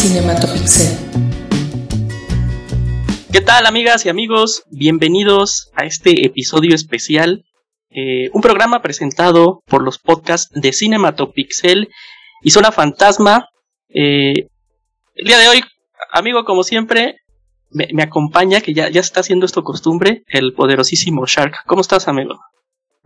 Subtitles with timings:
[0.00, 0.96] Cinematopixel.
[3.30, 4.62] ¿Qué tal amigas y amigos?
[4.70, 7.44] Bienvenidos a este episodio especial,
[7.90, 11.90] eh, un programa presentado por los podcasts de Cinematopixel
[12.42, 13.50] y Zona Fantasma.
[13.90, 14.48] Eh,
[15.16, 15.62] el día de hoy,
[16.14, 17.16] amigo, como siempre,
[17.68, 21.56] me, me acompaña, que ya, ya está haciendo esto costumbre, el poderosísimo Shark.
[21.66, 22.38] ¿Cómo estás, amigo?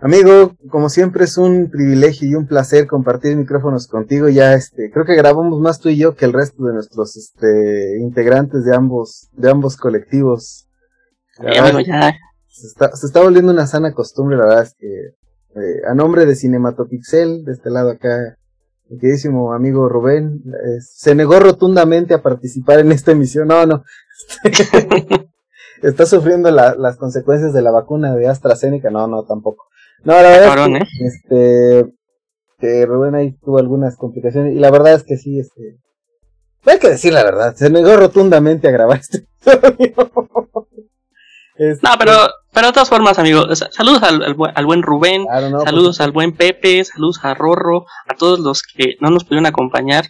[0.04, 4.28] Amigo, como siempre es un privilegio y un placer compartir micrófonos contigo.
[4.28, 7.96] Ya este, creo que grabamos más tú y yo que el resto de nuestros este,
[8.00, 10.68] integrantes de ambos, de ambos colectivos.
[11.40, 12.12] Ya, amigo, ya.
[12.48, 16.26] Se está, se está volviendo una sana costumbre, la verdad es que eh, a nombre
[16.26, 18.36] de Cinematopixel, de este lado acá,
[18.90, 23.48] mi queridísimo amigo Rubén, eh, se negó rotundamente a participar en esta emisión.
[23.48, 23.84] No, no.
[25.82, 28.90] está sufriendo la, las consecuencias de la vacuna de AstraZeneca.
[28.90, 29.64] No, no, tampoco.
[30.04, 31.84] No, la verdad Cabrón, es que, este,
[32.58, 35.78] que Rubén ahí tuvo algunas complicaciones y la verdad es que sí, este,
[36.66, 40.10] hay que decir la verdad, se negó rotundamente a grabar este episodio.
[41.56, 42.12] Este, No, pero,
[42.52, 45.60] pero de todas formas, amigo, sa- saludos al, al buen- al buen Rubén, claro, no,
[45.60, 50.06] saludos al buen Pepe, saludos a Rorro, a todos los que no nos pudieron acompañar.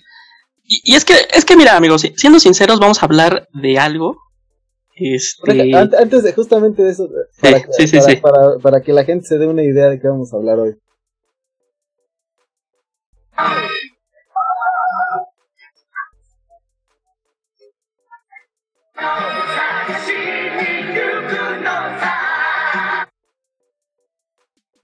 [0.62, 3.78] Y, y es que, es que mira, amigos, si- siendo sinceros, vamos a hablar de
[3.78, 4.16] algo.
[4.96, 7.08] Este, antes de justamente de eso,
[7.40, 8.16] para, que- sí, sí, para, sí.
[8.16, 10.76] para- para que la gente se dé una idea de qué vamos a hablar hoy.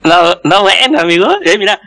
[0.02, 1.26] No, no, bueno, amigo.
[1.44, 1.80] Eh, mira,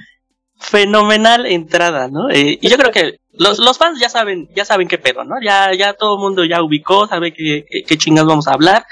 [0.60, 2.30] fenomenal entrada, ¿no?
[2.30, 5.36] Eh, y yo creo que los, los fans ya saben, ya saben qué pedo, ¿no?
[5.44, 8.86] Ya, ya todo el mundo ya ubicó, sabe qué, qué, qué chingas vamos a hablar.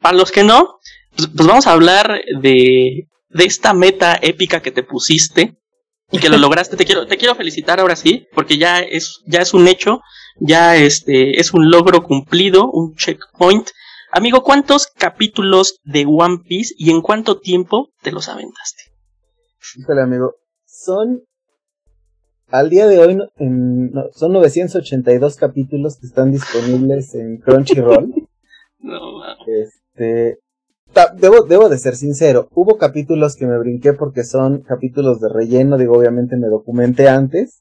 [0.00, 0.78] Para los que no,
[1.16, 5.56] pues, pues vamos a hablar de, de esta meta épica que te pusiste
[6.10, 6.76] y que lo lograste.
[6.76, 10.00] Te quiero, te quiero felicitar ahora sí, porque ya es, ya es un hecho,
[10.40, 13.70] ya este, es un logro cumplido, un checkpoint.
[14.10, 18.84] Amigo, ¿cuántos capítulos de One Piece y en cuánto tiempo te los aventaste?
[19.76, 20.34] Híjole, amigo,
[20.64, 21.22] son
[22.50, 28.14] al día de hoy no- en- no, son 982 capítulos que están disponibles en Crunchyroll.
[28.80, 29.00] No,
[29.46, 30.38] Este,
[30.92, 35.28] ta- debo, debo de ser sincero, hubo capítulos que me brinqué porque son capítulos de
[35.28, 37.60] relleno, digo, obviamente me documenté antes.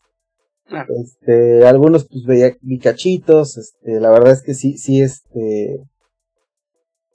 [0.68, 0.94] Claro.
[1.04, 5.80] Este, algunos pues veía vi cachitos, este, la verdad es que sí, sí, este,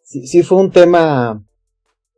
[0.03, 1.45] sí, sí fue un tema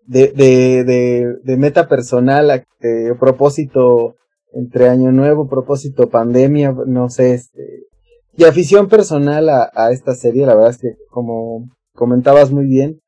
[0.07, 4.15] de, de, de, de meta personal, a- eh, propósito
[4.55, 7.85] entre año nuevo, propósito pandemia, no sé, este,
[8.37, 13.01] y afición personal a, esta serie, la verdad es que como comentabas muy bien,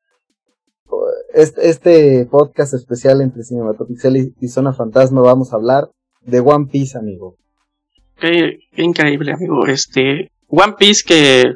[1.33, 5.89] este, este podcast especial entre Cinematopixel y, y Zona Fantasma vamos a hablar
[6.21, 7.37] de One Piece, amigo.
[8.19, 9.65] Qué, increíble, amigo.
[9.67, 11.53] Este, One Piece que,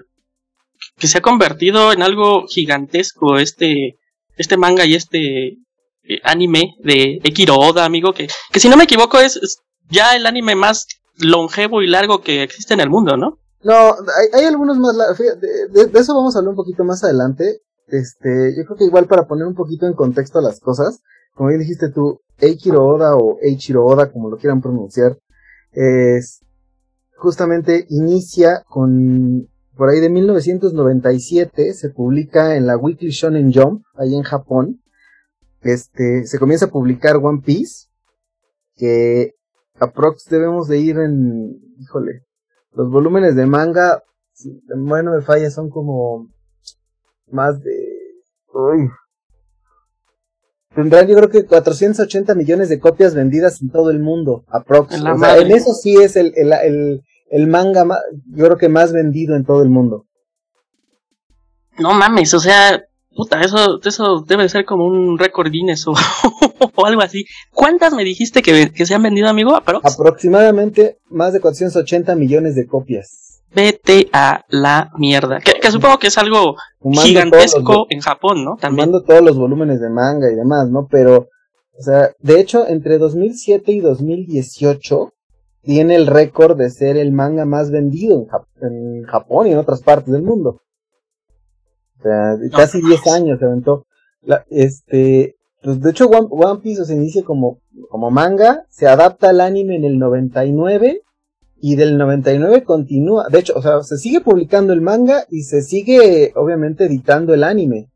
[0.98, 3.98] que se ha convertido en algo gigantesco, este,
[4.38, 8.84] este manga y este eh, anime de Ekiro Oda, amigo, que, que si no me
[8.84, 10.88] equivoco es ya el anime más
[11.18, 13.38] longevo y largo que existe en el mundo, ¿no?
[13.64, 16.56] No, hay, hay algunos más, la- fíjate, de, de- de eso vamos a hablar un
[16.56, 17.62] poquito más adelante.
[17.88, 21.02] Este, yo creo que igual para poner un poquito en contexto las cosas,
[21.36, 25.18] como bien dijiste tú, Eiichiro Oda o Eiichiro Oda, como lo quieran pronunciar,
[25.74, 26.40] es
[27.18, 34.16] justamente inicia con por ahí de 1997 se publica en la Weekly Shonen Jump ahí
[34.16, 34.82] en Japón.
[35.62, 37.88] Este, se comienza a publicar One Piece
[38.76, 39.34] que
[39.82, 42.26] aprox debemos de ir en, híjole,
[42.74, 44.04] los volúmenes de manga,
[44.34, 46.30] si la memoria no me falla, son como
[47.28, 47.74] más de...
[48.54, 48.90] Uy.
[50.76, 54.96] Tendrán yo creo que 480 millones de copias vendidas en todo el mundo, aprox.
[54.96, 58.58] En O sea, en eso sí es el, el, el, el manga, ma- yo creo
[58.58, 60.06] que más vendido en todo el mundo.
[61.78, 62.86] No mames, o sea,
[63.16, 65.94] puta, eso, eso debe ser como un récord Guinness o,
[66.76, 67.26] o algo así.
[67.54, 69.56] ¿Cuántas me dijiste que, que se han vendido, amigo?
[69.56, 69.94] Aprox?
[69.94, 73.42] Aproximadamente más de 480 millones de copias.
[73.54, 75.40] Vete a la mierda.
[75.42, 76.56] Que, que supongo que es algo
[77.04, 78.56] gigantesco en Japón, ¿no?
[78.56, 78.88] También.
[78.88, 80.88] tomando todos los volúmenes de manga y demás, ¿no?
[80.90, 81.28] Pero,
[81.78, 85.10] o sea, de hecho, entre 2007 y 2018
[85.64, 89.58] tiene el récord de ser el manga más vendido en, Jap- en Japón y en
[89.58, 90.62] otras partes del mundo.
[92.02, 93.86] O sea, casi 10 años se aventó.
[94.24, 97.60] La- este, pues de hecho One, One Piece se inicia como,
[97.90, 101.02] como manga, se adapta al anime en el 99
[101.60, 103.28] y del 99 continúa.
[103.30, 107.44] De hecho, o sea, se sigue publicando el manga y se sigue, obviamente, editando el
[107.44, 107.90] anime.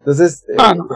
[0.00, 0.86] Entonces, eh, Ah, no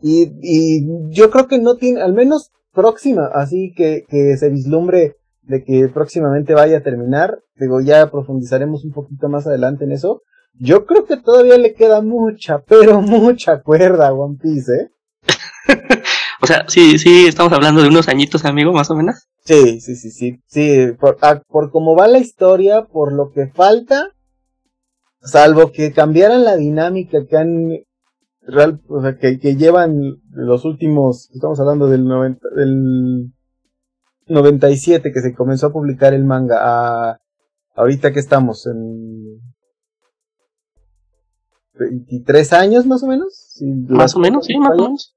[0.00, 5.16] y, y yo creo que no tiene, al menos próxima, así que, que se vislumbre
[5.42, 7.40] de que próximamente vaya a terminar.
[7.56, 10.22] Digo, ya profundizaremos un poquito más adelante en eso.
[10.60, 14.90] Yo creo que todavía le queda mucha, pero mucha cuerda a One Piece, ¿eh?
[16.42, 19.28] o sea, sí, sí, estamos hablando de unos añitos, amigo, más o menos.
[19.44, 20.42] Sí, sí, sí, sí.
[20.46, 24.10] Sí, por, ah, por cómo va la historia, por lo que falta,
[25.20, 27.68] salvo que cambiaran la dinámica que han
[28.42, 33.32] real, o sea, que, que llevan los últimos, estamos hablando del 90, del
[34.26, 37.18] 97 que se comenzó a publicar el manga a
[37.74, 39.40] ahorita que estamos en
[41.78, 43.58] 23 años más o menos.
[43.88, 45.14] más o menos, sí, más o menos.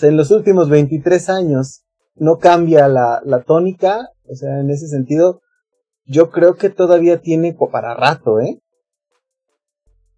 [0.00, 1.82] En los últimos 23 años
[2.14, 5.40] no cambia la, la tónica, o sea, en ese sentido,
[6.04, 8.60] yo creo que todavía tiene para rato, ¿eh?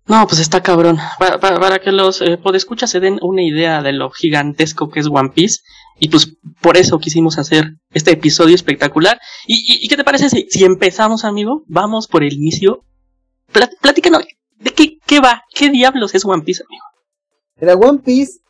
[0.06, 0.98] No, pues está cabrón.
[1.20, 5.06] Para, para, que los eh, podescuchas se den una idea de lo gigantesco que es
[5.06, 5.60] One Piece.
[6.00, 9.20] Y pues por eso quisimos hacer este episodio espectacular.
[9.46, 11.62] ¿Y, y, qué te parece si, si, empezamos, amigo?
[11.68, 12.84] Vamos por el inicio.
[13.80, 14.24] platícanos,
[14.60, 15.42] ¿de qué, qué va?
[15.54, 16.84] ¿Qué diablos es One Piece, amigo?
[17.60, 18.40] Mira, One Piece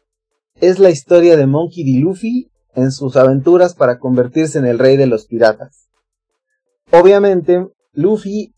[0.61, 2.01] es la historia de Monkey D.
[2.01, 5.89] Luffy en sus aventuras para convertirse en el rey de los piratas.
[6.93, 8.55] Obviamente, Luffy,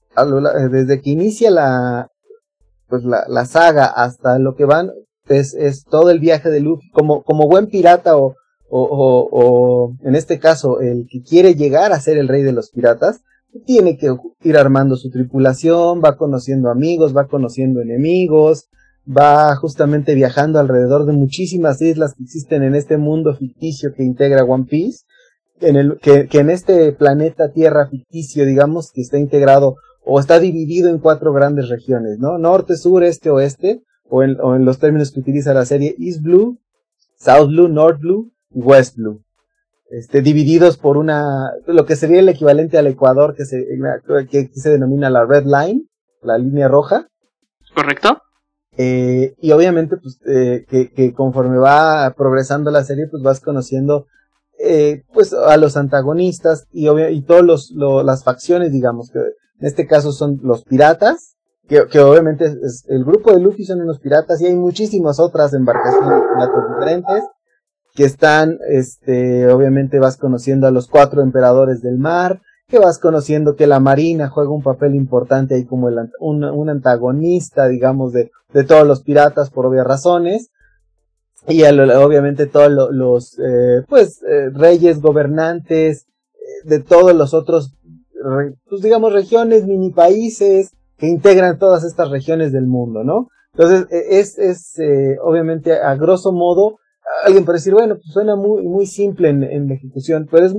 [0.70, 2.08] desde que inicia la,
[2.88, 4.90] pues la, la saga hasta lo que van
[5.28, 8.34] es, es todo el viaje de Luffy como, como buen pirata o,
[8.68, 12.70] o, o, en este caso el que quiere llegar a ser el rey de los
[12.70, 13.20] piratas
[13.66, 18.68] tiene que ir armando su tripulación, va conociendo amigos, va conociendo enemigos,
[19.06, 24.44] va justamente viajando alrededor de muchísimas islas que existen en este mundo ficticio que integra
[24.44, 25.04] One Piece,
[25.60, 30.88] en el, que, en este planeta Tierra ficticio, digamos, que está integrado o está dividido
[30.88, 32.38] en cuatro grandes regiones, ¿no?
[32.38, 36.22] Norte, sur, este, oeste, o en, o en los términos que utiliza la serie East
[36.22, 36.58] Blue,
[37.16, 39.22] South Blue, North Blue West Blue.
[39.92, 43.66] Este, divididos por una, lo que sería el equivalente al Ecuador, que se,
[44.30, 45.84] que, se denomina la Red Line,
[46.22, 47.08] la línea roja.
[47.74, 48.22] ¿Correcto?
[48.78, 54.06] Eh, y obviamente, pues, eh, que, que, conforme va progresando la serie, pues vas conociendo,
[54.58, 57.70] eh, pues, a los antagonistas y, y todos los,
[58.02, 61.36] las facciones, digamos, que en este caso son los piratas,
[61.68, 65.52] que, que obviamente es, el grupo de Luffy son unos piratas y hay muchísimas otras
[65.52, 66.22] embarcaciones
[66.78, 67.24] diferentes
[67.94, 73.54] que están, este, obviamente vas conociendo a los cuatro emperadores del mar, que vas conociendo
[73.54, 78.30] que la marina juega un papel importante ahí como el, un, un, antagonista, digamos, de,
[78.54, 80.50] de todos los piratas por obvias razones.
[81.48, 87.74] Y obviamente todos los, eh, pues, eh, reyes, gobernantes, eh, de todos los otros
[88.68, 93.26] pues digamos, regiones, mini países que integran todas estas regiones del mundo, ¿no?
[93.52, 94.76] Entonces, e, es, es
[95.24, 96.78] obviamente, a grosso modo,
[97.24, 100.54] alguien puede decir, bueno, pues suena muy, muy simple en, en la ejecución, pero es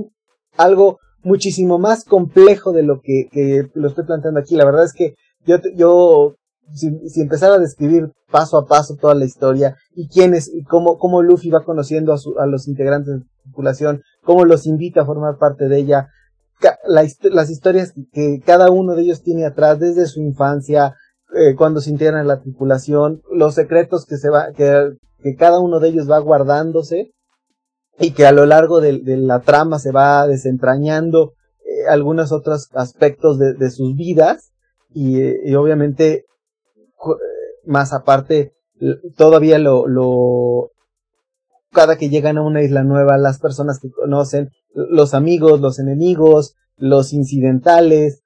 [0.56, 4.56] algo muchísimo más complejo de lo que, que lo estoy planteando aquí.
[4.56, 5.14] La verdad es que
[5.44, 6.36] yo, yo
[6.72, 10.64] si, si empezara a describir paso a paso toda la historia y quién es, y
[10.64, 14.66] cómo, cómo Luffy va conociendo a, su, a los integrantes de la tripulación, cómo los
[14.66, 16.08] invita a formar parte de ella,
[16.84, 20.94] las historias que cada uno de ellos tiene atrás desde su infancia,
[21.34, 24.92] eh, cuando se integran en la tripulación, los secretos que se va, que,
[25.24, 27.14] que cada uno de ellos va guardándose
[27.98, 31.32] y que a lo largo de, la trama se va desentrañando
[31.64, 34.52] eh, algunos otros aspectos de, sus vidas
[34.90, 36.26] y, eh, obviamente
[37.64, 38.52] más aparte
[39.16, 40.72] todavía lo, lo
[41.72, 46.54] cada que llegan a una isla nueva las personas que conocen los amigos, los enemigos,
[46.76, 48.20] los incidentales.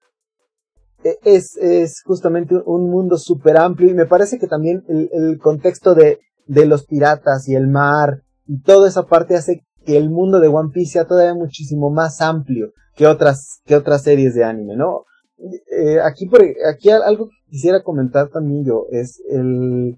[1.04, 5.94] E, es, es justamente un mundo súper amplio y me parece que también el contexto
[5.94, 6.18] de,
[6.48, 10.48] de los piratas y el mar y toda esa parte hace que el mundo de
[10.48, 15.04] One Piece sea todavía muchísimo más amplio que otras, que otras series de anime, ¿no?
[15.38, 19.96] Eh, aquí, por, aquí algo que quisiera comentar también yo es el,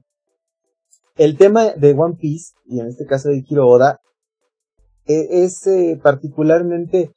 [1.17, 4.01] el tema de One Piece, y en este caso de Kiro Oda,
[5.07, 7.13] e, es eh, particularmente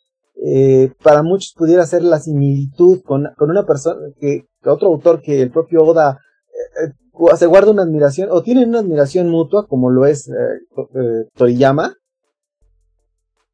[0.45, 5.41] eh, para muchos pudiera ser la similitud con, con una persona que, otro autor que
[5.41, 6.19] el propio Oda
[6.81, 6.93] eh,
[7.35, 10.29] se guarda una admiración o tienen una admiración mutua como lo es
[11.35, 11.95] Toriyama.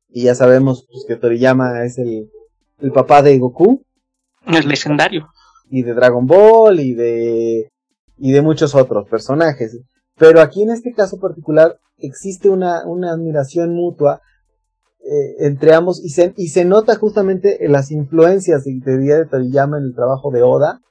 [0.09, 2.29] Y ya sabemos pues, que Toriyama es el,
[2.79, 3.83] el papá de Goku.
[4.45, 5.27] El legendario.
[5.69, 7.69] Y de Dragon Ball y de
[8.17, 9.79] y de muchos otros personajes.
[10.17, 14.21] Pero aquí en este caso particular existe una, una admiración mutua
[14.99, 19.17] eh, entre ambos y se, y se nota justamente en las influencias de, de Día
[19.17, 20.81] de Toriyama en el trabajo de Oda.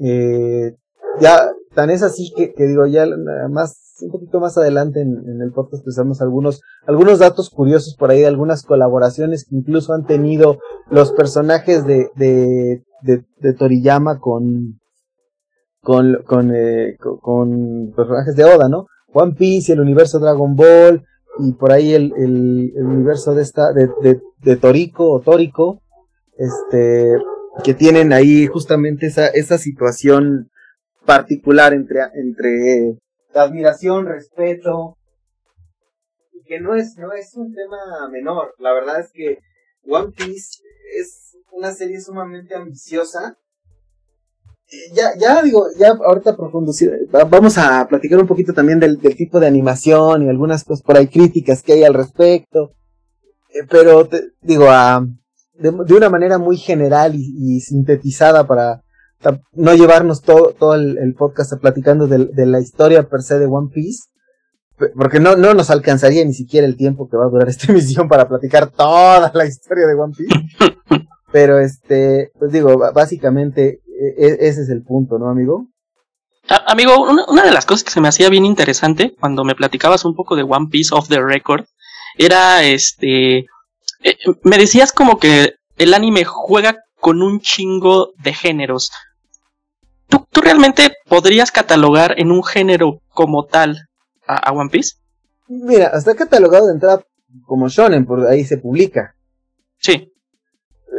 [0.00, 0.76] Eh,
[1.20, 3.06] ya tan es así que, digo, ya
[3.50, 8.20] más, un poquito más adelante en, el podcast usamos algunos, algunos datos curiosos por ahí
[8.20, 10.58] de algunas colaboraciones que incluso han tenido
[10.90, 14.80] los personajes de, de, de, Toriyama con,
[15.80, 18.86] con, con, eh, con personajes de Oda, ¿no?
[19.12, 21.04] One Piece, el universo Dragon Ball,
[21.38, 25.80] y por ahí el, el, el universo de esta, de, de, de Toriko o Tórico,
[26.36, 27.16] este,
[27.64, 30.50] que tienen ahí justamente esa, esa situación
[31.04, 32.98] particular entre, entre
[33.34, 34.96] admiración, respeto,
[36.32, 38.54] y que no es, no es un tema menor.
[38.58, 39.38] La verdad es que
[39.88, 40.60] One Piece
[40.98, 43.36] es una serie sumamente ambiciosa.
[44.94, 46.72] Ya, ya digo, ya ahorita profundo,
[47.28, 51.08] vamos a platicar un poquito también del, tipo de animación y algunas cosas por ahí
[51.08, 52.72] críticas que hay al respecto.
[53.50, 55.06] Eh, pero te, digo, a,
[55.54, 58.82] de, una manera muy general y, sintetizada para
[59.52, 64.04] no llevarnos todo, todo el, podcast platicando de, la historia per se de One Piece,
[64.96, 68.08] porque no, no nos alcanzaría ni siquiera el tiempo que va a durar esta emisión
[68.08, 71.06] para platicar toda la historia de One Piece.
[71.32, 75.68] Pero este, pues digo, básicamente e, e, ese es el punto, ¿no, amigo?
[76.66, 80.14] amigo, una, de las cosas que se me hacía bien interesante cuando me platicabas un
[80.14, 81.64] poco de One Piece of the Record
[82.18, 83.46] era este
[84.02, 88.90] eh, me decías como que el anime juega con un chingo de géneros.
[90.12, 93.88] ¿Tú, ¿Tú, realmente podrías catalogar en un género como tal
[94.26, 94.96] a, One Piece?
[95.48, 97.02] Mira, está catalogado de entrada
[97.46, 99.14] como shonen, por ahí se publica.
[99.78, 100.12] Sí.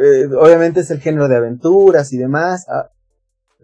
[0.02, 2.66] Eh, obviamente es el género de aventuras y demás.
[2.68, 2.90] Ah,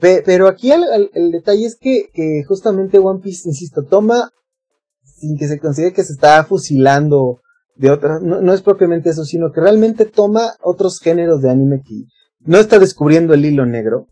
[0.01, 4.31] pero aquí el, el, detalle es que, que, justamente One Piece, insisto, toma,
[5.03, 7.41] sin que se considere que se está fusilando
[7.75, 12.05] de otra, no, es propiamente eso, sino que realmente toma otros géneros de anime que
[12.41, 14.07] no está descubriendo el hilo negro,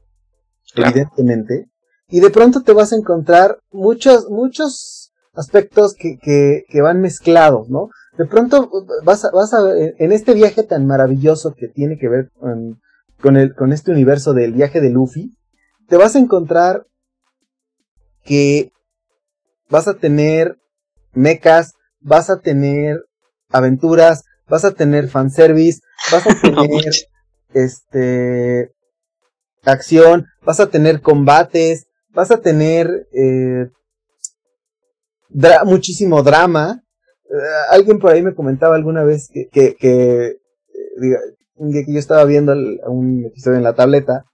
[0.75, 1.67] evidentemente,
[2.09, 7.69] y de pronto te vas a encontrar muchos, muchos aspectos que, que, que van mezclados,
[7.69, 7.91] ¿no?
[8.17, 8.71] De pronto
[9.05, 12.81] vas a, vas a, en este viaje tan maravilloso que tiene que ver con,
[13.21, 15.37] con, el, con este universo del viaje de Luffy,
[15.87, 16.87] te vas a encontrar
[18.25, 18.73] que
[19.69, 20.59] vas a tener
[21.13, 23.05] mechas, vas a tener
[23.51, 26.93] aventuras, vas a tener fanservice, vas a tener
[27.55, 28.73] este
[29.65, 33.69] acción, vas a tener combates, vas a tener eh,
[35.67, 36.83] muchísimo drama.
[37.31, 37.35] Eh,
[37.71, 42.55] alguien por ahí me comentaba alguna vez que, que, que, eh, que yo estaba viendo
[42.87, 44.25] un episodio en la tableta,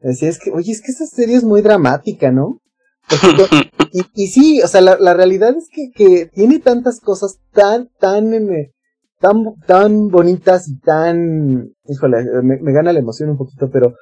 [0.00, 2.60] decía, es que, oye, es que esa serie es muy dramática, ¿no?
[3.92, 7.88] y, y sí, o sea, la, la realidad es que, que, tiene tantas cosas tan,
[7.98, 8.74] tan, eh,
[9.20, 13.94] tan, tan bonitas y tan, híjole, me, me gana la emoción un poquito, pero.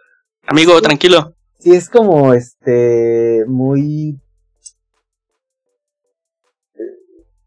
[0.48, 1.36] Amigo, tranquilo.
[1.60, 4.18] Sí, es como, este, muy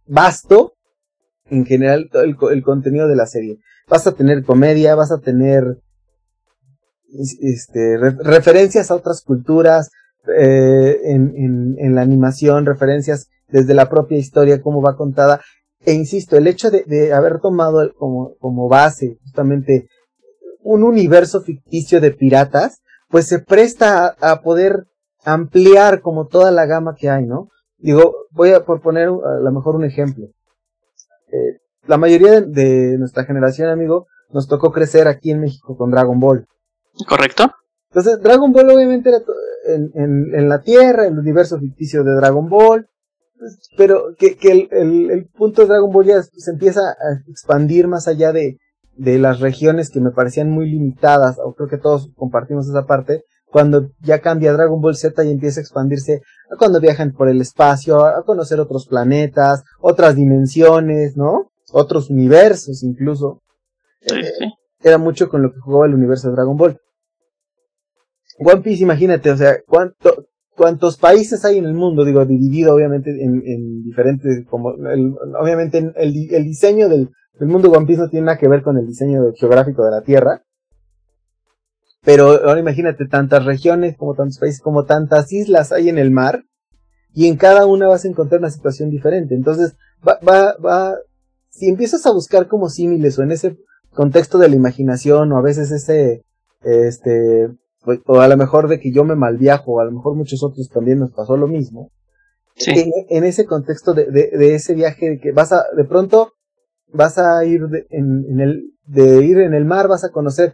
[0.06, 0.74] vasto
[1.50, 3.58] en general el, el, contenido de la serie.
[3.88, 5.80] Vas a tener comedia, vas a tener
[7.42, 9.90] este, referencias a otras culturas,
[10.38, 15.42] eh, en, en, la animación, referencias desde la propia historia, cómo va contada.
[15.86, 19.88] E insisto, el hecho de, de haber tomado como, como base justamente
[20.62, 22.83] un universo ficticio de piratas,
[23.14, 24.88] pues se presta a, poder
[25.24, 27.50] ampliar como toda la gama que hay, ¿no?
[27.78, 30.26] Digo, voy a por poner a lo mejor un ejemplo.
[31.32, 36.20] Eh, la mayoría de, nuestra generación, amigo, nos tocó crecer aquí en México con Dragon
[36.20, 36.48] Ball.
[37.08, 37.52] ¿Correcto?
[37.92, 39.20] Entonces, Dragon Ball obviamente era
[39.68, 42.90] en, en, en, la Tierra, el universo ficticio de Dragon Ball,
[43.38, 47.30] pues, pero que, que el, el, el, punto de Dragon Ball ya se empieza a
[47.30, 48.58] expandir más allá de,
[48.96, 53.24] de las regiones que me parecían muy limitadas, o creo que todos compartimos esa parte,
[53.46, 56.22] cuando ya cambia Dragon Ball Z y empieza a expandirse
[56.52, 61.52] a cuando viajan por el espacio, a conocer otros planetas, otras dimensiones, ¿no?
[61.72, 63.42] Otros universos incluso.
[64.02, 64.50] Sí, eh.
[64.82, 66.80] Era mucho con lo que jugaba el universo de Dragon Ball.
[68.40, 73.10] One Piece, imagínate, o sea, cuánto, cuántos países hay en el mundo, digo, dividido obviamente
[73.12, 74.70] en, en diferentes, como,
[75.40, 75.94] obviamente el,
[76.32, 80.02] el diseño del, mundo One tiene nada que ver con el diseño geográfico de la
[80.02, 80.44] Tierra.
[82.06, 86.44] Pero ahora imagínate tantas regiones, como tantos países, como tantas islas hay en el mar,
[87.14, 89.36] y en cada una vas a encontrar una situación diferente.
[89.36, 89.76] Entonces,
[90.08, 90.96] va, va, va,
[91.50, 93.58] si empiezas a buscar como símiles o en ese
[93.92, 96.24] contexto de la imaginación o a veces ese,
[96.62, 97.50] este,
[98.06, 100.70] o a lo mejor de que yo me malviajo, o a lo mejor muchos otros
[100.70, 101.92] también nos pasó lo mismo.
[102.56, 102.92] Sí.
[103.10, 106.34] En, ese contexto de, de, ese viaje de que vas a, de pronto
[106.92, 110.54] vas a ir en, en, el, de ir en el mar, vas a conocer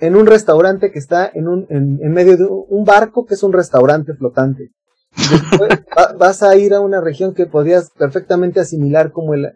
[0.00, 3.42] en un restaurante que está en un, en, en medio de un barco que es
[3.42, 4.70] un restaurante flotante.
[6.18, 9.52] vas a ir a una región que podrías perfectamente asimilar como el,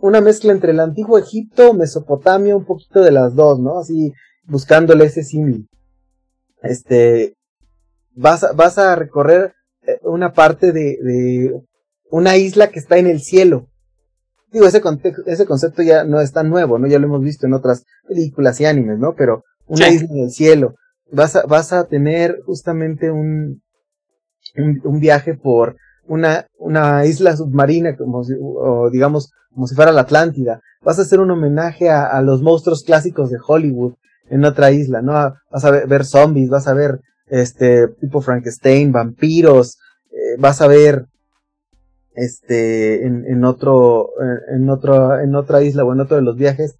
[0.00, 3.78] una mezcla entre el antiguo Egipto, Mesopotamia, un poquito de las dos, ¿no?
[3.78, 4.12] Así
[4.44, 5.68] buscándole ese símil.
[6.62, 7.34] Este,
[8.14, 9.54] vas a, vas a recorrer
[9.86, 11.62] eh, una parte de, de
[12.10, 13.68] una isla que está en el cielo.
[14.52, 14.82] Digo, ese,
[15.26, 16.86] ese concepto ya no es tan nuevo, ¿no?
[16.86, 19.14] Ya lo hemos visto en otras películas y animes, ¿no?
[19.14, 20.74] Pero una isla en el cielo.
[21.10, 23.62] Vas a, vas a tener justamente un,
[24.56, 25.76] un, viaje por
[26.06, 30.60] una, una isla submarina, como o digamos, como si fuera la Atlántida.
[30.82, 33.94] Vas a hacer un homenaje a, los monstruos clásicos de Hollywood
[34.32, 35.12] en otra isla, ¿no?
[35.12, 39.78] Vas a ver, zombies, vas a ver este tipo Frankenstein, vampiros,
[40.10, 41.06] eh, vas a ver
[42.14, 44.10] este en, en otro
[44.54, 46.76] en otro en otra isla o en otro de los viajes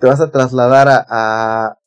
[0.00, 1.78] te vas a trasladar a, a,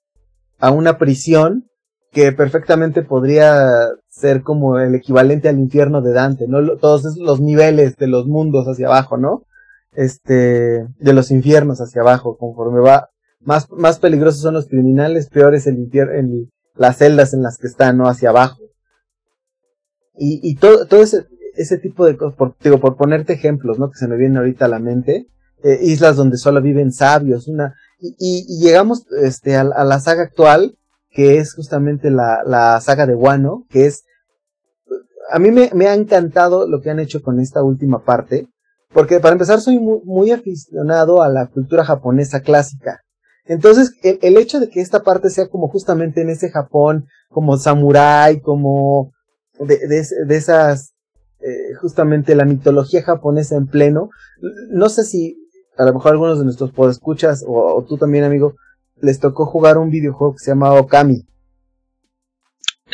[0.59, 1.65] a una prisión
[2.11, 6.77] que perfectamente podría ser como el equivalente al infierno de Dante, ¿no?
[6.77, 9.43] Todos los niveles de los mundos hacia abajo, ¿no?
[9.91, 15.67] Este, de los infiernos hacia abajo, conforme va, más, más peligrosos son los criminales, peores
[15.67, 18.07] el en las celdas en las que están, ¿no?
[18.07, 18.61] Hacia abajo.
[20.15, 23.89] Y, y todo, todo ese, ese tipo de cosas, por, digo, por ponerte ejemplos, ¿no?
[23.89, 25.27] Que se me vienen ahorita a la mente,
[25.63, 30.77] eh, islas donde solo viven sabios, una, y, llegamos, este, a, a la saga actual,
[31.09, 34.03] que es justamente la, la saga de Wano, que es...
[35.31, 38.47] A mí me, me, ha encantado lo que han hecho con esta última parte,
[38.93, 43.01] porque para empezar soy muy aficionado a la cultura japonesa clásica.
[43.47, 47.57] Entonces, el, el, hecho de que esta parte sea como justamente en ese Japón, como
[47.57, 49.11] samurai, como
[49.59, 50.93] de, de, de esas,
[51.39, 54.09] eh, justamente la mitología japonesa en pleno,
[54.69, 55.37] no sé si
[55.77, 58.55] a lo mejor algunos de nuestros podescuchas, o, o tú también, amigo,
[59.01, 61.25] les tocó jugar un videojuego que se llamaba Okami.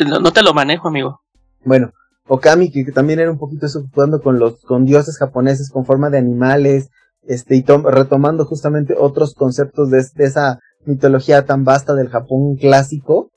[0.06, 1.20] No, te lo manejo, amigo.
[1.64, 1.92] Bueno,
[2.26, 6.10] Okami, que, también era un poquito eso, jugando con los, con dioses japoneses con forma
[6.10, 6.90] de animales,
[7.26, 13.30] este, y retomando justamente otros conceptos de, esa mitología tan vasta del Japón clásico.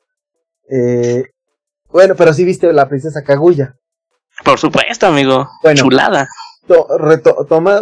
[0.69, 1.25] Eh,
[1.89, 3.75] bueno, pero sí viste la princesa Kaguya.
[4.43, 5.47] Por supuesto, amigo.
[5.73, 6.27] Chulada.
[6.99, 7.81] retoma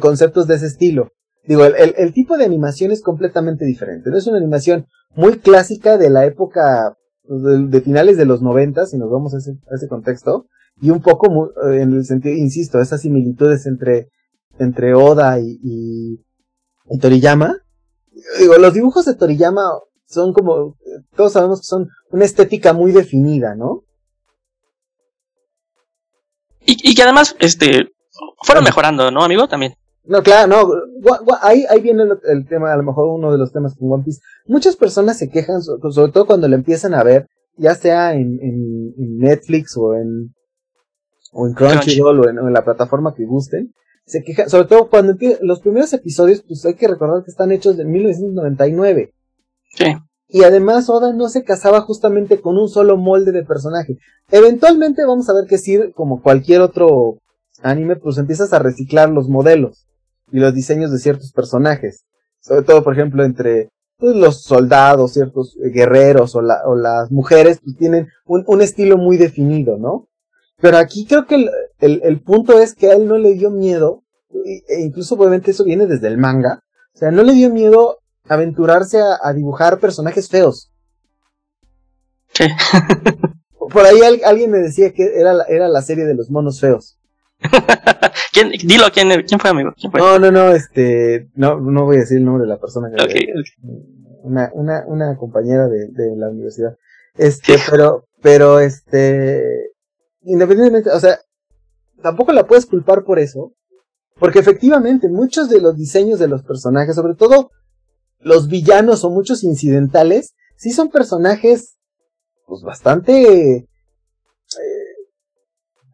[0.00, 1.08] conceptos de ese estilo.
[1.44, 4.10] Digo, el, el, tipo de animación es completamente diferente.
[4.10, 8.98] No es una animación muy clásica de la época de, finales de los 90, si
[8.98, 10.46] nos vamos a ese, ese contexto,
[10.80, 14.08] y un poco eh, en el sentido, insisto, esas similitudes entre,
[14.58, 17.56] entre Oda y, y, Toriyama.
[18.38, 19.62] Digo, los dibujos de Toriyama
[20.06, 20.76] son como,
[21.16, 23.84] todos sabemos que son una estética muy definida, ¿no?
[26.64, 27.92] Y, y que además, este,
[28.42, 29.48] fueron mejorando, ¿no, amigo?
[29.48, 29.74] También.
[30.04, 31.16] No, claro, no.
[31.42, 34.20] Ahí, ahí viene el, tema, a lo mejor uno de los temas con One Piece.
[34.46, 39.18] Muchas personas se quejan, sobre todo cuando lo empiezan a ver, ya sea en, en,
[39.18, 40.34] Netflix o en,
[41.32, 43.72] o en Crunchyroll o en, la plataforma que gusten.
[44.04, 47.78] Se quejan, sobre todo cuando los primeros episodios, pues hay que recordar que están hechos
[47.78, 49.14] en 1999.
[49.74, 49.84] Sí.
[50.28, 53.98] Y además Oda no se casaba justamente con un solo molde de personaje.
[54.30, 57.18] Eventualmente vamos a ver que sí, como cualquier otro
[57.62, 59.86] anime, pues empiezas a reciclar los modelos
[60.32, 62.04] y los diseños de ciertos personajes.
[62.40, 67.76] Sobre todo, por ejemplo, entre pues, los soldados, ciertos guerreros o, o las mujeres, pues
[67.76, 70.08] tienen un, un, estilo muy definido, ¿no?
[70.62, 73.50] Pero aquí creo que el, el, el, punto es que a él no le dio
[73.50, 76.62] miedo, e incluso obviamente eso viene desde el manga,
[76.94, 77.98] o sea, no le dio miedo
[78.28, 80.70] aventurarse a, a dibujar personajes feos.
[82.32, 82.44] Sí.
[83.72, 86.96] Por ahí alguien me decía que era la, era la serie de los monos feos.
[88.32, 89.72] ¿Quién, dilo, ¿quién, ¿quién fue, amigo?
[89.76, 90.00] ¿Quién fue?
[90.00, 93.26] No, no, no, este, no, no voy a decir el nombre de la persona que
[94.22, 96.76] Una, una, una compañera de, de la universidad.
[97.16, 99.71] Este, pero, pero este,
[100.24, 101.18] independientemente, o sea,
[102.02, 103.52] tampoco la puedes culpar por eso,
[104.18, 107.50] porque efectivamente muchos de los diseños de los personajes, sobre todo
[108.18, 111.76] los villanos o muchos incidentales, sí son personajes,
[112.46, 113.66] pues bastante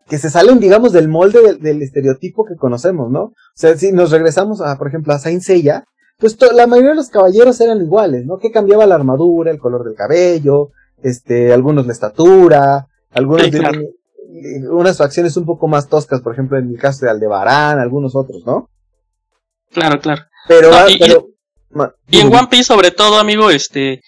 [0.09, 3.25] que se salen, digamos, del molde del, estereotipo que conocemos, ¿no?
[3.25, 5.85] O sea, si nos regresamos a, por ejemplo, a Saint Seiya,
[6.19, 8.39] pues la mayoría de los caballeros eran iguales, ¿no?
[8.39, 10.71] Que cambiaba la armadura, el color del cabello,
[11.03, 13.91] este, algunos la estatura, algunos tienen
[14.71, 18.43] unas facciones un poco más toscas, por ejemplo, en el caso de Aldebarán, algunos otros,
[18.47, 18.69] ¿no?
[19.71, 20.23] Claro, claro.
[20.47, 20.99] Pero, y,
[22.09, 24.01] y en One Piece, sobre todo, amigo, este,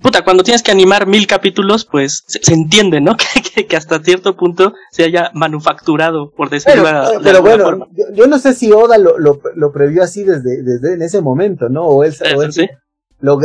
[0.00, 3.16] puta, cuando tienes que animar mil capítulos, pues se, entiende, ¿no?
[3.54, 8.38] que, que, hasta cierto punto se haya manufacturado, por decirlo pero, pero bueno, Yo, no
[8.38, 11.86] sé si Oda lo, lo, lo, previó así desde, desde en ese momento, ¿no?
[11.86, 12.52] O él, o él
[13.20, 13.38] lo,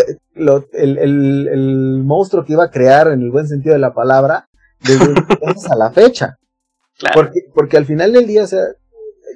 [0.73, 4.47] el, el, el, monstruo que iba a crear en el buen sentido de la palabra,
[4.87, 5.13] desde
[5.71, 6.37] a la fecha.
[7.13, 8.63] Porque, porque al final del día, o sea,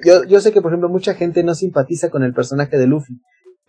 [0.04, 3.20] yo, yo sé que, por ejemplo, mucha gente no simpatiza con el personaje de Luffy.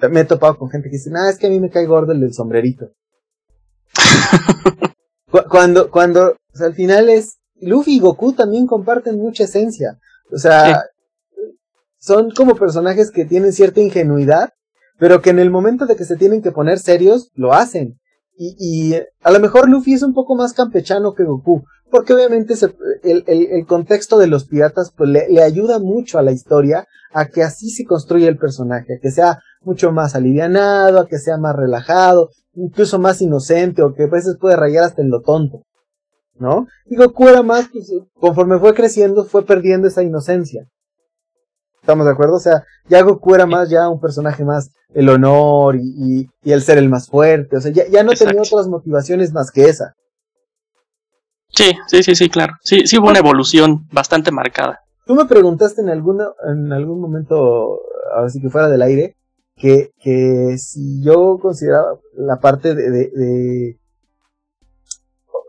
[0.10, 2.14] Me he topado con gente que dice, ah, es que a mí me cae gordo
[2.14, 2.92] el del sombrerito.
[5.50, 10.00] cuando, cuando, o sea, al final es, Luffy y Goku también comparten mucha esencia.
[10.32, 10.84] O sea,
[12.00, 14.50] son como personajes que tienen cierta ingenuidad,
[14.98, 18.00] pero que en el momento de que se tienen que poner serios, lo hacen.
[18.44, 22.56] Y, y a lo mejor Luffy es un poco más campechano que Goku, porque obviamente
[23.04, 27.28] el, el, contexto de los piratas pues, le, le, ayuda mucho a la historia a
[27.28, 31.38] que así se construya el personaje, a que sea mucho más alivianado, a que sea
[31.38, 35.62] más relajado, incluso más inocente o que a veces puede rayar hasta en lo tonto,
[36.40, 36.66] ¿no?
[36.88, 40.66] Y Goku era más, pues, conforme fue creciendo, fue perdiendo esa inocencia.
[41.82, 42.36] ¿Estamos de acuerdo?
[42.36, 46.62] O sea, ya Goku era más ya un personaje más el honor y, y, el
[46.62, 47.58] ser el más fuerte.
[47.58, 49.96] O sea, ya, ya no tenía otras motivaciones más que esa.
[51.50, 52.54] Sí, sí, sí, sí, claro.
[52.62, 54.80] Sí, sí hubo una evolución bastante marcada.
[55.06, 57.80] Tú me preguntaste en alguna, en algún momento,
[58.16, 59.16] ahora sí que fuera del aire,
[59.56, 63.80] que, que si yo consideraba la parte de, de, de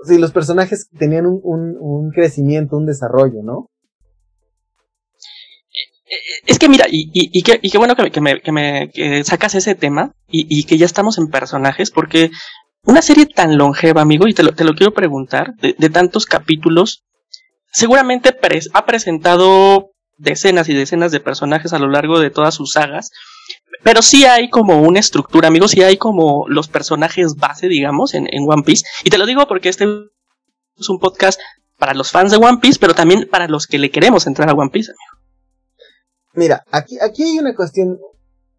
[0.05, 3.69] si los personajes tenían un, un, un crecimiento, un desarrollo, ¿no?
[6.53, 8.91] Es que mira, y, y, qué, bueno que, me, que me
[9.25, 12.31] sacas ese tema y, que ya estamos en personajes, porque
[12.85, 17.05] una serie tan longeva, amigo, y te lo, te lo quiero preguntar, de, tantos capítulos,
[17.73, 18.37] seguramente
[18.75, 23.13] ha presentado decenas y decenas de personajes a lo largo de todas sus sagas,
[23.83, 28.29] pero sí hay como una estructura, amigo, sí hay como los personajes base, digamos, en,
[28.31, 29.85] en One Piece, y te lo digo porque este
[30.77, 31.41] es un podcast
[31.79, 34.53] para los fans de One Piece, pero también para los que le queremos entrar a
[34.53, 35.22] One Piece, amigo.
[36.35, 37.99] Mira, aquí, aquí hay una cuestión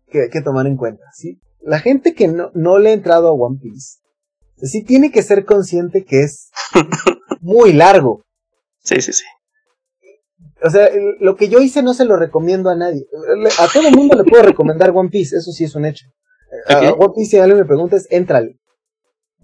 [0.07, 1.39] que hay que tomar en cuenta, ¿sí?
[1.61, 3.99] La gente que no, no le ha entrado a One Piece,
[4.57, 6.49] sí tiene que ser consciente que es
[7.41, 8.23] muy largo.
[8.83, 9.23] Sí, sí, sí.
[10.63, 13.05] O sea, lo que yo hice no se lo recomiendo a nadie.
[13.59, 16.05] A todo el mundo le puedo recomendar One Piece, eso sí es un hecho.
[16.65, 16.87] Okay.
[16.87, 18.57] A One Piece, si alguien me pregunta, es éntrale.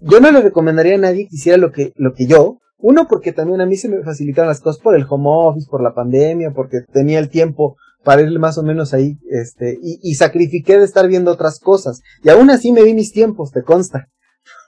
[0.00, 2.58] Yo no le recomendaría a nadie que hiciera lo que, lo que yo.
[2.78, 5.82] Uno, porque también a mí se me facilitaron las cosas por el home office, por
[5.82, 10.14] la pandemia, porque tenía el tiempo para ir más o menos ahí, este, y, y,
[10.14, 12.00] sacrifiqué de estar viendo otras cosas.
[12.22, 14.08] Y aún así me di mis tiempos, te consta.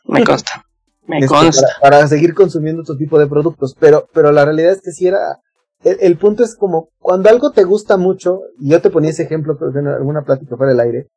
[0.05, 0.67] Me consta.
[1.07, 1.67] Me este, consta.
[1.81, 3.75] Para, para, seguir consumiendo otro tipo de productos.
[3.79, 5.41] Pero, pero la realidad es que si era,
[5.83, 9.25] el, el, punto es como, cuando algo te gusta mucho, y yo te ponía ese
[9.25, 11.09] ejemplo, creo que en alguna plática fuera del aire,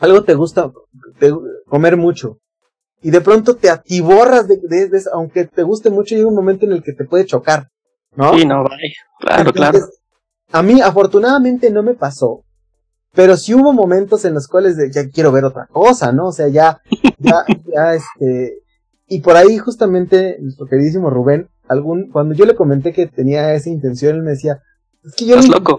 [0.00, 0.70] algo te gusta
[1.18, 1.32] te,
[1.66, 2.38] comer mucho,
[3.00, 6.66] y de pronto te atiborras de, de, de, aunque te guste mucho, llega un momento
[6.66, 7.68] en el que te puede chocar,
[8.14, 8.34] ¿no?
[8.34, 8.76] Sí, no, vaya.
[9.20, 9.97] Claro, Entonces, claro.
[10.52, 12.44] A mí, afortunadamente, no me pasó.
[13.14, 16.28] Pero sí hubo momentos en los cuales de, ya quiero ver otra cosa, ¿no?
[16.28, 16.80] O sea, ya,
[17.18, 18.58] ya, ya, este.
[19.06, 23.70] Y por ahí, justamente, nuestro queridísimo Rubén, algún, cuando yo le comenté que tenía esa
[23.70, 24.62] intención, él me decía,
[25.04, 25.78] es que yo no loco.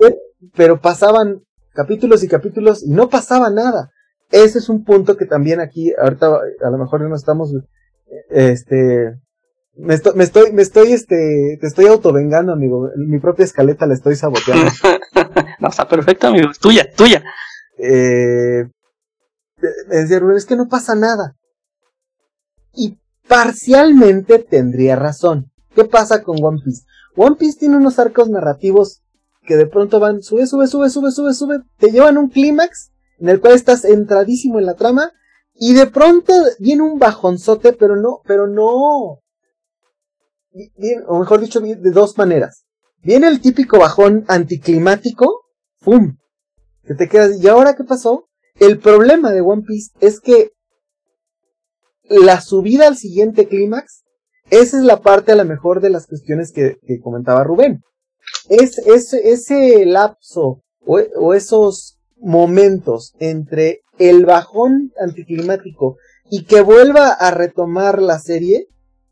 [0.55, 1.41] pero pasaban
[1.73, 3.91] capítulos y capítulos y no pasaba nada.
[4.31, 7.53] Ese es un punto que también aquí, ahorita a lo mejor no estamos,
[8.29, 9.15] este,
[9.79, 12.89] me estoy, me estoy, me estoy, este, te estoy autovengando, amigo.
[12.97, 14.71] Mi propia escaleta la estoy saboteando.
[15.59, 16.51] no, está perfecto, amigo.
[16.51, 17.23] Es tuya, tuya.
[17.77, 18.65] Eh,
[19.87, 21.35] me decía Rubén, es que no pasa nada.
[22.73, 25.51] Y parcialmente tendría razón.
[25.75, 26.83] ¿Qué pasa con One Piece?
[27.15, 29.01] One Piece tiene unos arcos narrativos
[29.45, 32.91] que de pronto van, sube, sube, sube, sube, sube, sube, te llevan a un clímax
[33.19, 35.11] en el cual estás entradísimo en la trama
[35.53, 39.21] y de pronto viene un bajonzote, pero no, pero no,
[41.07, 42.65] o mejor dicho, de dos maneras.
[43.01, 45.45] Viene el típico bajón anticlimático,
[45.79, 46.17] ¡pum!
[46.83, 48.27] Que te quedas, ¿y ahora qué pasó?
[48.59, 50.51] El problema de One Piece es que
[52.03, 54.03] la subida al siguiente clímax,
[54.49, 57.83] esa es la parte a la mejor de las cuestiones que, que comentaba Rubén.
[58.49, 65.97] Es, es, ese lapso o esos momentos entre el bajón anticlimático
[66.29, 68.67] y que vuelva a retomar la serie,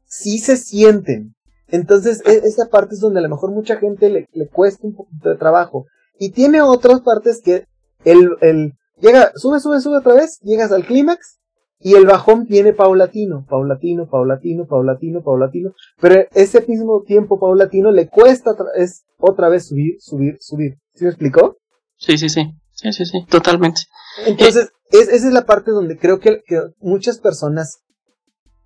[0.07, 1.35] sí se sienten.
[1.67, 4.95] Entonces, e esa parte es donde a lo mejor mucha gente le, le, cuesta un
[4.95, 5.85] poquito de trabajo.
[6.17, 7.65] Y tiene otras partes que
[8.05, 11.37] el, el, llega, sube, sube, sube otra vez, llegas al clímax,
[11.79, 18.07] y el bajón viene paulatino, paulatino, paulatino, paulatino, paulatino, pero ese mismo tiempo paulatino le
[18.07, 20.77] cuesta es otra vez subir, subir, subir.
[20.95, 21.57] ¿Sí me explicó?
[21.97, 23.81] Sí, sí, sí, sí, sí, sí, totalmente.
[24.25, 27.83] Entonces, eh, es, esa es la parte donde creo que, que muchas personas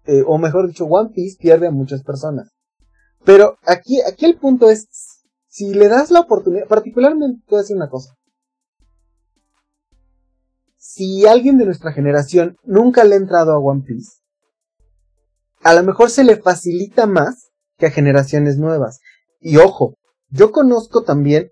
[0.06, 2.52] eh, o mejor dicho, One Piece pierde a muchas personas.
[3.24, 4.88] Pero aquí, aquí el punto es,
[5.48, 8.16] si le das la oportunidad, particularmente, te voy a decir una cosa.
[10.78, 14.22] Si alguien de nuestra generación nunca le ha entrado a One Piece,
[15.64, 19.00] a lo mejor se le facilita más que a generaciones nuevas.
[19.40, 19.96] Y ojo,
[20.34, 21.52] Yo conozco también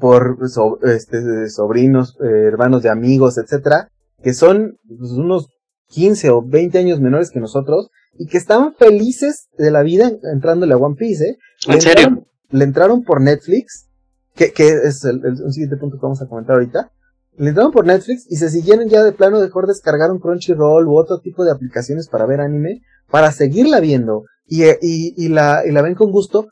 [0.00, 0.38] por
[0.82, 3.88] este, sobrinos, eh, hermanos de amigos, etcétera,
[4.20, 5.53] que son pues, unos
[5.88, 10.74] 15 o 20 años menores que nosotros y que estaban felices de la vida entrándole
[10.74, 11.38] a One Piece, ¿eh?
[11.68, 12.26] ¿En serio?
[12.50, 13.88] le entraron por Netflix,
[14.34, 16.92] que, que es el, el, un siguiente punto que vamos a comentar ahorita.
[17.36, 21.18] Le entraron por Netflix y se siguieron ya de plano mejor descargaron Crunchyroll u otro
[21.18, 25.82] tipo de aplicaciones para ver anime, para seguirla viendo y, y, y, la, y la
[25.82, 26.46] ven con gusto,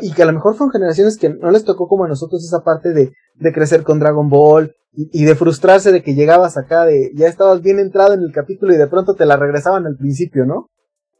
[0.00, 2.64] y que a lo mejor son generaciones que no les tocó como a nosotros esa
[2.64, 6.84] parte de, de crecer con Dragon Ball y, y, de frustrarse de que llegabas acá
[6.84, 9.96] de ya estabas bien entrado en el capítulo y de pronto te la regresaban al
[9.96, 10.68] principio, ¿no?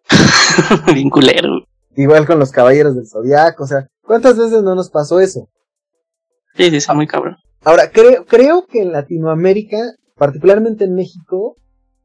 [0.94, 1.66] bien culero.
[1.94, 5.48] Igual con los caballeros del zodiaco, o sea, ¿cuántas veces no nos pasó eso?
[6.55, 7.37] Sí, sí, está muy cabrón.
[7.64, 9.79] Ahora, creo, creo que en Latinoamérica,
[10.16, 11.57] particularmente en México,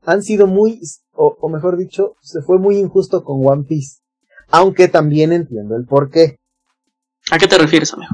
[0.04, 0.80] han sido muy,
[1.14, 4.00] o, o mejor dicho, se fue muy injusto con One Piece.
[4.50, 6.38] Aunque también entiendo el por qué.
[7.32, 8.12] ¿A qué te refieres, amigo?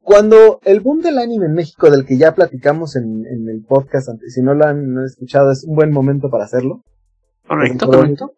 [0.00, 4.08] Cuando el boom del anime en México, del que ya platicamos en, en el podcast
[4.08, 6.82] antes, si no lo han, no han escuchado, es un buen momento para hacerlo.
[7.46, 8.32] Correcto, correcto.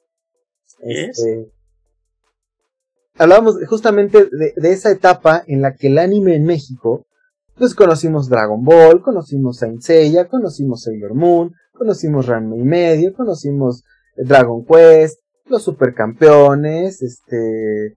[0.80, 1.50] Este,
[3.16, 7.06] hablábamos justamente de, de, esa etapa en la que el anime en México,
[7.56, 13.84] pues conocimos Dragon Ball, conocimos Saint Seiya, conocimos Sailor Moon, conocimos Ranma y medio, conocimos
[14.16, 17.96] Dragon Quest, los supercampeones, este,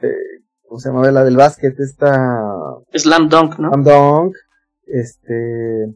[0.00, 0.37] eh,
[0.68, 1.78] ¿cómo se llama la del básquet?
[1.80, 2.54] Esta...
[2.92, 3.70] Slam Dunk, ¿no?
[3.70, 4.36] Slam Dunk,
[4.86, 5.94] este,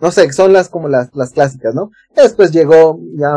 [0.00, 1.90] no sé, son las como las, las clásicas, ¿no?
[2.14, 3.34] Después llegó ya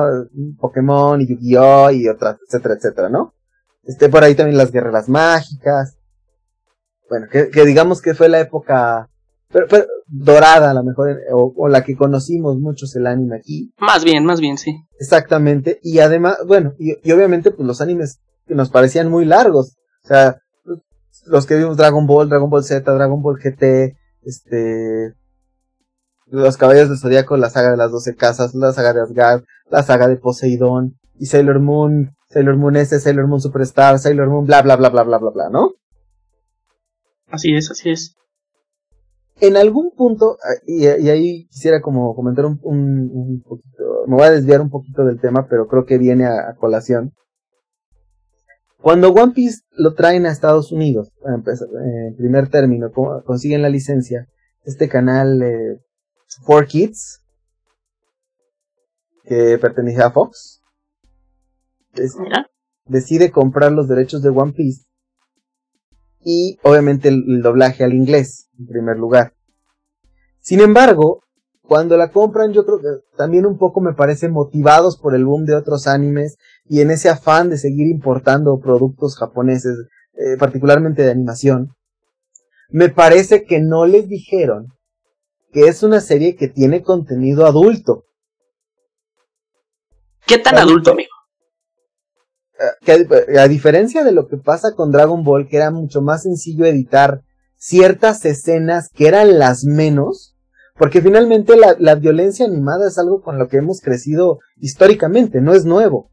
[0.59, 1.91] Pokémon y Yu-Gi-Oh!
[1.91, 3.33] y otras, etcétera, etcétera, ¿no?
[3.83, 5.97] Este, por ahí también las guerreras mágicas.
[7.09, 9.09] Bueno, que, que digamos que fue la época
[9.53, 13.71] pero, pero, dorada a lo mejor, o, o, la que conocimos muchos el anime aquí.
[13.77, 14.75] Más bien, más bien, sí.
[14.99, 19.77] Exactamente, y además, bueno, y, y obviamente pues los animes que nos parecían muy largos,
[20.03, 20.37] o sea,
[21.25, 25.13] los que vimos Dragon Ball, Dragon Ball Z, Dragon Ball GT, este,
[26.27, 29.83] los Caballeros del Zodíaco, la saga de las Doce Casas, la saga de Asgard, la
[29.83, 34.61] saga de Poseidón, y Sailor Moon, Sailor Moon S, Sailor Moon Superstar, Sailor Moon, bla,
[34.61, 35.73] bla, bla, bla, bla, bla, bla, ¿no?
[37.27, 38.15] Así es, así es.
[39.39, 44.25] En algún punto, y, y ahí quisiera como comentar un, un, un, poquito, me voy
[44.25, 47.13] a desviar un poquito del tema, pero creo que viene a, a colación.
[48.83, 52.91] Cuando One Piece lo traen a Estados Unidos, en primer término,
[53.25, 54.27] consiguen la licencia,
[54.65, 55.79] este canal eh,
[56.45, 57.21] 4Kids,
[59.23, 60.61] que pertenece a Fox,
[62.83, 64.83] decide comprar los derechos de One Piece
[66.19, 69.33] y obviamente el, el, doblaje al inglés, en primer lugar.
[70.41, 71.21] Sin embargo,
[71.61, 75.45] cuando la compran, yo creo que también un poco me parece motivados por el boom
[75.45, 79.77] de otros animes y en ese afán de seguir importando productos japoneses,
[80.13, 81.75] eh, particularmente de animación,
[82.69, 84.67] me parece que no les dijeron
[85.51, 88.05] que es una serie que tiene contenido adulto.
[90.25, 91.09] ¿Qué tan adulto, amigo?
[92.81, 96.23] Que a, a, diferencia de lo que pasa con Dragon Ball, que era mucho más
[96.23, 97.21] sencillo editar
[97.55, 100.35] ciertas escenas que eran las menos,
[100.75, 105.53] porque finalmente la, la violencia animada es algo con lo que hemos crecido históricamente, no
[105.53, 106.12] es nuevo.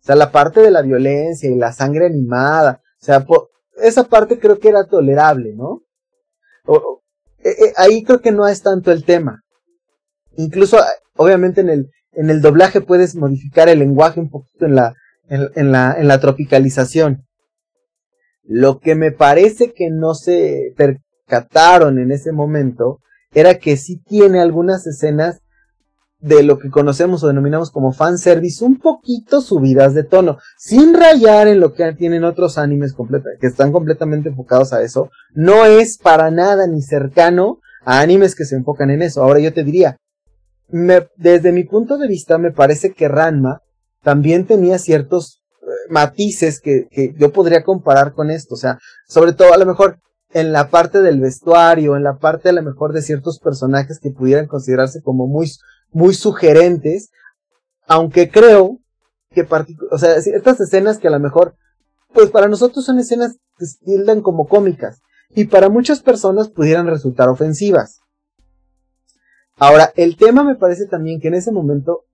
[0.00, 3.26] O sea, la parte de la violencia y la sangre animada, o sea,
[3.82, 5.82] esa parte creo que era tolerable, ¿no?
[7.44, 9.42] Eh, eh, ahí creo que no es tanto el tema.
[10.36, 10.78] Incluso,
[11.16, 14.94] obviamente en el, en el doblaje puedes modificar el lenguaje un poquito en la,
[15.28, 17.24] en, la, en la tropicalización.
[18.42, 23.00] Lo que me parece que no se percataron en ese momento
[23.32, 25.40] era que sí tiene algunas escenas
[26.20, 31.46] de lo que conocemos o denominamos como fanservice un poquito subidas de tono, sin rayar
[31.46, 32.94] en lo que tienen otros animes
[33.40, 38.44] que están completamente enfocados a eso, no es para nada ni cercano a animes que
[38.44, 39.22] se enfocan en eso.
[39.22, 39.96] Ahora yo te diría,
[40.68, 43.62] me, desde mi punto de vista me parece que Ranma
[44.02, 49.32] también tenía ciertos eh, matices que, que yo podría comparar con esto, o sea, sobre
[49.32, 49.98] todo a lo mejor
[50.32, 54.10] en la parte del vestuario, en la parte a lo mejor de ciertos personajes que
[54.10, 55.50] pudieran considerarse como muy,
[55.90, 57.10] muy sugerentes,
[57.86, 58.78] aunque creo
[59.30, 59.46] que,
[59.90, 61.56] o sea, estas escenas que a lo mejor,
[62.12, 67.28] pues para nosotros son escenas que se como cómicas, y para muchas personas pudieran resultar
[67.28, 68.00] ofensivas.
[69.56, 72.04] Ahora, el tema me parece también que en ese momento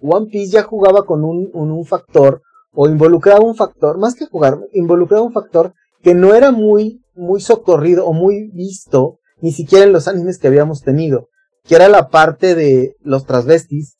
[0.00, 4.26] One Piece ya jugaba con un, un, un factor, o involucraba un factor, más que
[4.26, 9.84] jugar, involucraba un factor que no era muy, muy socorrido o muy visto, ni siquiera
[9.84, 11.28] en los animes que habíamos tenido,
[11.68, 13.98] que era la parte de los transvestis,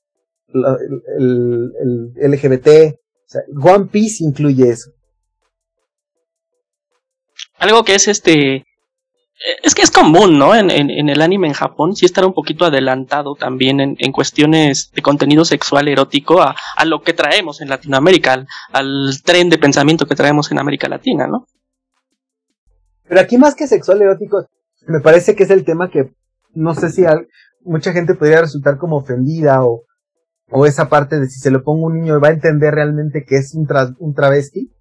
[0.49, 0.65] el,
[1.19, 4.91] el, el LGBT, o sea, One Piece incluye eso.
[7.59, 8.65] algo que es este
[9.63, 10.53] es que es común, ¿no?
[10.53, 14.91] En, en, el anime en Japón sí estar un poquito adelantado también en, en cuestiones
[14.93, 19.59] de contenido sexual erótico a, a lo que traemos en Latinoamérica, al, al, tren de
[19.59, 21.47] pensamiento que traemos en América Latina, ¿no?
[23.07, 24.45] Pero aquí más que sexual erótico,
[24.89, 26.11] me parece que es el tema que
[26.53, 27.05] no sé si
[27.69, 29.85] mucha gente podría resultar como ofendida o,
[30.51, 33.25] o esa parte de si se lo pongo a un niño va a entender realmente
[33.25, 34.73] que es un, un travesti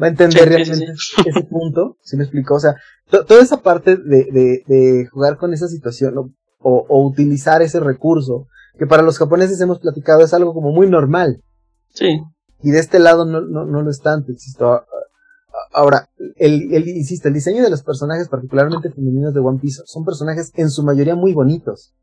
[0.00, 2.54] va a entender realmente ese punto, ¿sí me explicó?
[2.54, 2.76] O sea,
[3.10, 8.46] toda esa parte de, de, de, jugar con esa situación o, o, utilizar ese recurso,
[8.78, 11.42] que para los japoneses hemos platicado es algo como muy normal.
[11.94, 12.20] Sí.
[12.62, 14.84] Y de este lado no, no, no lo es tanto, insisto.
[15.72, 20.04] Ahora, el, el, insisto, el diseño de los personajes, particularmente femeninos de One Piece, son
[20.04, 21.94] personajes en su mayoría muy bonitos.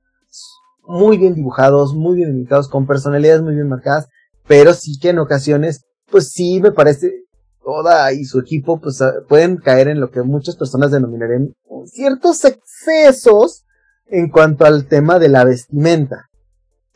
[0.88, 4.08] Muy bien dibujados, muy bien indicados, con personalidades muy bien marcadas,
[4.48, 7.26] pero sí que en ocasiones, pues sí me parece
[7.66, 12.46] Oda y su equipo pues ah, pueden caer en lo que muchas personas denominarían ciertos
[12.46, 13.66] excesos
[14.06, 16.30] en cuanto al tema de la vestimenta.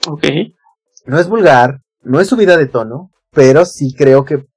[0.08, 0.26] Ok.
[1.06, 4.48] No es vulgar, no es subida de tono, pero sí creo que eh,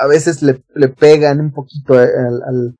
[0.00, 2.76] a veces le, le pegan un poquito al, al,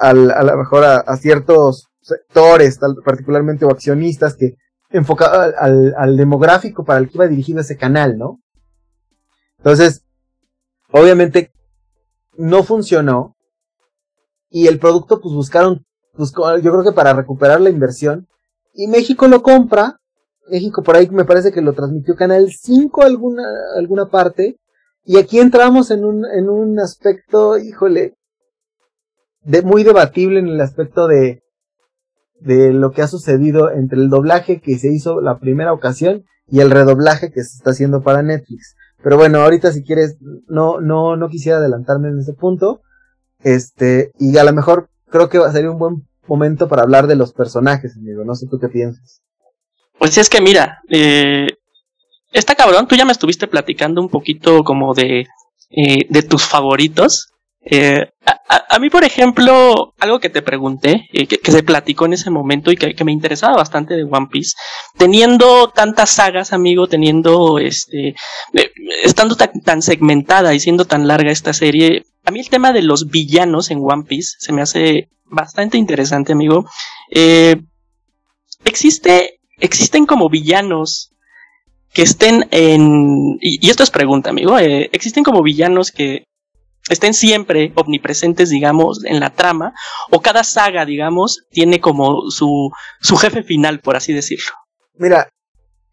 [0.00, 4.54] al a lo mejor a, ciertos sectores, particularmente o accionistas que
[4.90, 8.40] enfocado al, demográfico para el que iba dirigido ese canal, ¿no?
[9.58, 10.04] Entonces,
[10.92, 11.50] obviamente
[12.36, 13.34] no funcionó
[14.50, 15.84] y el producto pues buscaron,
[16.16, 18.28] yo creo que para recuperar la inversión
[18.72, 19.98] y México lo compra,
[20.48, 23.42] México por ahí me parece que lo transmitió Canal 5 alguna,
[23.76, 24.60] alguna parte
[25.04, 28.14] y aquí entramos en un, en un aspecto, híjole,
[29.64, 31.42] muy debatible en el aspecto de,
[32.40, 36.60] de lo que ha sucedido entre el doblaje que se hizo la primera ocasión y
[36.60, 38.76] el redoblaje que se está haciendo para Netflix.
[39.02, 40.16] Pero bueno, ahorita si quieres,
[40.48, 42.82] no, no, no quisiera adelantarme en ese punto.
[43.42, 47.06] Este, y a lo mejor creo que va a ser un buen momento para hablar
[47.06, 48.24] de los personajes, amigo.
[48.24, 49.22] No sé tú qué piensas.
[49.98, 51.46] Pues es que mira, eh,
[52.32, 55.26] está cabrón, tú ya me estuviste platicando un poquito como de,
[55.70, 57.32] eh, de tus favoritos.
[57.64, 58.10] Eh,
[58.48, 62.70] a, mí, por ejemplo, algo que te pregunté, eh, que, se platicó en ese momento
[62.70, 64.54] y que, me interesaba bastante de One Piece,
[64.96, 68.14] teniendo tantas sagas, amigo, teniendo, este,
[68.52, 72.82] eh, estando tan, segmentada y siendo tan larga esta serie, a mí el tema de
[72.82, 76.68] los villanos en One Piece se me hace bastante interesante, amigo.
[78.64, 81.10] existe, existen como villanos
[81.92, 86.26] que estén en, y esto es pregunta, amigo, existen como villanos que
[86.88, 89.74] estén siempre omnipresentes, digamos, en la trama,
[90.10, 92.70] o cada saga, digamos, tiene como su,
[93.00, 94.52] su jefe final, por así decirlo.
[94.94, 95.28] Mira,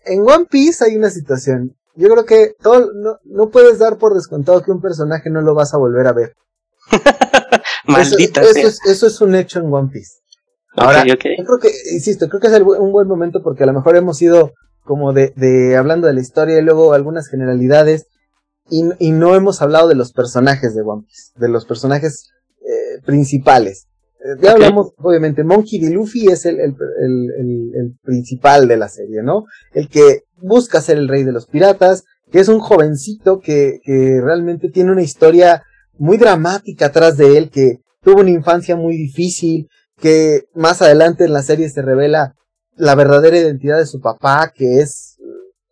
[0.06, 1.76] en One Piece hay una situación.
[1.96, 5.54] Yo creo que todo, no, no puedes dar por descontado que un personaje no lo
[5.54, 6.34] vas a volver a ver.
[7.86, 10.20] Maldita eso, eso, es, eso, es, un hecho en One Piece.
[10.76, 13.96] Ahora, yo creo que, insisto, creo que es un buen momento porque a lo mejor
[13.96, 14.54] hemos ido
[14.84, 18.08] como de, de hablando de la historia y luego algunas generalidades
[18.70, 23.02] y, y, no hemos hablado de los personajes de One Piece, de los personajes eh,
[23.06, 23.88] principales.
[24.20, 25.90] Eh, ya hablamos, obviamente, Monkey D.
[25.92, 29.46] Luffy es el, el, el, el, principal de la serie, ¿no?
[29.74, 34.22] El que busca ser el rey de los piratas, que es un jovencito que, que
[34.22, 35.64] realmente tiene una historia
[35.98, 39.68] muy dramática atrás de él, que tuvo una infancia muy difícil,
[40.00, 42.36] que más adelante en la serie se revela
[42.76, 45.13] la verdadera identidad de su papá, que es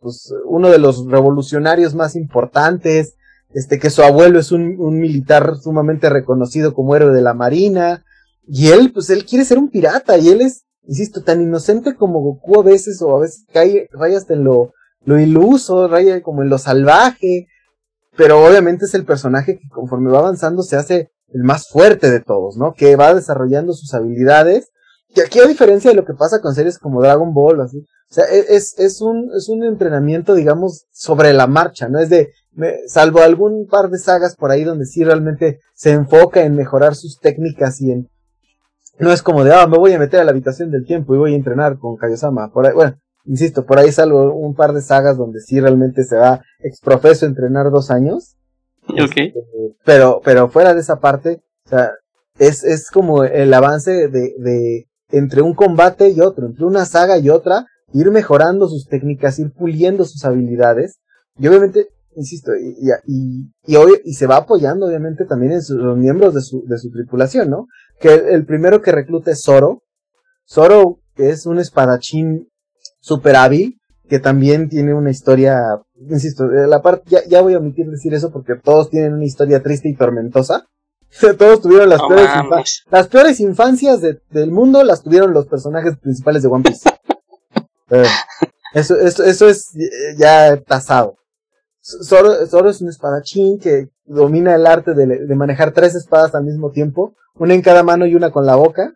[0.01, 3.15] pues, uno de los revolucionarios más importantes,
[3.53, 8.03] este, que su abuelo es un, un, militar sumamente reconocido como héroe de la marina,
[8.47, 12.21] y él, pues él quiere ser un pirata, y él es, insisto, tan inocente como
[12.21, 14.73] Goku a veces, o a veces cae, raya hasta en lo,
[15.05, 17.47] lo iluso, raya como en lo salvaje,
[18.15, 22.19] pero obviamente es el personaje que conforme va avanzando se hace el más fuerte de
[22.19, 22.73] todos, ¿no?
[22.73, 24.71] Que va desarrollando sus habilidades,
[25.13, 28.13] y aquí a diferencia de lo que pasa con series como Dragon Ball, así, o
[28.13, 31.99] sea, e, es, es, un, es un entrenamiento, digamos, sobre la marcha, ¿no?
[31.99, 32.29] Es de,
[32.87, 37.19] salvo algún par de sagas por ahí donde sí realmente se enfoca en mejorar sus
[37.19, 38.09] técnicas y en,
[38.99, 41.17] no es como de, ah, me voy a meter a la habitación del tiempo y
[41.17, 42.51] voy a entrenar con Kaiosama.
[42.51, 46.17] Por ahí, bueno, insisto, por ahí salvo un par de sagas donde sí realmente se
[46.17, 48.35] va exprofeso a entrenar dos años.
[48.87, 49.27] Okay.
[49.27, 51.91] Este, pero, pero fuera de esa parte, o sea,
[52.37, 57.17] es, es como el avance de, de, entre un combate y otro, entre una saga
[57.17, 60.99] y otra, ir mejorando sus técnicas, ir puliendo sus habilidades.
[61.37, 63.51] Y obviamente, insisto, y, y,
[64.05, 67.67] y, se va apoyando obviamente también en los miembros de su, de su tripulación, ¿no?
[67.99, 69.83] Que el, primero que recluta es Zoro.
[70.47, 72.49] Zoro, es un espadachín
[72.99, 75.57] super hábil, que también tiene una historia,
[76.09, 79.61] insisto, la parte, ya, ya voy a omitir decir eso porque todos tienen una historia
[79.61, 80.67] triste y tormentosa.
[81.37, 86.47] Todos tuvieron las, peores, las peores infancias del mundo, las tuvieron los personajes principales de
[86.49, 86.89] One Piece.
[87.93, 88.05] Eh,
[88.73, 89.73] eso, eso, eso es
[90.17, 91.17] ya tasado.
[91.81, 97.15] Zoro, es un espadachín que domina el arte de, manejar tres espadas al mismo tiempo,
[97.35, 98.95] una en cada mano y una con la boca.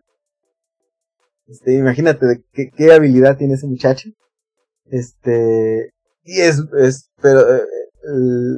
[1.46, 4.08] Este, imagínate qué, qué habilidad tiene ese muchacho.
[4.86, 5.92] Este,
[6.22, 7.62] y es, es pero eh,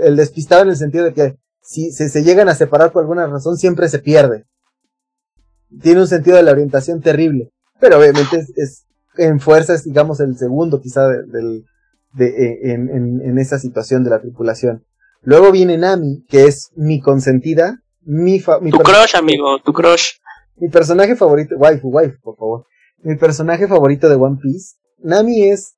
[0.04, 1.36] el, despistado en el sentido de que
[1.69, 4.47] si se, llegan a separar por alguna razón siempre se pierde.
[5.83, 8.87] Tiene un sentido de la orientación terrible, pero obviamente es,
[9.19, 11.66] en fuerza es digamos el segundo quizá del,
[12.14, 14.87] de, e, en, en, en, esa situación de la tripulación.
[15.21, 20.12] Luego viene Nami, que es mi consentida, mi, mi tu crush, amigo, tu crush.
[20.57, 22.66] Mi personaje favorito, waifu, waifu, por favor.
[23.03, 24.77] Mi personaje favorito de One Piece.
[25.01, 25.77] Nami es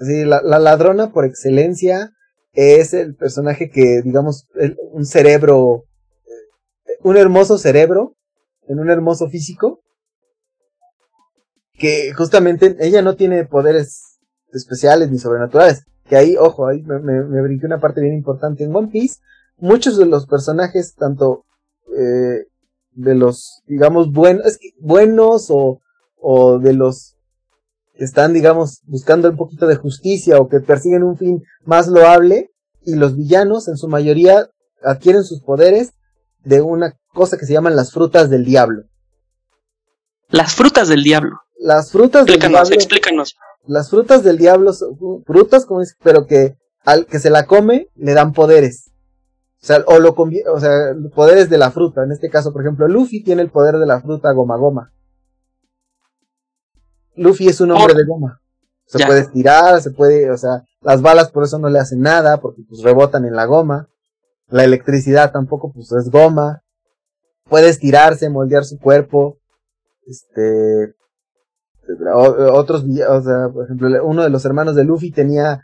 [0.00, 2.10] la ladrona por excelencia.
[2.56, 4.48] Es el personaje que, digamos,
[4.92, 5.84] un cerebro,
[7.02, 8.16] un hermoso cerebro,
[8.66, 9.80] en un hermoso físico.
[11.78, 14.18] Que justamente ella no tiene poderes
[14.52, 15.84] especiales ni sobrenaturales.
[16.08, 18.64] Que ahí, ojo, ahí me, me, brinqué una parte bien importante.
[18.64, 19.20] En One Piece,
[19.58, 21.44] muchos de los personajes, tanto
[21.96, 22.46] eh,
[22.92, 25.82] de los, digamos, buenos, buenos o,
[26.16, 27.15] o de los
[27.96, 32.50] que están, digamos, buscando un poquito de justicia o que persiguen un fin más loable,
[32.82, 34.48] y los villanos, en su mayoría,
[34.82, 35.92] adquieren sus poderes
[36.44, 38.84] de una cosa que se llaman las frutas del diablo.
[40.28, 41.40] Las frutas del diablo.
[41.58, 42.60] Las frutas del diablo.
[42.70, 43.36] Explícanos
[43.66, 47.88] las frutas del diablo son frutas, como es, pero que al que se la come
[47.94, 48.92] le dan poderes.
[49.62, 52.04] O sea, o lo o sea, poderes de la fruta.
[52.04, 54.92] En este caso, por ejemplo, Luffy tiene el poder de la fruta goma goma.
[57.16, 58.40] Luffy es un hombre de goma.
[58.86, 62.40] Se puede estirar, se puede, o sea, las balas por eso no le hacen nada,
[62.40, 63.88] porque pues rebotan en la goma.
[64.48, 66.62] La electricidad tampoco, pues es goma.
[67.48, 69.38] Puede estirarse, moldear su cuerpo.
[70.06, 70.94] Este,
[72.52, 75.62] otros, o sea, por ejemplo, uno de los hermanos de Luffy tenía,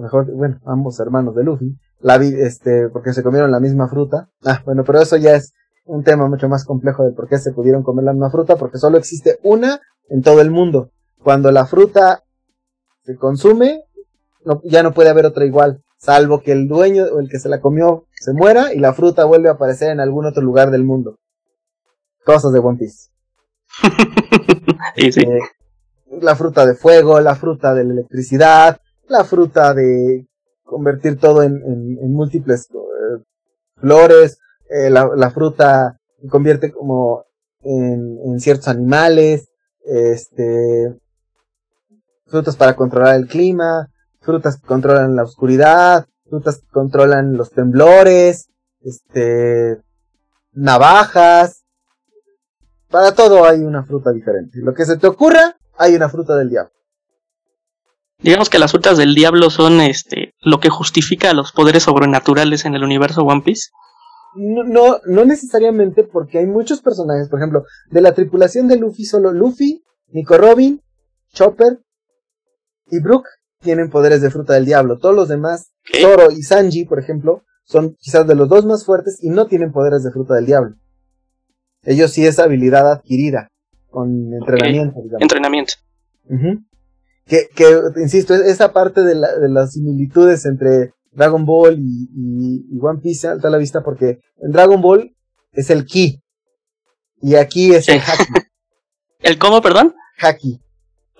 [0.00, 4.30] mejor, bueno, ambos hermanos de Luffy, la este, porque se comieron la misma fruta.
[4.44, 5.52] Ah, bueno, pero eso ya es
[5.84, 8.78] un tema mucho más complejo de por qué se pudieron comer la misma fruta, porque
[8.78, 10.90] solo existe una en todo el mundo.
[11.22, 12.24] Cuando la fruta
[13.02, 13.84] se consume,
[14.44, 17.48] no, ya no puede haber otra igual, salvo que el dueño o el que se
[17.48, 20.84] la comió se muera y la fruta vuelve a aparecer en algún otro lugar del
[20.84, 21.18] mundo.
[22.24, 23.10] Cosas de One Piece.
[25.10, 25.20] sí.
[25.20, 25.40] Eh,
[26.20, 30.26] la fruta de fuego, la fruta de la electricidad, la fruta de
[30.62, 33.22] convertir todo en, en, múltiples eh,
[33.76, 34.38] flores,
[34.72, 35.98] eh, la, fruta
[36.28, 37.24] convierte como
[37.60, 39.48] en, en, ciertos animales,
[39.84, 40.98] este,
[42.26, 43.88] frutas para controlar el clima,
[44.20, 48.48] frutas que controlan la oscuridad, frutas que controlan los temblores,
[48.80, 49.80] este,
[50.52, 51.62] navajas,
[52.92, 54.58] para todo hay una fruta diferente.
[54.62, 56.72] Lo que se te ocurra, hay una fruta del diablo.
[58.18, 62.74] Digamos que las frutas del diablo son este lo que justifica los poderes sobrenaturales en
[62.74, 63.70] el universo One Piece.
[64.34, 69.04] No, no, no necesariamente porque hay muchos personajes, por ejemplo, de la tripulación de Luffy,
[69.04, 70.80] solo Luffy, Nico Robin,
[71.32, 71.80] Chopper
[72.90, 73.24] y Brook
[73.60, 74.98] tienen poderes de fruta del diablo.
[74.98, 79.18] Todos los demás, Zoro y Sanji, por ejemplo, son quizás de los dos más fuertes
[79.22, 80.76] y no tienen poderes de fruta del diablo.
[81.84, 83.48] Ellos sí es habilidad adquirida
[83.90, 85.00] con entrenamiento.
[85.18, 85.74] Entrenamiento.
[87.26, 93.00] que, que, insisto, esa parte de, la, de las similitudes entre Dragon Ball y, One
[93.00, 95.14] Piece alta a la vista porque en Dragon Ball
[95.52, 96.22] es el ki
[97.20, 98.32] y aquí es el haki.
[99.20, 99.94] ¿El cómo, perdón?
[100.18, 100.60] Haki.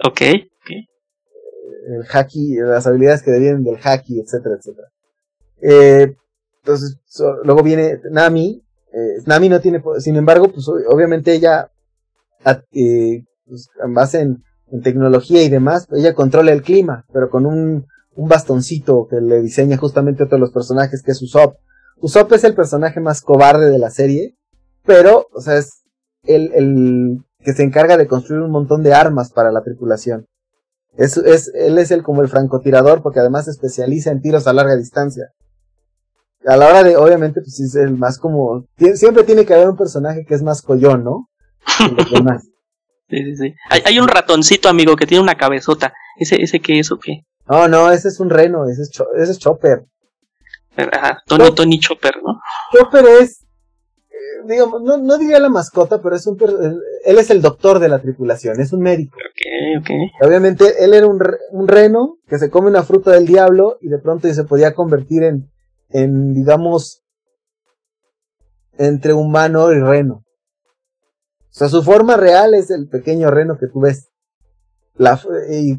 [0.05, 4.89] Ok, El haki, las habilidades que devienen del haki, etcétera, etcétera.
[5.61, 6.17] Eh,
[6.63, 6.99] entonces,
[7.45, 8.65] luego viene Nami.
[8.93, 11.71] Eh, Nami no tiene, sin embargo, pues obviamente ella
[12.73, 14.43] eh, pues, en base en,
[14.83, 19.77] tecnología y demás, ella controla el clima, pero con un, un bastoncito que le diseña
[19.77, 21.57] justamente otro de los personajes que es Usopp.
[22.01, 24.37] Usopp es el personaje más cobarde de la serie,
[24.85, 25.83] pero, o sea, es
[26.25, 30.27] el, el que se encarga de construir un montón de armas para la tripulación.
[30.97, 34.53] Es, es, él es el como el francotirador porque además se especializa en tiros a
[34.53, 35.31] larga distancia.
[36.45, 39.77] A la hora de, obviamente, pues es el más como, siempre tiene que haber un
[39.77, 41.29] personaje que es más collón, ¿no?
[43.09, 43.55] Sí, sí, sí.
[43.69, 45.93] Hay, un ratoncito, amigo, que tiene una cabezota.
[46.17, 47.27] ¿Ese, ese qué es o qué?
[47.49, 49.85] No, no, ese es un reno, ese es, ese es Chopper.
[50.77, 52.41] Ajá, Tony, Tony Chopper, ¿no?
[52.73, 53.43] Chopper es,
[54.09, 56.39] eh, digamos, no, no diría la mascota, pero es un,
[57.05, 59.17] él es el doctor de la tripulación, es un médico.
[59.19, 60.27] Ok, ok.
[60.27, 61.21] Obviamente, él era un,
[61.51, 65.25] un reno que se come una fruta del diablo y de pronto se podía convertir
[65.25, 65.51] en,
[65.91, 67.03] en digamos,
[68.79, 70.25] entre humano y reno.
[71.53, 74.09] O sea, su forma real es el pequeño reno que tú ves.
[74.95, 75.21] La,
[75.51, 75.77] y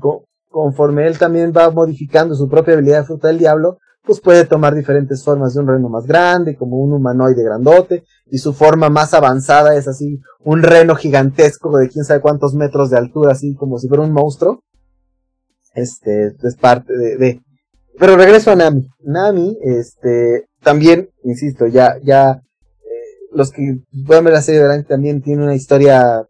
[0.53, 4.75] conforme él también va modificando su propia habilidad de fruta del diablo, pues puede tomar
[4.75, 9.13] diferentes formas de un reno más grande, como un humanoide grandote, y su forma más
[9.13, 13.79] avanzada es así, un reno gigantesco de quién sabe cuántos metros de altura, así como
[13.79, 14.61] si fuera un monstruo.
[15.73, 17.41] Este, es parte de.
[17.97, 18.87] Pero regreso a Nami.
[18.99, 24.89] Nami, este, también, insisto, ya, ya, eh, los que puedan ver la serie verán que
[24.89, 26.27] también tiene una historia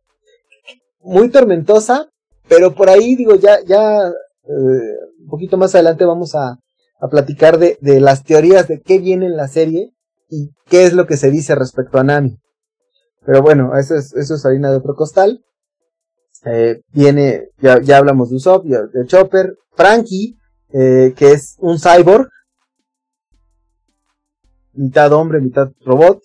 [1.01, 2.07] muy tormentosa,
[2.47, 6.59] pero por ahí digo, ya, ya, eh, un poquito más adelante vamos a,
[6.99, 9.93] a platicar de, de, las teorías de qué viene en la serie
[10.29, 12.37] y qué es lo que se dice respecto a Nami.
[13.25, 15.43] Pero bueno, eso es, eso es harina de otro costal.
[16.45, 20.37] Eh, viene, ya, ya hablamos de Usopp, de Chopper, Frankie,
[20.73, 22.27] eh, que es un cyborg,
[24.73, 26.21] mitad hombre, mitad robot.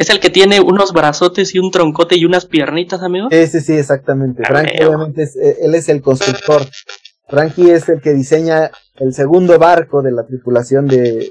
[0.00, 3.28] Es el que tiene unos brazotes y un troncote y unas piernitas, amigo.
[3.30, 4.42] Ese sí, exactamente.
[4.46, 6.62] Frankie obviamente es, eh, él es el constructor.
[7.28, 11.30] Frankie es el que diseña el segundo barco de la tripulación de...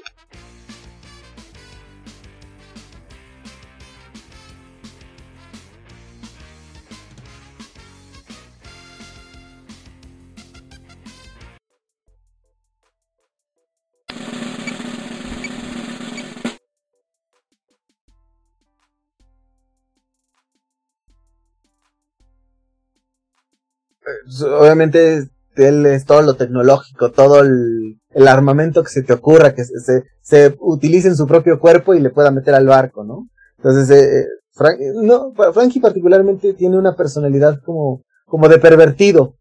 [24.43, 30.03] obviamente él es todo lo tecnológico, todo el, armamento que se te ocurra, que se,
[30.21, 33.27] se, utilice en su propio cuerpo y le pueda meter al barco, ¿no?
[33.57, 39.36] Entonces, eh, eh no, Frankie particularmente tiene una personalidad como, como de pervertido.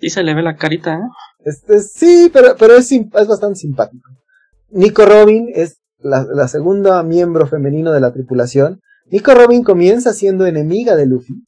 [0.00, 1.08] Sí se le ve la carita, ¿eh?
[1.44, 4.10] Este, sí, pero, pero es, es bastante simpático.
[4.70, 8.80] Nico Robin es la, la segunda miembro femenino de la tripulación.
[9.06, 11.44] Nico Robin comienza siendo enemiga de Luffy,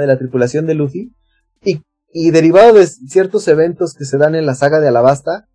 [0.00, 1.14] de la tripulación de Luffy,
[1.62, 1.80] y
[2.16, 5.48] y derivado de ciertos eventos que se dan en la saga de Alabasta,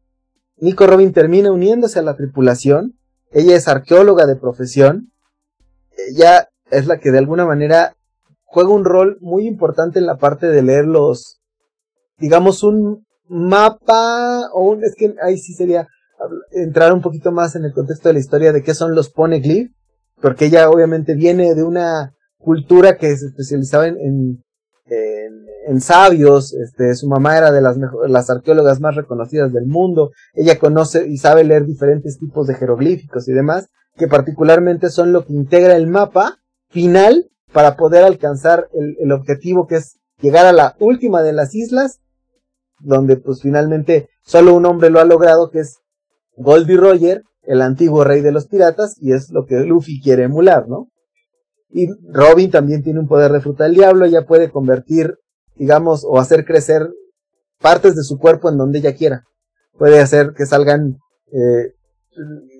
[0.57, 2.99] Nico Robin termina uniéndose a la tripulación.
[3.31, 5.13] Ella es arqueóloga de profesión.
[6.09, 7.95] Ella es la que de alguna manera
[8.43, 11.39] juega un rol muy importante en la parte de leer los,
[12.17, 15.87] digamos, un mapa, o un, es que ahí sí sería
[16.51, 19.71] entrar un poquito más en el contexto de la historia de qué son los poneglyph,
[20.21, 24.43] porque ella obviamente viene de una cultura que se especializaba en
[25.67, 27.77] en, sabios, este, su mamá era de las,
[28.07, 33.27] las arqueólogas más reconocidas del mundo, ella conoce y sabe leer diferentes tipos de jeroglíficos
[33.27, 38.95] y demás, que particularmente son lo que integra el mapa final para poder alcanzar el,
[38.99, 41.99] el objetivo que es llegar a la última de las islas,
[42.79, 45.79] donde pues finalmente solo un hombre lo ha logrado, que es
[46.35, 50.67] Goldie Roger, el antiguo rey de los piratas, y es lo que Luffy quiere emular,
[50.67, 50.87] ¿no?
[51.71, 55.17] Y Robin también tiene un poder de fruta del diablo, ella puede convertir,
[55.55, 56.89] digamos, o hacer crecer
[57.59, 59.23] partes de su cuerpo en donde ella quiera.
[59.77, 60.97] Puede hacer que salgan,
[61.31, 61.73] eh,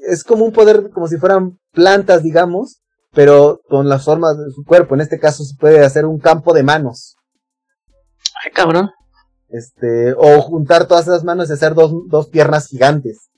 [0.08, 2.82] es como un poder, como si fueran plantas, digamos,
[3.12, 4.96] pero con las formas de su cuerpo.
[4.96, 7.16] En este caso se puede hacer un campo de manos.
[8.44, 8.92] Ay, cabrón.
[9.50, 13.30] Este, o juntar todas esas manos y hacer dos, dos piernas gigantes.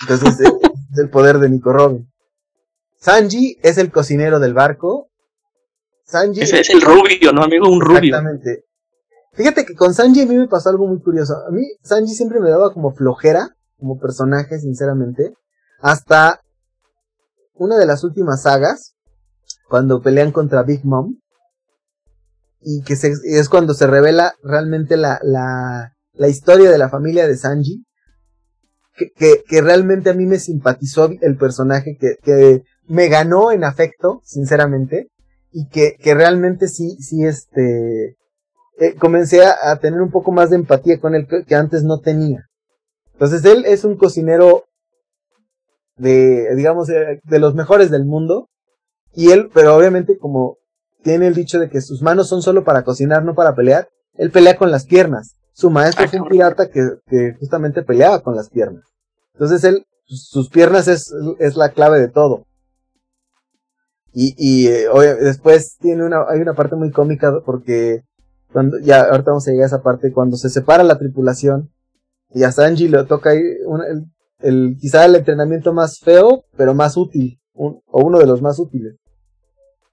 [0.00, 0.40] Entonces,
[0.92, 2.10] es el poder de Nico Robin.
[3.00, 5.10] Sanji es el cocinero del barco.
[6.04, 7.68] Sanji Ese es el rubio, ¿no, amigo?
[7.68, 7.98] Un rubio.
[7.98, 8.64] Exactamente.
[9.32, 11.34] Fíjate que con Sanji a mí me pasó algo muy curioso.
[11.46, 15.34] A mí Sanji siempre me daba como flojera, como personaje, sinceramente.
[15.80, 16.40] Hasta
[17.54, 18.96] una de las últimas sagas,
[19.68, 21.18] cuando pelean contra Big Mom.
[22.60, 27.36] Y que es cuando se revela realmente la, la, la historia de la familia de
[27.36, 27.84] Sanji.
[28.96, 33.64] Que, que, que, realmente a mí me simpatizó el personaje que, que me ganó en
[33.64, 35.08] afecto, sinceramente,
[35.52, 38.16] y que, que realmente sí, sí, este,
[38.78, 42.46] eh, comencé a, tener un poco más de empatía con él que, antes no tenía.
[43.12, 44.64] Entonces él es un cocinero
[45.96, 48.48] de, digamos, eh, de los mejores del mundo,
[49.14, 50.58] y él, pero obviamente como
[51.02, 54.30] tiene el dicho de que sus manos son solo para cocinar, no para pelear, él
[54.30, 55.36] pelea con las piernas.
[55.52, 58.84] Su maestro fue un pirata que, que justamente peleaba con las piernas.
[59.32, 62.47] Entonces él, sus piernas es, es la clave de todo.
[64.20, 64.88] Y, y eh,
[65.20, 68.02] después tiene una, hay una parte muy cómica porque
[68.52, 71.70] cuando, ya, ahorita vamos a llegar a esa parte, cuando se separa la tripulación
[72.30, 77.80] y a Sanji le toca el, quizá el entrenamiento más feo, pero más útil, o
[77.92, 78.96] uno de los más útiles.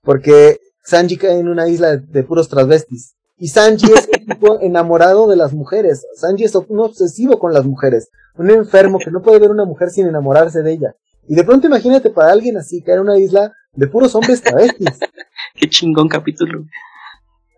[0.02, 3.14] Porque Sanji cae en una isla de, puros transvestis.
[3.38, 6.04] Y Sanji es un tipo enamorado de las mujeres.
[6.16, 8.10] Sanji es un obsesivo con las mujeres.
[8.40, 10.96] Un enfermo que no puede ver una mujer sin enamorarse de ella.
[11.28, 14.90] Y de pronto imagínate para alguien así, que era una isla de puros hombres travestis.
[15.56, 16.66] Qué chingón capítulo.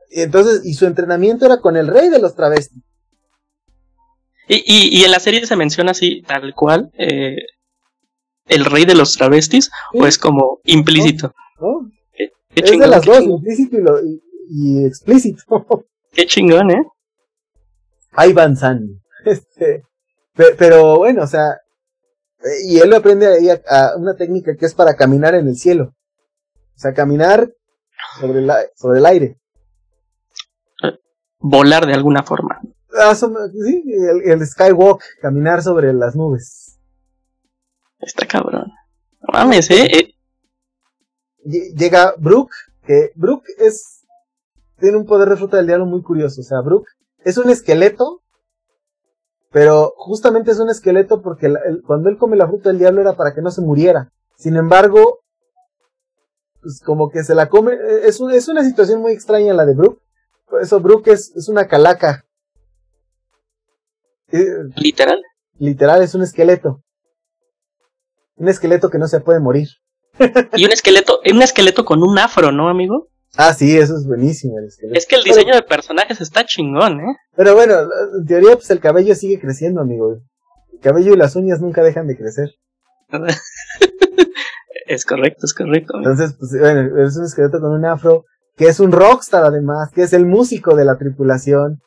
[0.10, 2.82] Y entonces, y su entrenamiento era con el rey de los travestis.
[4.48, 7.36] Y, y, y en la serie se menciona así, tal cual, eh,
[8.48, 11.34] el rey de los travestis, o es como implícito.
[11.60, 11.92] ¿no?
[12.14, 13.38] Qué, qué es de las dos, chingón.
[13.40, 15.44] implícito y, lo- y- y explícito.
[16.14, 16.84] Qué chingón, ¿eh?
[18.28, 18.88] Ivan San.
[19.26, 19.84] Este,
[20.34, 21.50] pe- pero bueno, o sea,
[22.40, 25.58] eh, y él aprende ahí a, a una técnica que es para caminar en el
[25.58, 25.94] cielo.
[26.78, 27.52] O sea, caminar
[28.20, 29.40] sobre el, sobre el aire.
[31.40, 32.62] Volar de alguna forma.
[33.00, 36.80] Ah, sí, el, el skywalk, caminar sobre las nubes.
[38.00, 38.72] Está cabrón.
[39.34, 39.86] Mames, ¿eh?
[39.92, 40.14] Eh,
[41.46, 42.54] Lle- Llega Brooke,
[42.86, 44.06] que Brooke es,
[44.80, 46.42] tiene un poder de fruta del diablo muy curioso.
[46.42, 46.90] O sea, Brooke
[47.24, 48.22] es un esqueleto,
[49.52, 53.16] pero justamente es un esqueleto porque el- cuando él come la fruta del diablo era
[53.16, 54.12] para que no se muriera.
[54.38, 55.20] Sin embargo,
[56.62, 59.66] pues como que se la come, eh, es, un- es una situación muy extraña la
[59.66, 60.02] de Brooke.
[60.46, 62.26] Por eso Brooke es, es una calaca.
[64.32, 64.46] Eh,
[64.76, 65.22] literal.
[65.58, 66.84] literal, es un esqueleto.
[68.36, 69.68] Un esqueleto que no se puede morir.
[70.56, 73.08] Y un esqueleto, un esqueleto con un afro, ¿no, amigo?
[73.36, 74.98] Ah, sí, eso es buenísimo el esqueleto.
[74.98, 77.16] Es que el diseño de personajes está chingón, ¿eh?
[77.36, 77.76] Pero bueno,
[78.18, 80.18] en teoría, pues el cabello sigue creciendo, amigo.
[80.74, 82.50] El cabello y las uñas nunca dejan de crecer.
[84.88, 85.94] es correcto, es correcto.
[85.98, 88.26] Entonces, pues bueno, es un esqueleto con un afro,
[88.56, 91.80] que es un rockstar además, que es el músico de la tripulación.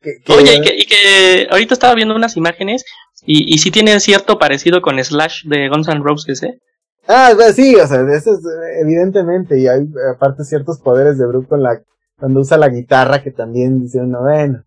[0.00, 2.84] Que, que- Oye, y que, y que ahorita estaba viendo unas imágenes
[3.24, 6.58] y, y sí tienen cierto parecido con Slash de Guns N' Roses, ¿eh?
[7.06, 8.40] Ah, pues, sí, o sea, eso es
[8.82, 11.80] evidentemente, y hay aparte ciertos poderes de Brooke con la,
[12.18, 14.62] cuando usa la guitarra, que también dice uno, bueno,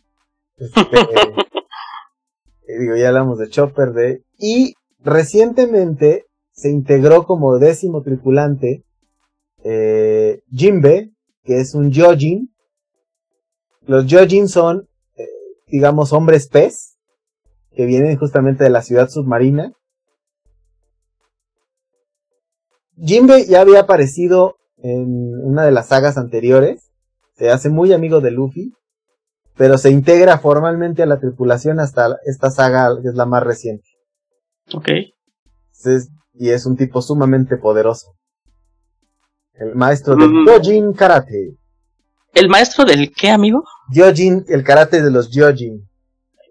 [0.57, 0.81] este,
[2.67, 4.73] eh, digo, ya hablamos de Chopper, de, y
[5.03, 6.25] recientemente
[6.57, 8.83] se integró como décimo tripulante,
[9.63, 11.11] eh, Jimbe,
[11.43, 12.51] que es un Yojin.
[13.85, 15.27] Los Yojin son, eh,
[15.67, 16.97] digamos, hombres pez,
[17.75, 19.71] que vienen justamente de la ciudad submarina.
[22.97, 26.91] Jimbe ya había aparecido en una de las sagas anteriores,
[27.35, 28.73] se hace muy amigo de Luffy,
[29.55, 33.87] pero se integra formalmente a la tripulación hasta esta saga que es la más reciente.
[34.73, 34.89] Ok.
[35.85, 36.09] Es-
[36.39, 38.13] y es un tipo sumamente poderoso.
[39.53, 40.45] El maestro del Mm.
[40.45, 41.55] Gyojin Karate.
[42.33, 43.63] ¿El maestro del qué, amigo?
[43.91, 45.87] Gyojin, el karate de los Gyojin.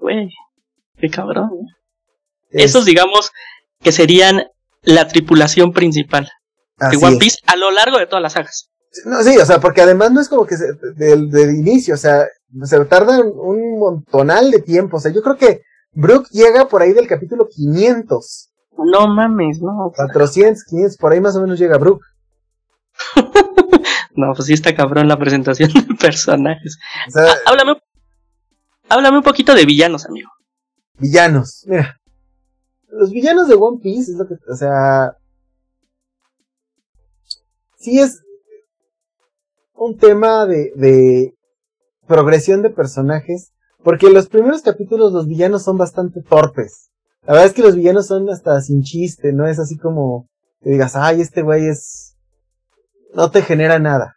[0.01, 0.29] Güey,
[0.97, 1.51] qué cabrón.
[2.51, 3.31] Es- Esos, digamos,
[3.81, 4.43] que serían
[4.83, 6.29] la tripulación principal
[6.91, 7.19] de One es.
[7.19, 8.69] Piece a lo largo de todas las sagas.
[9.05, 11.99] No, sí, o sea, porque además no es como que se, del, del inicio, o
[11.99, 12.27] sea,
[12.65, 14.97] se tarda un montonal de tiempo.
[14.97, 15.61] O sea, yo creo que
[15.93, 19.93] Brook llega por ahí del capítulo 500, No mames, no.
[19.95, 22.03] 400, 500, por ahí más o menos llega Brook.
[24.19, 26.79] No, pues sí está cabrón la presentación de personajes.
[27.07, 27.81] O sea, Ah, háblame, un-
[28.89, 30.31] háblame un poquito de villanos, amigo.
[30.99, 31.65] villanos.
[31.67, 32.01] Mira,
[32.89, 35.19] los villanos de One Piece es lo que, o sea,
[37.79, 38.23] sí es
[39.75, 41.35] un tema de, de
[42.07, 43.53] progresión de personajes,
[43.85, 46.91] porque en los primeros capítulos los villanos son bastante torpes.
[47.27, 50.29] La verdad es que los villanos son hasta sin chiste, no es así como
[50.63, 52.17] que digas, ay, este güey es,
[53.15, 54.15] no te genera nada.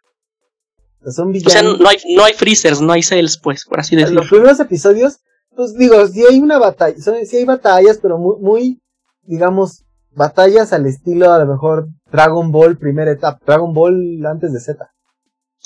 [1.00, 1.52] O sea, son O villanos.
[1.52, 4.20] sea, no hay, no hay freezers, no hay cells, pues, por así En decirlo.
[4.22, 5.18] los primeros episodios,
[5.56, 8.82] pues digo, sí hay una batalla, son- sí hay batallas, pero muy, muy,
[9.22, 14.60] digamos, batallas al estilo a lo mejor Dragon Ball primera etapa, Dragon Ball antes de
[14.60, 14.88] Z.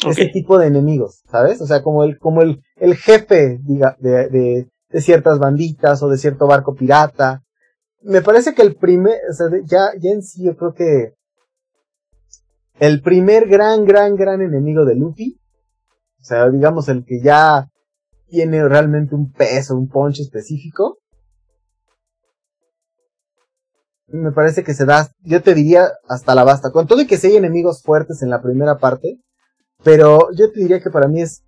[0.08, 1.60] Ese tipo de enemigos, ¿sabes?
[1.60, 6.08] O sea, como el, como el, el jefe, diga, de, de, de ciertas banditas o
[6.08, 7.42] de cierto barco pirata.
[8.02, 11.14] Me parece que el primer, o sea, ya, ya en sí yo creo que
[12.78, 15.40] el primer gran, gran, gran enemigo de Luffy,
[16.20, 17.66] o sea, digamos el que ya
[18.28, 20.98] tiene realmente un peso, un punch específico,
[24.06, 27.18] me parece que se da, yo te diría hasta la basta, con todo y que
[27.18, 29.18] sí hay enemigos fuertes en la primera parte,
[29.82, 31.42] pero yo te diría que para mí es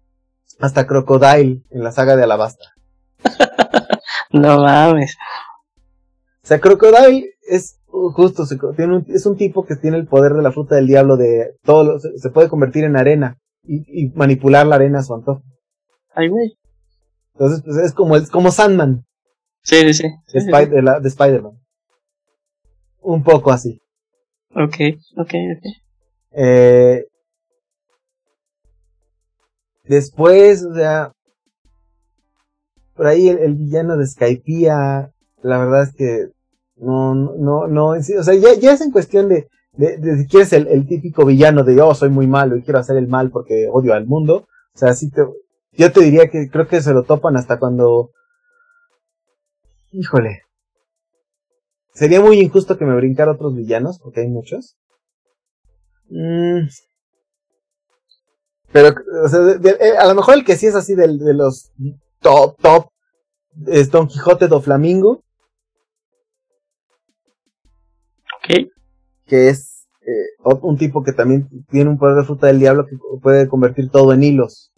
[0.58, 2.72] hasta Crocodile en la saga de Alabasta.
[4.32, 5.16] No mames.
[6.42, 8.44] O sea, Crocodile es justo,
[8.76, 11.54] tiene un- es un tipo que tiene el poder de la fruta del diablo de
[11.62, 15.14] todo, lo- se, se puede convertir en arena y, y manipular la arena a su
[15.14, 15.42] antojo.
[16.14, 16.56] Ay, güey.
[17.34, 19.04] Entonces, pues es como, es como Sandman
[19.62, 20.02] Sí, sí, sí.
[20.04, 21.52] de, Sí, sí, Spy- de la- de Spider-Man.
[23.00, 23.72] Un poco así.
[23.72, 23.80] sí.
[24.54, 24.76] Ok,
[25.18, 25.64] ok, ok.
[26.32, 27.04] Eh,
[29.84, 31.12] después, o sea,
[32.96, 36.28] por ahí el, villano de Skypiea, la verdad es que
[36.76, 40.52] No, no, no, o sea, ya, ya es en cuestión de, de, de si quieres
[40.52, 43.94] el, típico villano de yo soy muy malo y quiero hacer el mal porque odio
[43.94, 44.48] al mundo.
[44.74, 45.22] O sea, sí te,
[45.72, 48.10] yo te diría que creo que se lo topan hasta cuando,
[49.92, 50.42] híjole,
[51.94, 54.76] sería muy injusto que me brincara otros villanos porque hay muchos.
[56.08, 56.68] Mm.
[58.72, 58.94] Pero,
[59.24, 61.72] o sea, eh, a lo mejor el que sí es así de los
[62.26, 62.88] top, top,
[63.66, 65.22] es Don Quijote do Flamingo.
[68.38, 68.68] Ok.
[69.26, 72.96] Que es eh, un tipo que también tiene un poder de fruta del diablo que
[73.22, 74.72] puede convertir todo en hilos.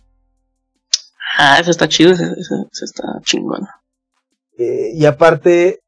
[1.38, 3.66] Ah, eso está chido, eso, está chingón.
[4.58, 5.80] Eh, y aparte,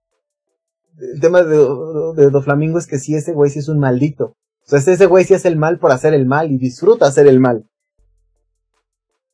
[0.99, 4.37] el tema de, de, Do Flamingo es que sí, ese güey sí es un maldito.
[4.67, 7.27] O sea, ese güey sí hace el mal por hacer el mal y disfruta hacer
[7.27, 7.70] el mal.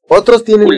[0.09, 0.69] Otros tienen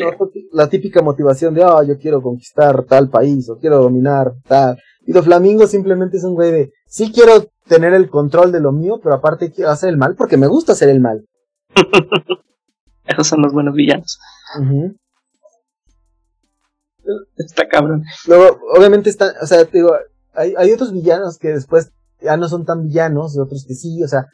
[0.52, 4.78] la típica motivación de, ah, yo quiero conquistar tal país o quiero dominar tal.
[5.06, 8.72] Y Do Flamingo simplemente es un güey de, sí quiero tener el control de lo
[8.72, 11.26] mío, pero aparte quiero hacer el mal porque me gusta hacer el mal.
[13.04, 14.18] Esos son los buenos villanos.
[17.36, 18.02] Está cabrón.
[18.26, 19.94] Luego, obviamente está, o sea, digo,
[20.34, 24.08] hay, hay otros villanos que después ya no son tan villanos, otros que sí, o
[24.08, 24.26] sea,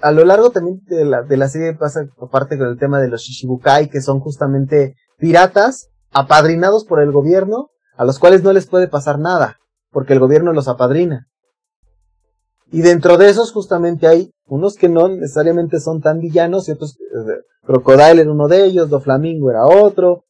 [0.00, 3.08] a lo largo también de la, de la serie pasa aparte con el tema de
[3.08, 8.66] los Shishibukai, que son justamente piratas apadrinados por el gobierno, a los cuales no les
[8.66, 9.58] puede pasar nada,
[9.90, 11.28] porque el gobierno los apadrina.
[12.70, 16.96] Y dentro de esos justamente hay unos que no necesariamente son tan villanos y otros,
[16.98, 20.24] eh, Crocodile era uno de ellos, Doflamingo era otro.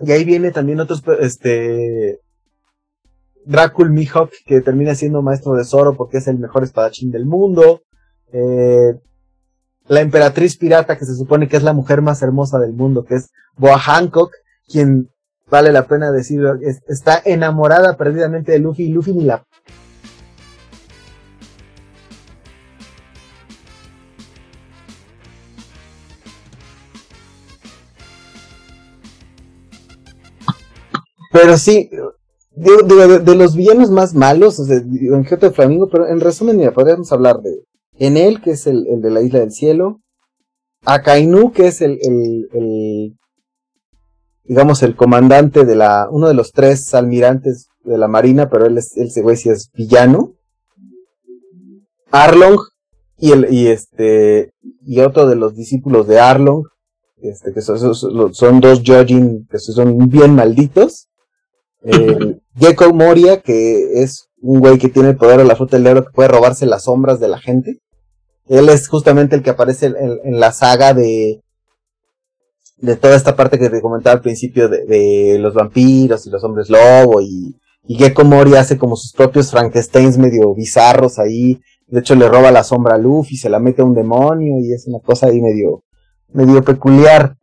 [0.00, 2.20] Y ahí viene también otros, este,
[3.46, 7.82] Dracul Mihawk, que termina siendo maestro de Zoro porque es el mejor espadachín del mundo.
[8.32, 8.94] Eh,
[9.86, 13.16] la emperatriz pirata, que se supone que es la mujer más hermosa del mundo, que
[13.16, 14.32] es Boa Hancock,
[14.66, 15.10] quien
[15.50, 16.42] vale la pena decir,
[16.88, 19.44] está enamorada perdidamente de Luffy y Luffy ni la
[31.34, 31.90] Pero sí,
[32.56, 37.10] de, los villanos más malos, o sea, Don Quijote Flamingo, pero en resumen, mira, podríamos
[37.12, 37.64] hablar de
[37.98, 40.00] Enel, que es el, de la Isla del Cielo,
[40.84, 43.16] Akainu, que es el, el,
[44.44, 48.78] digamos, el comandante de la, uno de los tres almirantes de la marina, pero él
[48.78, 50.34] es, ese güey es villano,
[52.10, 52.58] Arlong,
[53.18, 54.52] y el, y este,
[54.82, 56.64] y otro de los discípulos de Arlong,
[57.16, 57.94] este, que son,
[58.34, 61.08] son dos Jojin que son bien malditos,
[61.84, 65.84] eh, Gecko Moria, que es un güey que tiene el poder de la fruta del
[65.84, 67.80] negro que puede robarse las sombras de la gente.
[68.46, 71.40] Él es justamente el que aparece en, la saga de,
[72.76, 76.68] de toda esta parte que te comentaba al principio de, los vampiros y los hombres
[76.68, 77.56] lobo y,
[77.86, 81.60] y Gecko Moria hace como sus propios Frankensteins medio bizarros ahí.
[81.86, 84.72] De hecho le roba la sombra a Luffy, se la mete a un demonio y
[84.72, 85.84] es una cosa ahí medio,
[86.32, 87.36] medio peculiar.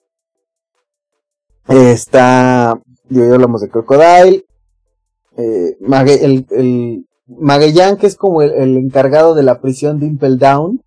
[1.68, 2.80] Está
[3.12, 4.46] y hoy hablamos de Crocodile.
[5.38, 5.78] Eh,
[6.22, 10.82] el, el Magellan, que es como el, encargado de la prisión de Impel Down,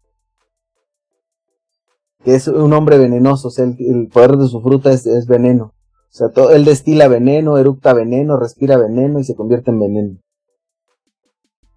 [2.25, 5.75] que es un hombre venenoso, o sea, el, poder de su fruta es, veneno.
[5.75, 10.19] O sea, todo, él destila veneno, eructa veneno, respira veneno y se convierte en veneno.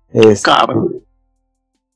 [0.09, 0.51] Este,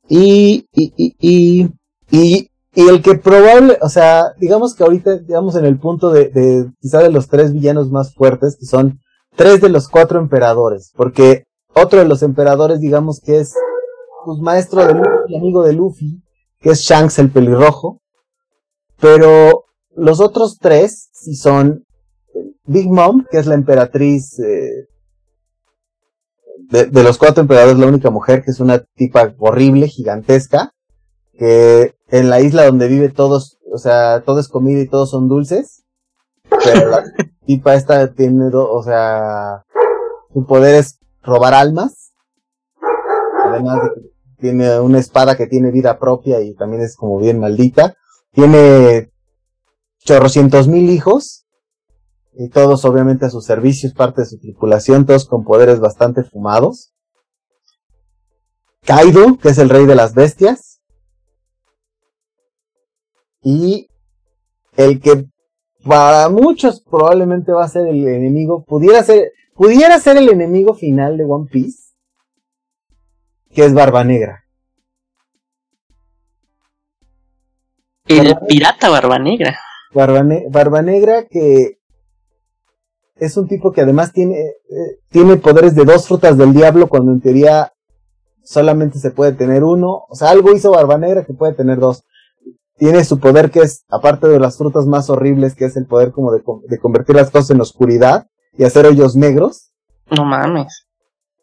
[0.10, 1.70] y, y, y,
[2.12, 6.30] y, y, el que probable, o sea, digamos que ahorita, digamos en el punto de,
[6.30, 9.00] de quizá de los tres villanos más fuertes, que son
[9.36, 13.54] tres de los cuatro emperadores, porque otro de los emperadores, digamos que es,
[14.26, 16.24] pues, maestro de Luffy, amigo de Luffy,
[16.60, 18.02] que es Shanks el pelirrojo,
[19.00, 19.66] pero
[19.96, 21.86] los otros tres, si son
[22.66, 24.88] Big Mom, que es la emperatriz, eh,
[26.70, 30.72] de, de los cuatro emperadores, la única mujer, que es una tipa horrible, gigantesca,
[31.42, 35.28] que en la isla donde vive todos, o sea, todo es comida y todos son
[35.28, 35.84] dulces,
[36.64, 37.04] pero la
[37.48, 39.66] tipa esta tiene, o sea,
[40.32, 42.14] su poder es robar almas,
[43.44, 43.90] además
[44.38, 47.96] tiene una espada que tiene vida propia y también es como bien maldita,
[48.34, 49.12] tiene
[49.98, 51.48] chorrocientos mil hijos,
[52.34, 56.24] y todos obviamente a su servicio, es parte de su tripulación, todos con poderes bastante
[56.24, 56.94] fumados.
[58.84, 60.71] Kaido, que es el rey de las bestias,
[63.44, 63.88] y
[64.78, 65.26] el que
[65.84, 71.18] para muchos probablemente va a ser el enemigo, pudiera ser, pudiera ser el enemigo final
[71.18, 71.94] de One Piece,
[73.54, 74.44] que es Barba Negra.
[78.08, 79.58] El pirata Barba Negra.
[79.94, 81.80] Barba, Negra que
[83.16, 87.12] es un tipo que además tiene, eh, tiene poderes de dos frutas del diablo cuando
[87.12, 87.74] en teoría
[88.44, 90.06] solamente se puede tener uno.
[90.10, 92.04] O sea, algo hizo Barba Negra que puede tener dos.
[92.82, 96.12] Tiene su poder que es, aparte de las frutas más horribles, que es el poder
[96.12, 98.26] como de, de convertir las cosas en oscuridad
[98.58, 99.72] y hacer hoyos negros.
[100.10, 100.88] No mames.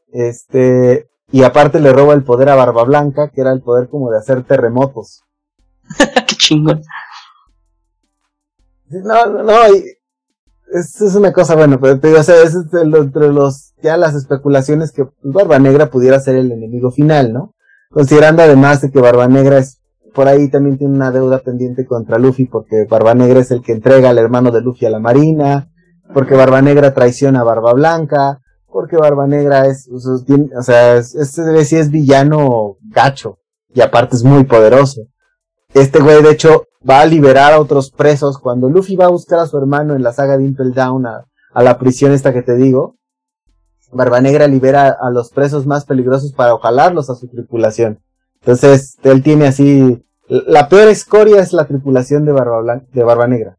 [0.08, 4.10] Este, y aparte le roba el poder a Barba Blanca, que era el poder como
[4.10, 5.22] de hacer terremotos.
[6.26, 6.82] Qué chingón.
[8.88, 9.64] No, no, no,
[10.72, 14.16] es, es una cosa, bueno, pero te digo, o sea, es entre los, ya las
[14.16, 17.54] especulaciones que Barba Negra pudiera ser el enemigo final, ¿no?
[17.90, 19.77] Considerando además de que Barba Negra es,
[20.14, 23.72] por ahí también tiene una deuda pendiente contra Luffy, porque Barba Negra es el que
[23.72, 25.70] entrega al hermano de Luffy a la marina,
[26.14, 31.78] porque Barba Negra traiciona a Barba Blanca, porque Barba Negra es, o sea, es, este
[31.78, 33.38] es villano gacho,
[33.68, 35.02] y aparte es muy poderoso.
[35.74, 38.38] Este güey, de hecho, va a liberar a otros presos.
[38.38, 41.24] Cuando Luffy va a buscar a su hermano en la saga de Impel Down a,
[41.54, 42.96] la prisión esta que te digo,
[43.92, 48.00] Barba Negra libera a los presos más peligrosos para ojalarlos a su tripulación.
[48.40, 53.56] Entonces, él tiene así, la peor escoria es la tripulación de Barba, de Barba Negra.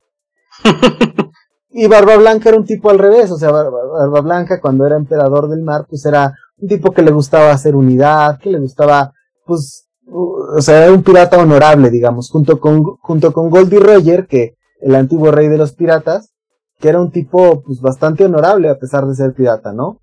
[1.69, 5.49] y Barba Blanca era un tipo al revés, o sea, Barba Blanca cuando era emperador
[5.49, 9.13] del mar, pues era un tipo que le gustaba hacer unidad, que le gustaba,
[9.45, 14.55] pues, o sea, era un pirata honorable, digamos, junto con, junto con Goldie Roger, que
[14.81, 16.33] el antiguo rey de los piratas,
[16.79, 19.99] que era un tipo, pues, bastante honorable a pesar de ser pirata, ¿no?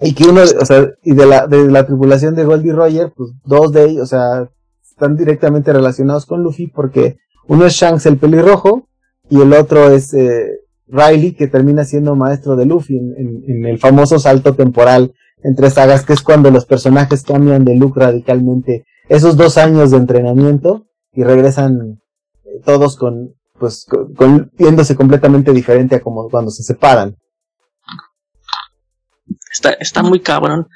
[0.00, 3.30] Y que uno, o sea, y de la, de la tripulación de Goldie Roger, pues,
[3.44, 4.50] dos de ellos, o sea,
[4.82, 7.18] están directamente relacionados con Luffy porque
[7.48, 8.88] uno es Shanks el pelirrojo
[9.28, 13.78] y el otro es eh, Riley que termina siendo maestro de Luffy en, en, el
[13.78, 18.84] famoso salto temporal entre sagas, que es cuando los personajes cambian de look radicalmente.
[19.08, 22.00] Esos dos años de entrenamiento y regresan
[22.44, 27.16] eh, todos con, pues, con, viéndose completamente diferente a como cuando se separan.
[29.56, 30.68] Está, está muy cabrón.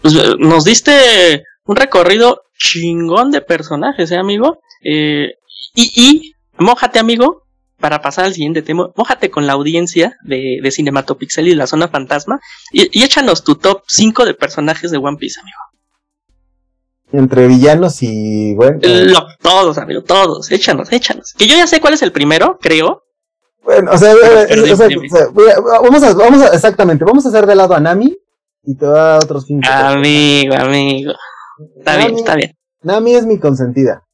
[0.00, 4.60] Pues, eh, nos diste un recorrido chingón de personajes, ¿eh, amigo?
[4.84, 5.34] Eh,
[5.74, 7.42] y, y, mójate, amigo,
[7.80, 11.88] para pasar al siguiente tema, mójate con la audiencia de, de Cinematopixel y la zona
[11.88, 12.40] fantasma
[12.72, 15.58] y, échanos tu top 5 de personajes de One Piece, amigo.
[17.10, 18.80] Entre villanos y bueno.
[19.40, 20.50] todos, amigo, todos.
[20.52, 21.32] Échanos, échanos.
[21.36, 23.04] Que yo ya sé cuál es el primero, creo.
[23.64, 24.14] Bueno, o sea,
[25.82, 28.16] vamos, a, vamos a, exactamente, vamos a hacer de lado a Nami
[28.68, 29.66] y te va a otros cinco.
[29.70, 31.12] Amigo, amigo.
[31.78, 32.52] Está bien, está bien.
[32.82, 34.04] Nami es mi consentida.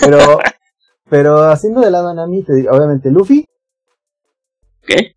[0.00, 0.38] Pero
[1.10, 3.44] Pero haciendo de lado a Nami, te digo, obviamente Luffy.
[4.82, 5.14] ¿Qué?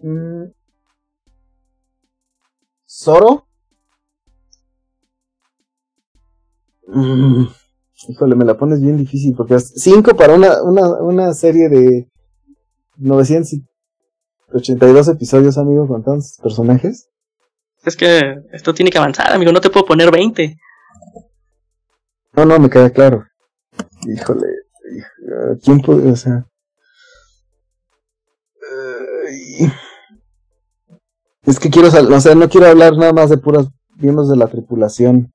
[0.00, 0.52] Mm.
[2.86, 3.46] Zoro.
[6.88, 7.46] Mm.
[8.08, 12.08] Híjole, me la pones bien difícil porque es 5 para una, una, una serie de
[14.48, 17.08] 982 episodios, amigo, con tantos personajes.
[17.84, 20.56] Es que esto tiene que avanzar, amigo, no te puedo poner 20.
[22.34, 23.24] No, no, me queda claro.
[24.06, 24.46] Híjole,
[25.62, 26.46] ¿quién puede, o sea?
[31.42, 34.48] es que quiero, o sea, no quiero hablar nada más de puros miembros de la
[34.48, 35.32] tripulación.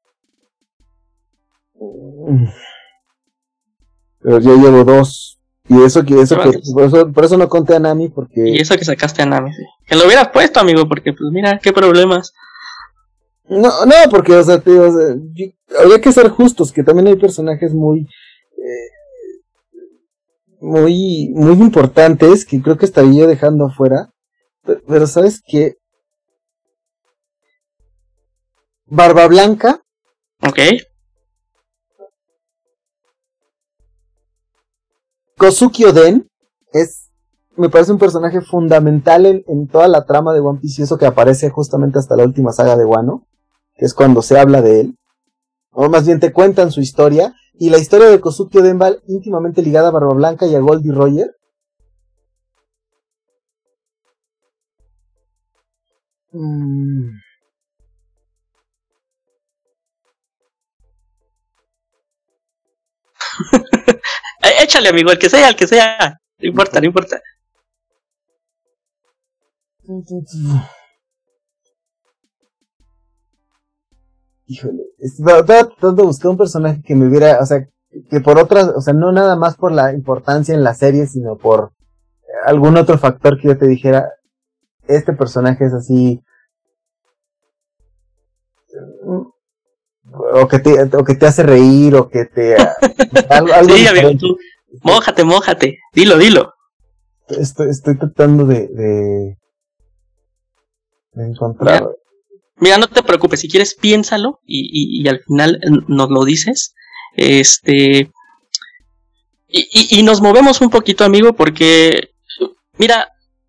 [4.20, 5.41] Pero yo llevo dos.
[5.74, 8.42] Y eso que, eso que, por eso, por eso no conté a Nami, porque.
[8.46, 9.64] Y eso que sacaste a Nami, sí.
[9.86, 12.34] Que lo hubieras puesto, amigo, porque, pues mira, qué problemas.
[13.48, 14.84] No, no, porque, o sea, tío,
[15.80, 18.06] habría que ser justos, que también hay personajes muy,
[20.60, 24.10] muy, muy importantes que creo que estaría dejando afuera.
[24.64, 25.78] Pero, ¿sabes qué?
[28.88, 29.82] Barba Blanca.
[30.42, 30.60] Ok.
[35.42, 36.30] Kosuki Oden
[36.72, 37.10] es,
[37.58, 41.08] me parece un personaje fundamental en, toda la trama de One Piece y eso que
[41.08, 43.26] aparece justamente hasta la última saga de Wano,
[43.74, 45.00] que es cuando se habla de él.
[45.72, 49.88] O más bien te cuentan su historia y la historia de Kosuke Odenval íntimamente ligada
[49.88, 51.36] a Barba Blanca y a Goldie Roger.
[56.34, 57.18] Mm.
[64.62, 66.20] Échale, amigo, el que sea, el que sea.
[66.40, 67.22] No importa, no importa.
[74.52, 77.68] híjole, estaba tratando de buscar un personaje que me hubiera, o sea,
[78.10, 81.38] que por otras, o sea, no nada más por la importancia en la serie, sino
[81.38, 81.72] por
[82.46, 84.10] algún otro factor que yo te dijera,
[84.88, 86.22] este personaje es así,
[90.12, 92.56] o que te, o que te hace reír, o que te,
[93.30, 94.38] algo, sí, amigo, tú,
[94.84, 96.54] mójate, mójate, dilo, dilo.
[97.28, 99.38] Estoy, estoy tratando de, de,
[101.16, 101.88] encontrar.
[102.58, 106.74] Mira, no te preocupes, si quieres piénsalo y, y, al final nos lo dices.
[107.16, 108.12] Este.
[109.48, 112.12] Y, y, nos movemos un poquito, amigo, porque.
[112.78, 113.08] Mira,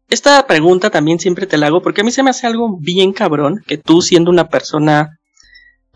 [0.09, 3.13] esta pregunta también siempre te la hago porque a mí se me hace algo bien
[3.13, 5.19] cabrón que tú siendo una persona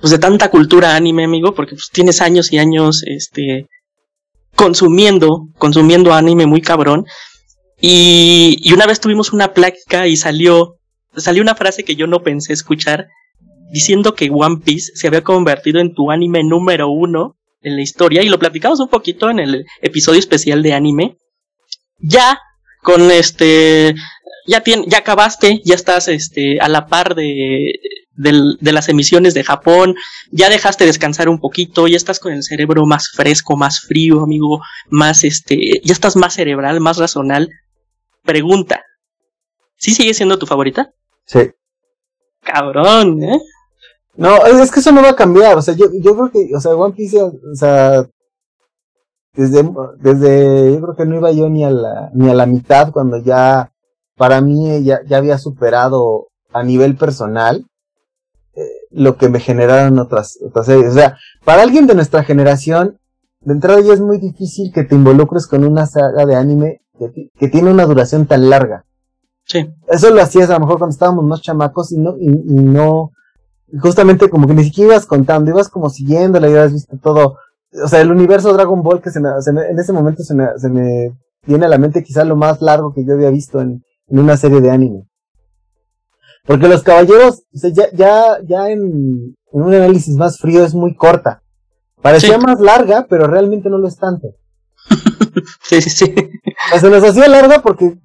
[0.01, 3.67] pues de tanta cultura anime, amigo, porque pues, tienes años y años este
[4.55, 7.07] consumiendo, consumiendo anime muy cabrón.
[7.81, 10.79] Y, y una vez tuvimos una plática y salió,
[11.15, 13.09] salió una frase que yo no pensé escuchar,
[13.71, 18.23] diciendo que One Piece se había convertido en tu anime número uno en la historia,
[18.23, 21.17] y lo platicamos un poquito en el episodio especial de anime.
[21.99, 22.39] Ya,
[22.83, 23.95] con este,
[24.47, 27.73] ya, ya acabaste, ya estás este, a la par de,
[28.17, 29.95] de las emisiones de Japón,
[30.31, 34.61] ya dejaste descansar un poquito, ya estás con el cerebro más fresco, más frío, amigo,
[34.89, 37.51] más este, ya estás más cerebral, más razonal.
[38.25, 38.83] Pregunta,
[39.77, 40.91] ¿sí sigue siendo tu favorita?
[41.25, 41.51] Sí.
[42.43, 43.41] Cabrón, ¿eh?
[44.17, 46.61] No, es que eso no va a cambiar, o sea, yo, yo creo que, o
[46.61, 48.07] sea, One Piece, o sea,
[49.35, 52.91] desde, desde, yo creo que no iba yo ni a la, ni a la mitad
[52.93, 53.71] cuando ya,
[54.17, 57.67] para mí ya, ya había superado a nivel personal
[58.97, 60.91] lo que me generaron otras, otras series.
[60.91, 62.99] O sea, para alguien de nuestra generación,
[63.41, 66.81] de entrada ya es muy difícil que te involucres con una saga de anime
[67.39, 68.85] que, tiene una duración tan larga.
[69.45, 69.71] Sí.
[69.89, 73.13] Eso lo hacías a lo mejor cuando estábamos más chamacos y no, y, no,
[73.81, 77.37] justamente como que ni siquiera ibas contando, ibas como siguiéndole y habías visto todo.
[77.85, 80.71] O sea, el universo Dragon Ball que se me, en ese momento se me, se
[80.71, 81.13] me
[81.47, 84.37] viene a la mente quizá lo más largo que yo había visto en, en una
[84.39, 85.07] serie de anime.
[86.47, 91.43] Porque los caballeros, ya, ya, ya en, un análisis más frío es muy corta.
[92.01, 94.29] Parecía más larga, pero realmente no lo es tanto.
[95.63, 96.15] sí, sí, sí.
[96.79, 97.99] se nos hacía larga porque,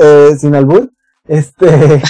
[0.00, 0.90] eh, sin albur,
[1.26, 1.66] este,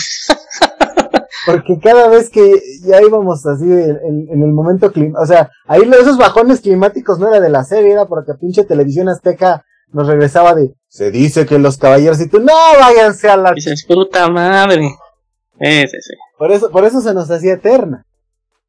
[1.46, 6.18] porque cada vez que ya íbamos así en, el momento clima, o sea, ahí esos
[6.18, 10.74] bajones climáticos no era de la serie, era porque pinche televisión azteca nos regresaba de,
[10.88, 13.52] se dice que los caballeros y tú, no, váyanse a la...
[13.52, 14.90] Dices, puta madre.
[15.60, 16.14] Sí.
[16.38, 18.04] Por eso, por eso se nos hacía eterna.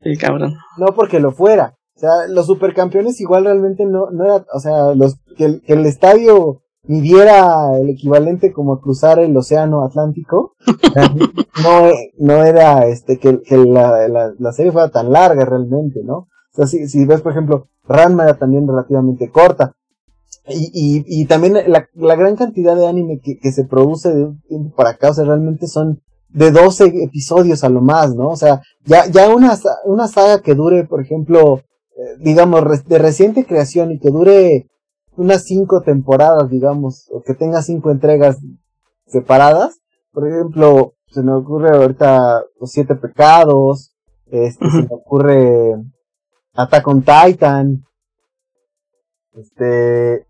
[0.01, 0.55] Sí, cabrón.
[0.77, 1.75] No porque lo fuera.
[1.95, 5.73] O sea, los supercampeones igual realmente no, no era, o sea, los, que el, que
[5.73, 10.53] el estadio midiera el equivalente como cruzar el océano Atlántico,
[11.61, 16.15] no, no era este, que, que la, la, la, serie fuera tan larga realmente, ¿no?
[16.15, 19.73] O sea, si, si ves, por ejemplo, Ranma era también relativamente corta.
[20.47, 24.23] Y, y, y también la, la gran cantidad de anime que, que se produce de
[24.23, 28.29] un tiempo para acá, o sea, realmente son de 12 episodios a lo más, ¿no?
[28.29, 31.61] O sea, ya, ya una, una saga que dure, por ejemplo,
[31.97, 34.67] eh, digamos, de reciente creación y que dure
[35.17, 38.37] unas cinco temporadas, digamos, o que tenga cinco entregas
[39.07, 39.79] separadas.
[40.11, 43.93] Por ejemplo, se me ocurre ahorita Los Siete Pecados,
[44.27, 45.75] este, se me ocurre
[46.53, 47.83] Attack on Titan,
[49.33, 50.27] este,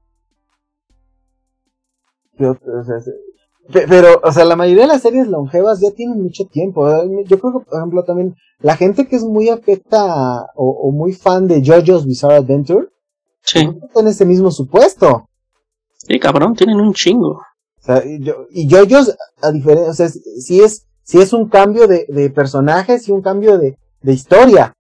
[2.38, 2.80] ¿qué otro?
[2.80, 2.96] O sea,
[3.72, 6.88] pero, o sea, la mayoría de las series longevas ya tienen mucho tiempo.
[7.26, 11.48] Yo creo que, por ejemplo, también la gente que es muy afecta o, muy fan
[11.48, 12.88] de JoJo's Bizarre Adventure,
[13.42, 13.70] sí.
[13.96, 15.30] en ese mismo supuesto.
[15.98, 17.32] Sí, cabrón, tienen un chingo.
[17.32, 21.48] O sea, y, yo, y JoJo's, a diferencia, o sea, si es, si es un
[21.48, 24.74] cambio de, de personajes y un cambio de, de historia.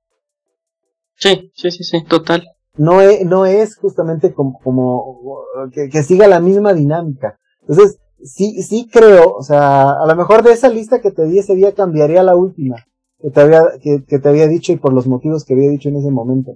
[1.16, 2.44] Sí, sí, sí, sí, total.
[2.76, 7.38] No es, no es justamente como, como que, que siga la misma dinámica.
[7.62, 11.40] Entonces, sí, sí creo, o sea, a lo mejor de esa lista que te di
[11.40, 12.86] ese día cambiaría la última
[13.22, 15.90] que te había, que, que te había dicho y por los motivos que había dicho
[15.90, 16.56] en ese momento.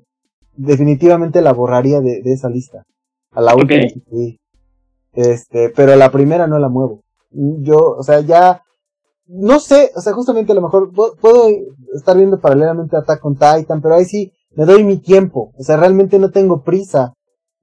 [0.55, 2.83] Definitivamente la borraría de, de esa lista.
[3.31, 4.37] A la última que
[5.13, 7.01] Este, pero la primera no la muevo.
[7.31, 8.61] Yo, o sea, ya,
[9.25, 11.49] no sé, o sea, justamente a lo mejor puedo
[11.95, 15.51] estar viendo paralelamente Attack on Titan, pero ahí sí me doy mi tiempo.
[15.57, 17.13] O sea, realmente no tengo prisa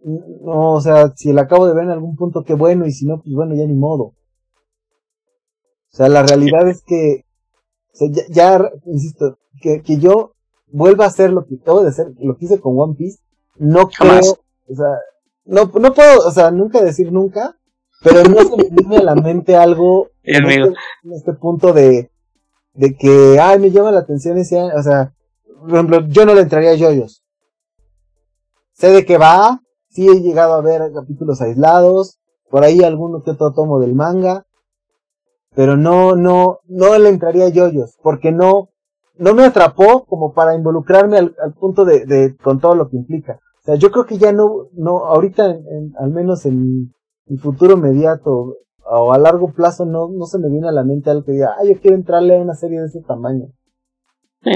[0.05, 3.07] no, o sea, si la acabo de ver en algún punto, qué bueno, y si
[3.07, 4.05] no, pues bueno, ya ni modo.
[5.93, 7.25] O sea, la realidad es que,
[7.93, 10.35] o sea, ya, insisto, que, que yo
[10.69, 13.19] vuelva a hacer lo que acabo de hacer, lo que hice con One Piece,
[13.57, 14.21] no creo,
[14.69, 14.99] o sea,
[15.45, 17.57] no, no puedo, o sea, nunca decir nunca,
[18.03, 20.75] pero no se me viene a la mente algo en este,
[21.05, 22.11] en este, punto de,
[22.75, 25.13] de que, ay, me llama la atención ese, o sea,
[25.61, 27.23] por ejemplo, yo no le entraría a yoyos.
[28.73, 29.61] Sé de qué va,
[29.91, 32.19] Sí he llegado a ver capítulos aislados,
[32.49, 34.47] por ahí alguno que otro tomo del manga,
[35.55, 38.71] pero no, no, no le entraría a yoyos, porque no,
[39.17, 43.41] no me atrapó como para involucrarme al, punto de, de, con todo lo que implica.
[43.61, 46.95] O sea, yo creo que ya no, no, ahorita, en, al menos en
[47.27, 51.11] el futuro inmediato, o a largo plazo no, no se me viene a la mente
[51.11, 53.49] algo que diga, ah, yo quiero entrarle a una serie de ese tamaño.
[54.43, 54.53] Sí,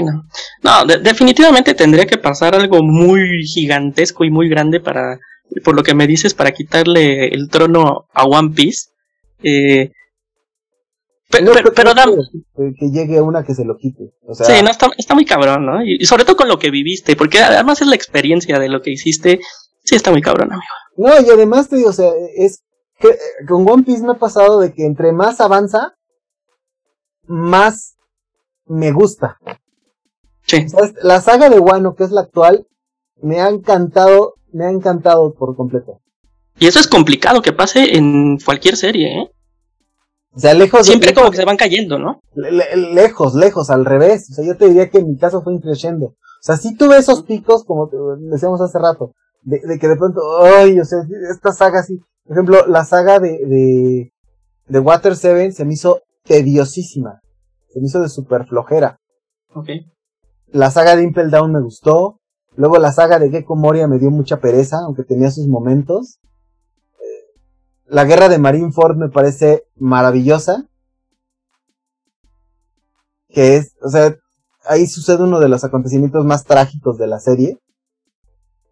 [0.63, 5.19] no, definitivamente tendría que pasar algo muy gigantesco y muy grande para,
[5.63, 8.89] por lo que me dices, para quitarle el trono a One Piece.
[9.43, 9.91] Eh,
[11.29, 11.93] pero, pero,
[12.79, 14.13] que, llegue una que se lo quite.
[14.33, 15.83] sí, no, está, está muy cabrón, ¿no?
[15.83, 18.91] Y, sobre todo con lo que viviste, porque además es la experiencia de lo que
[18.91, 19.39] hiciste.
[19.83, 20.65] Sí, está muy cabrón, amigo.
[20.97, 22.63] No, y además te digo, o sea, es
[22.99, 23.17] que eh,
[23.47, 25.93] con One Piece me ha pasado de que entre más avanza,
[27.27, 27.95] más
[28.65, 29.37] me gusta.
[30.47, 30.65] Sí.
[31.01, 32.67] la saga de Wano, que es la actual,
[33.21, 36.01] me ha encantado, me ha encantado por completo.
[36.59, 39.31] Y eso es complicado que pase en cualquier serie, ¿eh?
[40.35, 40.85] O sea, lejos.
[40.85, 42.19] Siempre como que se van cayendo, ¿no?
[42.35, 44.29] lejos, lejos, al revés.
[44.31, 46.07] O sea, yo te diría que en mi caso fue increciendo.
[46.07, 47.89] O sea, si tuve esos picos, como
[48.19, 50.99] decíamos hace rato, de, que de pronto, ay, o sea,
[51.31, 51.99] esta saga así.
[52.25, 54.11] Por ejemplo, la saga de, de,
[54.67, 57.21] de Water Seven se me hizo tediosísima.
[57.69, 58.99] Se me hizo de super flojera.
[59.53, 59.69] Ok.
[60.55, 62.21] La saga de Impel Down me gustó.
[62.55, 66.19] Luego la saga de Gecko Moria me dio mucha pereza, aunque tenía sus momentos.
[67.87, 70.69] La guerra de Marineford me parece maravillosa.
[73.27, 74.15] Que es, o sea,
[74.65, 77.59] ahí sucede uno de los acontecimientos más trágicos de la serie.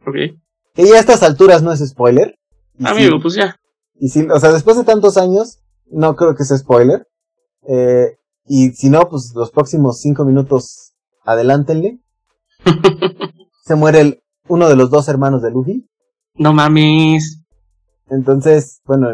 [0.08, 0.16] Ok.
[0.74, 2.40] Que ya a estas alturas no es spoiler.
[2.82, 3.58] Amigo, pues ya.
[3.96, 7.10] Y si, o sea, después de tantos años, no creo que sea spoiler.
[7.68, 10.93] Eh, y si no, pues los próximos cinco minutos,
[11.26, 12.00] adelántenle.
[13.64, 15.90] Se muere el, uno de los dos hermanos de Luffy.
[16.36, 17.44] No mames.
[18.10, 19.10] Entonces, bueno,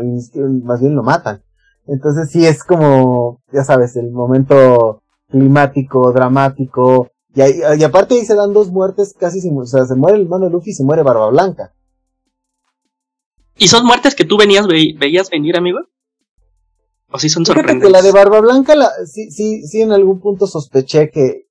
[0.64, 1.43] más bien lo matan.
[1.88, 7.12] Entonces sí es como, ya sabes, el momento climático, dramático.
[7.36, 7.41] Y,
[7.80, 10.45] y aparte ahí se dan dos muertes casi sin, o sea, se muere el hermano
[10.45, 11.74] de Luffy y se muere Barba Blanca.
[13.57, 15.80] ¿Y son muertes que tú venías, veías venir, amigo?
[17.12, 17.88] ¿O sí son sorprendentes?
[17.88, 21.49] Que la de Barba Blanca, la, sí, sí, sí en algún punto sospeché que,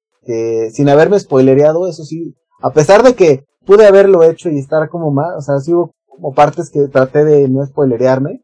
[0.72, 5.10] sin haberme spoilereado, eso sí, a pesar de que pude haberlo hecho y estar como
[5.10, 8.42] más, o sea, sí hubo como partes que traté de no spoilerearme.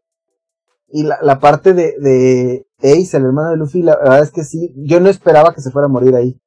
[0.89, 4.45] Y la, la parte de, de Ace, el hermano de Luffy, la verdad es que
[4.45, 6.41] sí, yo no esperaba que se fuera a morir ahí.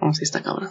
[0.00, 0.70] No, sí está cabrón.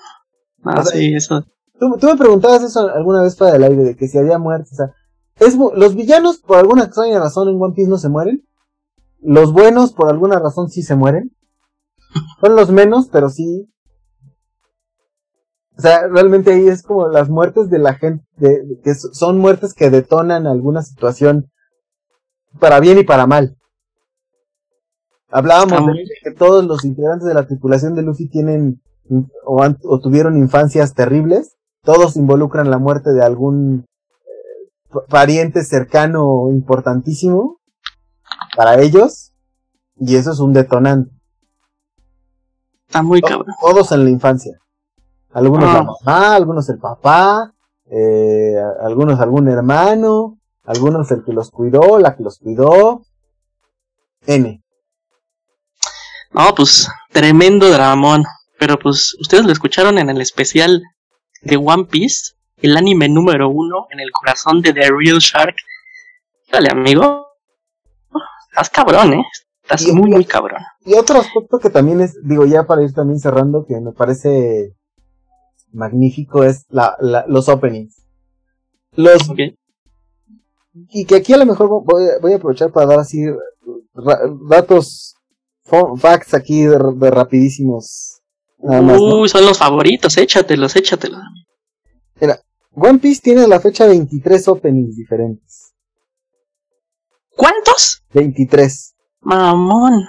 [0.64, 1.44] Ah, sí, eso.
[1.80, 4.74] Tú, tú, me preguntabas eso alguna vez para el aire, de que si había muertes,
[4.74, 4.94] o sea,
[5.40, 8.44] es, los villanos por alguna extraña razón en One Piece no se mueren.
[9.20, 11.32] Los buenos por alguna razón sí se mueren.
[12.42, 13.70] Son los menos, pero sí,
[15.78, 19.76] o sea, realmente ahí es como las muertes de la gente, de, que son muertes
[19.76, 21.52] que detonan alguna situación
[22.60, 23.56] para bien y para mal.
[25.30, 28.82] Hablábamos de que todos los integrantes de la tripulación de Luffy tienen
[29.46, 31.58] o, o tuvieron infancias terribles.
[31.84, 37.60] Todos involucran la muerte de algún eh, pariente cercano importantísimo
[38.56, 39.34] para ellos.
[39.98, 41.17] Y eso es un detonante.
[42.88, 43.54] Está muy cabrón.
[43.60, 44.58] Todos en la infancia.
[45.34, 45.84] Algunos la ah.
[45.84, 47.54] mamá, algunos el papá,
[47.86, 53.04] eh, algunos algún hermano, algunos el que los cuidó, la que los cuidó.
[54.26, 54.64] N.
[56.32, 58.24] No, pues tremendo dramón.
[58.60, 60.82] Pero pues ustedes lo escucharon en el especial
[61.42, 65.56] de One Piece, el anime número uno en el corazón de The Real Shark.
[66.52, 67.28] Dale, amigo.
[68.50, 69.24] Estás cabrón, ¿eh?
[69.70, 70.62] Estás muy, muy cabrón.
[70.86, 74.78] Y otro aspecto que también es, digo, ya para ir también cerrando, que me parece
[75.74, 76.96] magnífico es la,
[77.28, 78.02] los openings.
[78.94, 79.30] Los,
[80.90, 83.26] Y que aquí a lo mejor voy, a aprovechar para dar así
[84.48, 85.16] datos,
[85.98, 88.22] facts aquí de, rapidísimos.
[88.60, 91.22] Uy, son los favoritos, échatelos, échatelos.
[92.22, 92.40] Mira,
[92.72, 95.74] One Piece tiene la fecha 23 openings diferentes.
[97.36, 98.04] ¿Cuántos?
[98.14, 98.97] 23.
[99.22, 100.06] Mamón.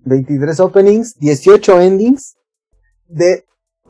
[0.00, 2.36] 23 openings, 18 endings
[3.06, 3.44] de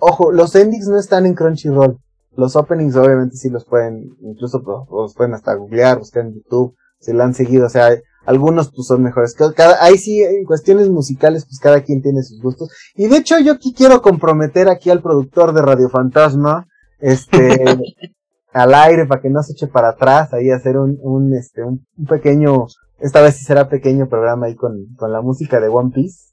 [0.06, 1.98] Ojo, los endings no están en Crunchyroll.
[2.36, 7.14] Los openings obviamente sí los pueden, incluso los pueden hasta googlear, buscar en YouTube, se
[7.14, 7.96] lo han seguido, o sea,
[8.26, 9.34] algunos pues son mejores.
[9.56, 12.70] Cada, ahí sí, en cuestiones musicales, pues cada quien tiene sus gustos.
[12.96, 16.66] Y de hecho yo aquí quiero comprometer aquí al productor de Radio Fantasma,
[16.98, 17.64] este,
[18.52, 21.86] al aire para que no se eche para atrás, ahí hacer un, un este, un,
[22.08, 22.66] pequeño,
[22.98, 26.32] esta vez sí será pequeño programa ahí con, con la música de One Piece.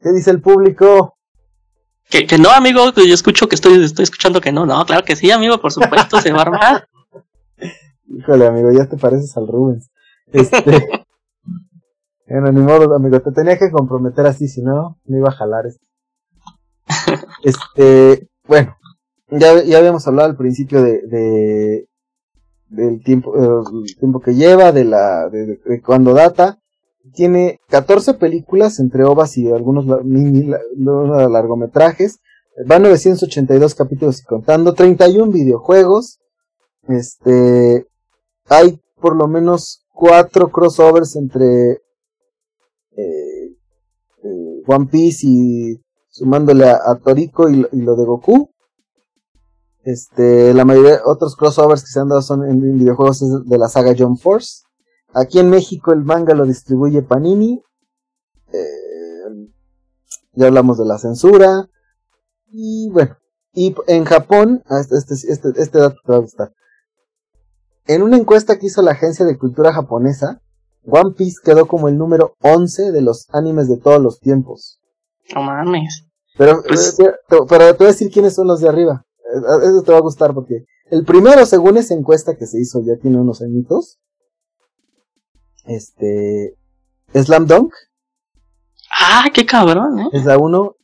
[0.00, 1.16] ¿Qué dice el público?
[2.08, 4.66] Que, que no, amigo, yo escucho que estoy, estoy escuchando que no.
[4.66, 6.88] No, claro que sí, amigo, por supuesto, se va a armar.
[8.08, 9.90] Híjole, amigo, ya te pareces al Rubens.
[10.32, 10.62] Este.
[12.28, 15.66] bueno, ni modo, amigo, te tenía que comprometer así, si no, me iba a jalar
[15.66, 15.84] esto.
[17.42, 18.76] Este, bueno,
[19.28, 21.88] ya, ya habíamos hablado al principio de, de,
[22.68, 26.58] del tiempo, el tiempo que lleva, de la, de, cuando data.
[27.14, 32.18] Tiene 14 películas entre ovas y algunos mini largometrajes.
[32.66, 34.74] Van 982 capítulos y contando.
[34.74, 36.18] 31 videojuegos.
[36.88, 37.86] Este,
[38.48, 41.72] hay por lo menos cuatro crossovers entre
[42.96, 43.56] eh,
[44.24, 48.50] eh, One Piece y sumándole a, Toriko y, lo de Goku.
[49.86, 53.68] Este, la mayoría de otros crossovers que se han dado son en, videojuegos de la
[53.68, 54.64] saga Jump Force.
[55.14, 57.62] Aquí en México el manga lo distribuye Panini.
[58.52, 59.48] Eh,
[60.32, 61.70] ya hablamos de la censura.
[62.48, 63.16] Y bueno,
[63.52, 66.52] y en Japón, ah, este, este, este, este dato te va a gustar.
[67.86, 70.42] En una encuesta que hizo la agencia de cultura japonesa,
[70.84, 74.80] One Piece quedó como el número 11 de los animes de todos los tiempos.
[75.32, 76.08] No mames.
[76.36, 76.98] Pero, pues...
[76.98, 79.05] Eh, pero te voy a decir quiénes son los de arriba.
[79.36, 82.82] Eh, eso te va a gustar porque el primero, según esa encuesta que se hizo,
[82.84, 83.98] ya tiene unos añitos.
[85.64, 86.56] Este.
[87.12, 87.72] Slam Dunk.
[88.90, 90.08] Ah, qué cabrón, ¿eh?
[90.12, 90.76] Es la 1.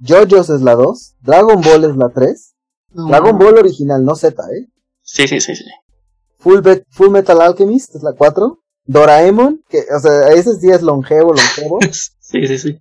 [0.00, 1.16] JoJo's es la 2.
[1.20, 2.54] Dragon Ball es la 3.
[2.92, 4.68] Dragon Ball original, no Z, ¿eh?
[5.02, 5.64] Sí, sí, sí, sí.
[6.38, 6.60] Full,
[6.90, 8.58] Full Metal Alchemist es la 4.
[8.84, 11.78] Doraemon, que, o sea, ese sí es longevo, longevo.
[12.20, 12.78] sí, sí, sí.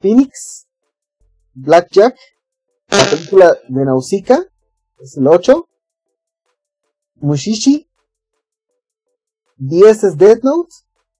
[0.00, 0.66] Phoenix.
[1.54, 2.16] Blackjack.
[2.92, 4.44] La película de Nausicaa
[4.98, 5.66] es el 8.
[7.16, 7.88] Mushishi.
[9.56, 10.74] 10 es Death Note.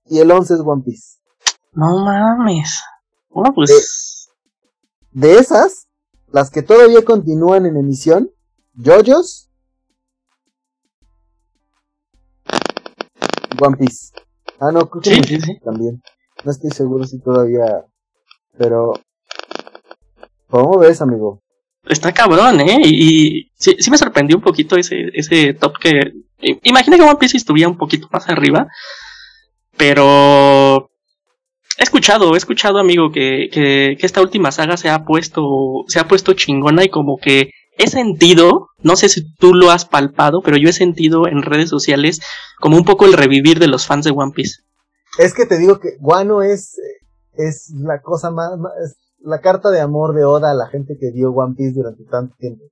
[0.05, 1.19] Y el 11 es One Piece.
[1.71, 2.79] No mames.
[3.29, 4.29] Bueno, pues.
[5.09, 5.87] De, de esas,
[6.27, 8.31] las que todavía continúan en emisión,
[8.75, 9.49] JoJo's,
[13.59, 14.13] One Piece.
[14.59, 16.03] Ah, no, creo que sí, sí, también.
[16.43, 17.85] No estoy seguro si todavía.
[18.57, 18.93] Pero.
[20.49, 21.42] ¿Cómo ves, amigo?
[21.93, 22.81] Está cabrón, ¿eh?
[22.83, 26.11] Y, sí, sí, me sorprendió un poquito ese, ese top que.
[26.63, 28.67] Imagina que One Piece estuviera un poquito más arriba.
[29.77, 30.89] Pero.
[31.77, 35.85] He escuchado, he escuchado, amigo, que, que, esta última saga se ha puesto.
[35.87, 39.85] Se ha puesto chingona y como que he sentido, no sé si tú lo has
[39.85, 42.21] palpado, pero yo he sentido en redes sociales
[42.59, 44.61] como un poco el revivir de los fans de One Piece.
[45.19, 46.75] Es que te digo que Guano es,
[47.33, 48.51] es la cosa más,
[49.23, 52.35] la carta de amor de Oda a la gente que dio One Piece durante tanto
[52.37, 52.65] tiempo.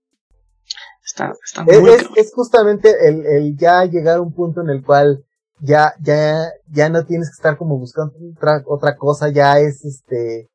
[1.03, 4.83] Está, está muy es, es, justamente el, el ya llegar a un punto en el
[4.83, 5.25] cual
[5.59, 10.49] ya, ya, ya no tienes que estar como buscando otra, otra cosa, ya es este,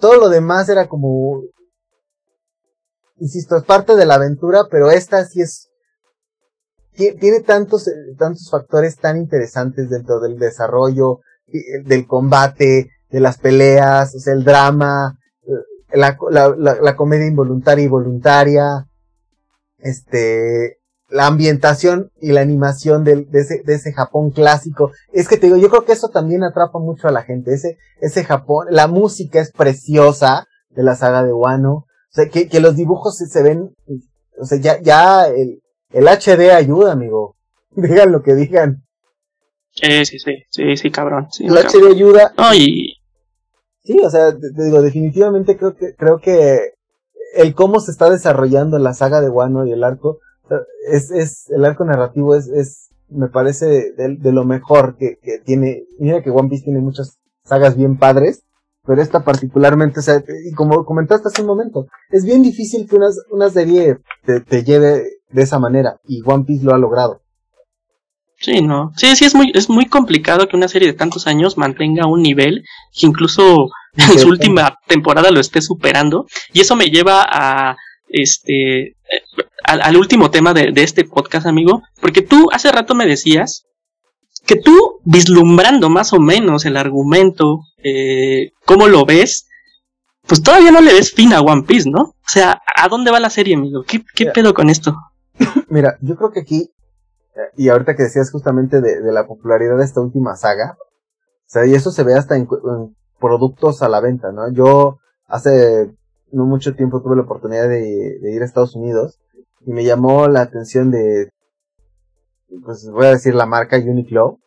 [0.00, 1.42] todo lo demás era como
[3.18, 5.70] insisto, es parte de la aventura, pero esta sí es,
[6.92, 11.20] tiene tantos, eh, tantos factores tan interesantes dentro del desarrollo,
[11.84, 17.84] del combate, de las peleas, o sea, el drama, eh, la, la, la, comedia involuntaria
[17.84, 18.86] y voluntaria,
[19.78, 20.78] este,
[21.08, 24.92] la ambientación y la animación de, de, ese, de ese Japón clásico.
[25.12, 27.52] Es que te digo, yo creo que eso también atrapa mucho a la gente.
[27.52, 31.72] Ese, ese Japón, la música es preciosa de la saga de Wano.
[31.72, 33.74] O sea, que, que los dibujos se, ven,
[34.38, 35.60] o sea, ya, ya el,
[35.90, 37.36] el HD ayuda, amigo.
[37.70, 38.84] Digan lo que digan.
[39.72, 41.28] Sí, sí, sí, sí, sí, cabrón.
[41.38, 42.32] el HD ayuda.
[42.36, 42.89] No, y...
[43.82, 46.74] Sí, o sea, te, digo, definitivamente creo que, creo que
[47.34, 50.18] el cómo se está desarrollando la saga de Wano y el arco,
[50.90, 55.38] es, es, el arco narrativo es, es, me parece de, de lo mejor que, que
[55.38, 58.44] tiene, mira que One Piece tiene muchas sagas bien padres,
[58.84, 62.96] pero esta particularmente, o sea, y como comentaste hace un momento, es bien difícil que
[62.96, 67.19] una, una serie te, te, lleve de esa manera, y One Piece lo ha logrado.
[68.40, 68.92] Sí, no.
[68.96, 72.22] Sí, sí, es muy, es muy complicado que una serie de tantos años mantenga un
[72.22, 76.26] nivel que incluso en su última temporada lo esté superando.
[76.52, 77.76] Y eso me lleva a
[78.08, 79.24] este eh,
[79.64, 81.82] al, al último tema de, de, este podcast, amigo.
[82.00, 83.66] Porque tú hace rato me decías
[84.46, 89.48] que tú, vislumbrando más o menos el argumento, eh, cómo lo ves,
[90.26, 92.00] pues todavía no le ves fin a One Piece, ¿no?
[92.00, 93.84] O sea, ¿a dónde va la serie, amigo?
[93.86, 94.96] ¿Qué, qué pedo con esto?
[95.68, 96.70] Mira, yo creo que aquí,
[97.56, 101.66] y ahorita que decías justamente de, de, la popularidad de esta última saga, o sea,
[101.66, 104.52] y eso se ve hasta en, en productos a la venta, ¿no?
[104.52, 105.94] Yo hace
[106.32, 109.20] no mucho tiempo tuve la oportunidad de, de ir a Estados Unidos
[109.66, 111.30] y me llamó la atención de
[112.64, 114.38] pues voy a decir la marca Uniqlo,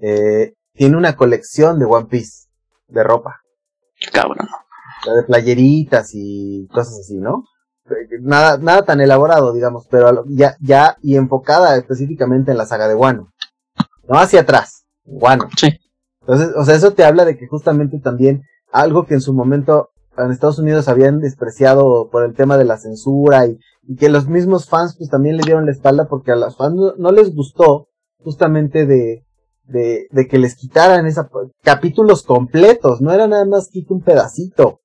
[0.00, 2.48] eh, tiene una colección de One Piece
[2.88, 3.40] de ropa.
[4.12, 4.46] Cabrón.
[5.04, 7.44] de playeritas y cosas así, ¿no?
[8.20, 12.94] Nada, nada tan elaborado, digamos, pero ya, ya, y enfocada específicamente en la saga de
[12.94, 13.32] Wano.
[14.08, 15.48] No hacia atrás, Wano.
[15.56, 15.68] Sí.
[16.20, 18.42] Entonces, o sea, eso te habla de que justamente también
[18.72, 19.90] algo que en su momento
[20.24, 24.28] en Estados Unidos habían despreciado por el tema de la censura y, y que los
[24.28, 27.88] mismos fans pues también le dieron la espalda porque a los fans no, les gustó
[28.18, 29.24] justamente de,
[29.64, 31.28] de, de que les quitaran esa
[31.62, 34.80] capítulos completos, no era nada más quito un pedacito.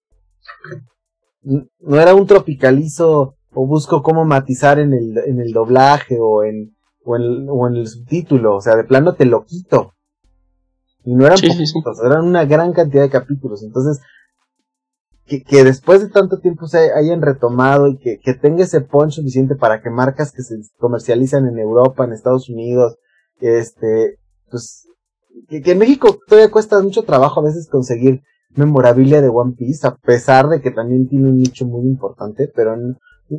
[1.44, 6.76] No era un tropicalizo o busco cómo matizar en el, en el doblaje o en,
[7.04, 9.94] o en, o en el subtítulo, o sea, de plano te lo quito.
[11.06, 13.62] Y no eran poquitos, eran una gran cantidad de capítulos.
[13.64, 14.02] Entonces,
[15.26, 19.14] que, que después de tanto tiempo se hayan retomado y que, que tenga ese punch
[19.14, 22.98] suficiente para que marcas que se comercializan en Europa, en Estados Unidos,
[23.40, 24.18] este,
[24.50, 24.88] pues,
[25.50, 28.22] que, que en México todavía cuesta mucho trabajo a veces conseguir
[28.56, 32.76] memorabilia de One Piece, a pesar de que también tiene un nicho muy importante, pero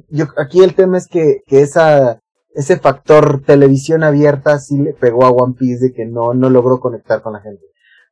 [0.08, 2.20] yo, aquí el tema es que, que esa,
[2.54, 6.80] ese factor televisión abierta sí le pegó a One Piece de que no, no logró
[6.80, 7.62] conectar con la gente.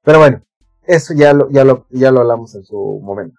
[0.02, 0.42] Pero bueno,
[0.86, 3.36] eso ya lo, ya lo, ya lo hablamos en su momento.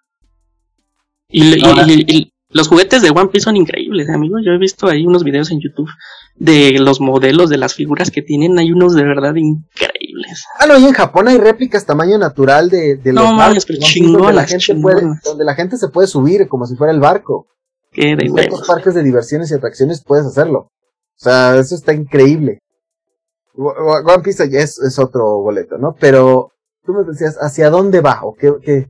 [1.29, 4.43] Y, los juguetes de One Piece son increíbles, amigos.
[4.45, 5.89] Yo he visto ahí unos videos en YouTube
[6.35, 8.59] de los modelos de las figuras que tienen.
[8.59, 9.92] Hay unos de verdad increíbles.
[10.59, 14.45] Ah, no, y en Japón hay réplicas tamaño natural de, de los barcos, donde la
[14.45, 17.47] gente puede, donde la gente se puede subir como si fuera el barco.
[17.91, 18.33] Qué de en
[18.67, 20.59] parques de diversiones y atracciones puedes hacerlo.
[20.59, 22.59] O sea, eso está increíble.
[23.55, 25.95] One Piece ya es, es otro boleto, ¿no?
[25.99, 26.53] Pero
[26.83, 28.23] tú me decías, ¿hacia dónde va?
[28.23, 28.89] ¿O qué, qué?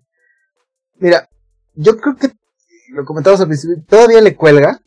[0.99, 1.28] Mira,
[1.76, 2.32] yo creo que
[2.94, 4.80] lo comentamos al principio, todavía le cuelga,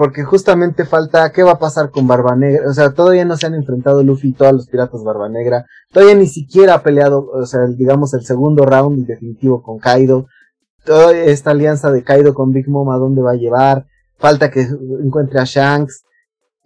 [0.00, 3.44] porque justamente falta qué va a pasar con Barba Negra, o sea, todavía no se
[3.44, 7.44] han enfrentado Luffy y todos los piratas Barba Negra, todavía ni siquiera ha peleado, o
[7.44, 10.26] sea, digamos el segundo round definitivo con Kaido,
[10.86, 13.84] toda esta alianza de Kaido con Big Mom a dónde va a llevar,
[14.16, 14.62] falta que
[15.04, 16.02] encuentre a Shanks,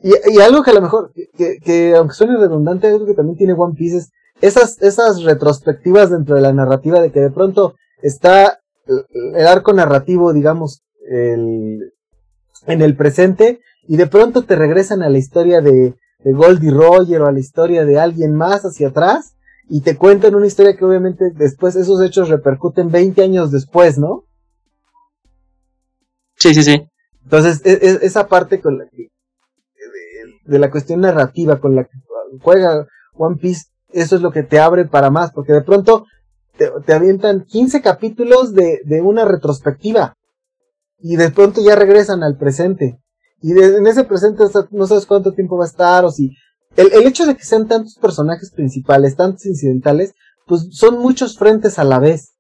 [0.01, 3.55] y, algo que a lo mejor, que, que, aunque suene redundante, algo que también tiene
[3.55, 4.12] One Piece es
[4.43, 10.32] esas, esas retrospectivas dentro de la narrativa de que de pronto está el arco narrativo,
[10.32, 11.94] digamos, el,
[12.66, 17.23] en el presente, y de pronto te regresan a la historia de, de Goldie Roger
[17.23, 19.35] o a la historia de alguien más hacia atrás,
[19.69, 24.24] y te cuentan una historia que obviamente después esos hechos repercuten 20 años después, ¿no?
[26.36, 26.86] Sí, sí, sí.
[27.23, 29.09] Entonces, e, e, esa parte con la que,
[30.45, 31.99] de, la cuestión narrativa con la que
[32.41, 36.07] juega One Piece, eso es lo que te abre para más, porque de pronto
[36.57, 40.16] te, avientan 15 capítulos de, de, una retrospectiva.
[41.06, 42.98] Y de pronto ya regresan al presente.
[43.43, 46.31] Y en ese presente no sabes cuánto tiempo va a estar o si...
[46.76, 50.14] El, el hecho de que sean tantos personajes principales, tantos incidentales,
[50.47, 52.36] pues son muchos frentes a la vez.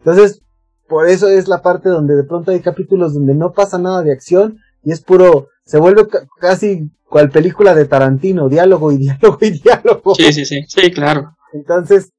[0.00, 0.42] Entonces,
[0.86, 4.12] por eso es la parte donde de pronto hay capítulos donde no pasa nada de
[4.12, 6.06] acción y es puro, se vuelve
[6.38, 10.14] casi cual película de Tarantino, diálogo y diálogo y diálogo.
[10.16, 11.34] Sí, sí, sí, sí, claro.
[11.54, 12.10] Entonces,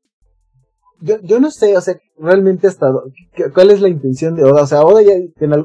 [1.02, 2.92] yo, yo no sé, o sea, realmente hasta
[3.54, 5.14] cuál es la intención de Oda, o sea, Oda ya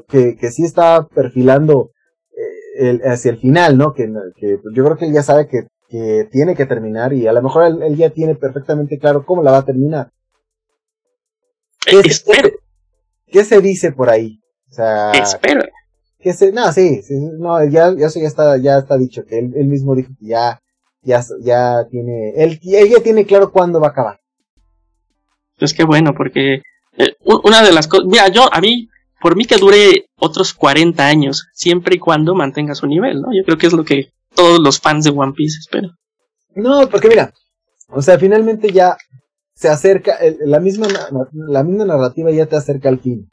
[0.09, 1.91] que, que sí está perfilando
[2.33, 3.93] eh, el, hacia el final, ¿no?
[3.93, 7.33] Que, que yo creo que él ya sabe que, que tiene que terminar y a
[7.33, 10.11] lo mejor él, ya tiene perfectamente claro cómo la va a terminar.
[11.85, 12.51] ¿Qué, Espero.
[13.27, 14.41] ¿Qué se dice por ahí?
[14.71, 15.63] O sea, Espero.
[16.19, 19.39] Que se, no, sí, sí no, ya, ya eso ya está, ya está dicho, que
[19.39, 20.61] él, él mismo dijo que ya,
[21.03, 24.18] ya, ya tiene, él, él ya tiene claro cuándo va a acabar.
[25.59, 26.63] Pues qué bueno, porque
[26.97, 28.89] eh, una de las cosas, mira, yo, a mí,
[29.21, 33.29] por mí que dure otros 40 años, siempre y cuando mantenga su nivel, ¿no?
[33.33, 35.93] Yo creo que es lo que todos los fans de One Piece esperan.
[36.55, 37.33] No, porque mira,
[37.89, 38.97] o sea, finalmente ya
[39.55, 40.87] se acerca, la misma,
[41.33, 43.31] la misma narrativa ya te acerca al fin,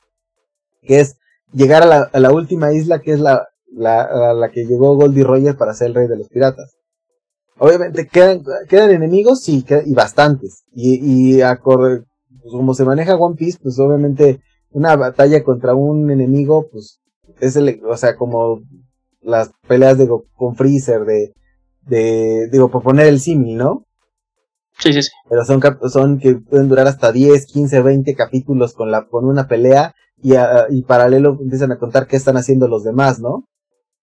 [0.81, 1.17] que es
[1.53, 5.23] llegar a la, a la última isla que es la, la, la que llegó Goldie
[5.23, 6.75] Roger para ser el rey de los piratas.
[7.57, 10.63] Obviamente quedan, quedan enemigos, sí, y bastantes.
[10.73, 11.59] Y, y a,
[12.45, 14.39] pues como se maneja One Piece, pues obviamente
[14.69, 16.99] una batalla contra un enemigo, pues
[17.39, 18.61] es el, o sea, como
[19.19, 21.33] las peleas de con Freezer, de,
[21.87, 23.87] de, digo, por poner el símil, ¿no?
[24.77, 25.09] Sí, sí, sí.
[25.27, 25.59] Pero son,
[25.89, 30.33] son que pueden durar hasta 10, 15, 20 capítulos con la, con una pelea y,
[30.69, 33.47] y paralelo empiezan a contar qué están haciendo los demás, ¿no?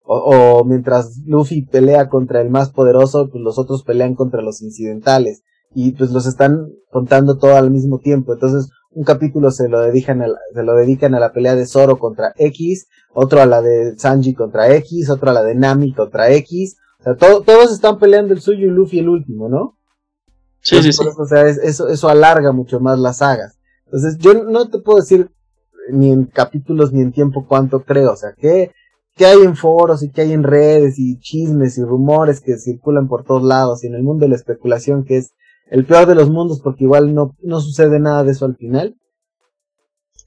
[0.04, 4.62] O, o, mientras Luffy pelea contra el más poderoso, pues los otros pelean contra los
[4.62, 5.42] incidentales
[5.74, 8.34] y pues los están contando todo al mismo tiempo.
[8.34, 11.68] Entonces, un capítulo se lo dedican a la, se lo dedican a la pelea de
[11.68, 15.94] Zoro contra X, otro a la de Sanji contra X, otro a la de Nami
[15.94, 16.78] contra X.
[17.00, 19.78] O sea, todos están peleando el suyo y Luffy el último, ¿no?
[20.62, 21.06] Sí, sí, sí.
[21.18, 23.58] O sea, eso, eso alarga mucho más las sagas.
[23.86, 25.30] Entonces, yo no te puedo decir
[25.92, 28.14] ni en capítulos ni en tiempo cuánto creo.
[28.14, 28.72] O sea, que,
[29.16, 33.08] que hay en foros y que hay en redes y chismes y rumores que circulan
[33.08, 35.34] por todos lados y en el mundo de la especulación que es
[35.70, 38.96] el peor de los mundos porque igual no, no sucede nada de eso al final.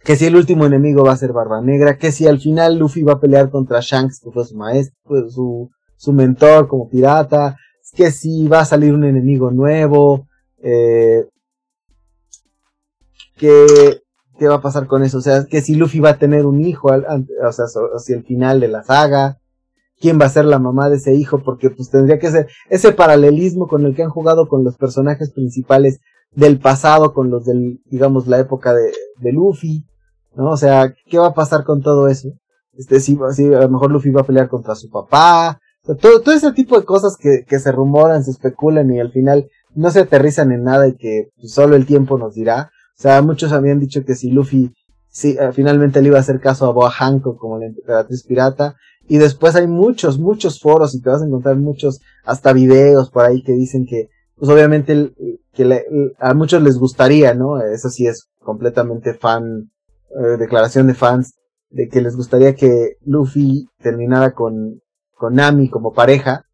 [0.04, 3.02] que si el último enemigo va a ser Barba Negra, que si al final Luffy
[3.02, 7.56] va a pelear contra Shanks, que fue su maestro, su, su mentor como pirata,
[7.94, 10.26] que si va a salir un enemigo nuevo,
[10.62, 11.26] eh,
[13.36, 14.02] que,
[14.38, 15.18] ¿qué va a pasar con eso?
[15.18, 17.64] O sea, que si Luffy va a tener un hijo, o sea,
[17.94, 19.39] hacia el final de la saga,
[20.00, 22.92] quién va a ser la mamá de ese hijo, porque pues tendría que ser ese
[22.92, 26.00] paralelismo con el que han jugado con los personajes principales
[26.32, 29.84] del pasado, con los del, digamos, la época de, de Luffy,
[30.34, 30.50] ¿no?
[30.50, 32.30] O sea, ¿qué va a pasar con todo eso?
[32.72, 35.60] Este, si, si a lo mejor Luffy va a pelear contra su papá,
[36.00, 39.48] todo, todo ese tipo de cosas que, que se rumoran, se especulan y al final
[39.74, 42.70] no se aterrizan en nada y que pues, solo el tiempo nos dirá.
[42.98, 44.72] O sea, muchos habían dicho que si Luffy
[45.08, 48.76] sí, eh, finalmente le iba a hacer caso a Boa Hancock como la emperatriz pirata.
[49.08, 53.24] Y después hay muchos, muchos foros y te vas a encontrar muchos, hasta videos por
[53.24, 55.12] ahí que dicen que, pues obviamente
[55.52, 57.60] que a muchos les gustaría, ¿no?
[57.60, 59.70] Eso sí es completamente fan,
[60.10, 61.34] eh, declaración de fans,
[61.70, 64.80] de que les gustaría que Luffy terminara con,
[65.14, 66.46] con Nami como pareja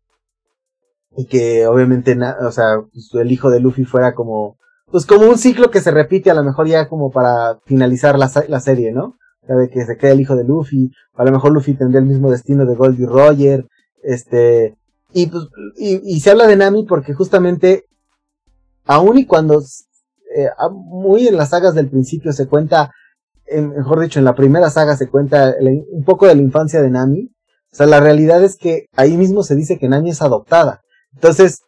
[1.16, 4.58] y que obviamente, o sea, pues, el hijo de Luffy fuera como,
[4.90, 8.30] pues como un ciclo que se repite a lo mejor ya como para finalizar la,
[8.48, 9.16] la serie, ¿no?
[9.46, 12.06] Sea, de que se quede el hijo de Luffy, a lo mejor Luffy tendría el
[12.06, 13.66] mismo destino de Goldie Roger,
[14.02, 14.76] este,
[15.12, 15.44] y pues,
[15.76, 17.84] y, se habla de Nami porque justamente,
[18.84, 19.60] aun y cuando,
[20.36, 22.90] eh, muy en las sagas del principio se cuenta,
[23.50, 25.54] mejor dicho, en la primera saga se cuenta
[25.90, 27.30] un poco de la infancia de Nami,
[27.72, 30.80] o sea, la realidad es que ahí mismo se dice que Nami es adoptada.
[31.14, 31.60] Entonces,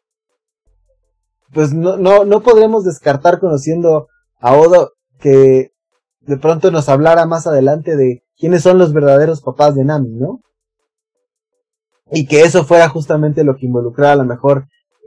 [1.52, 4.08] pues no, no, no podremos descartar conociendo
[4.40, 5.70] a Odo que
[6.28, 10.42] de pronto nos hablara más adelante de quiénes son los verdaderos papás de Nami, ¿no?
[12.10, 14.66] Y que eso fuera justamente lo que involucrara a lo mejor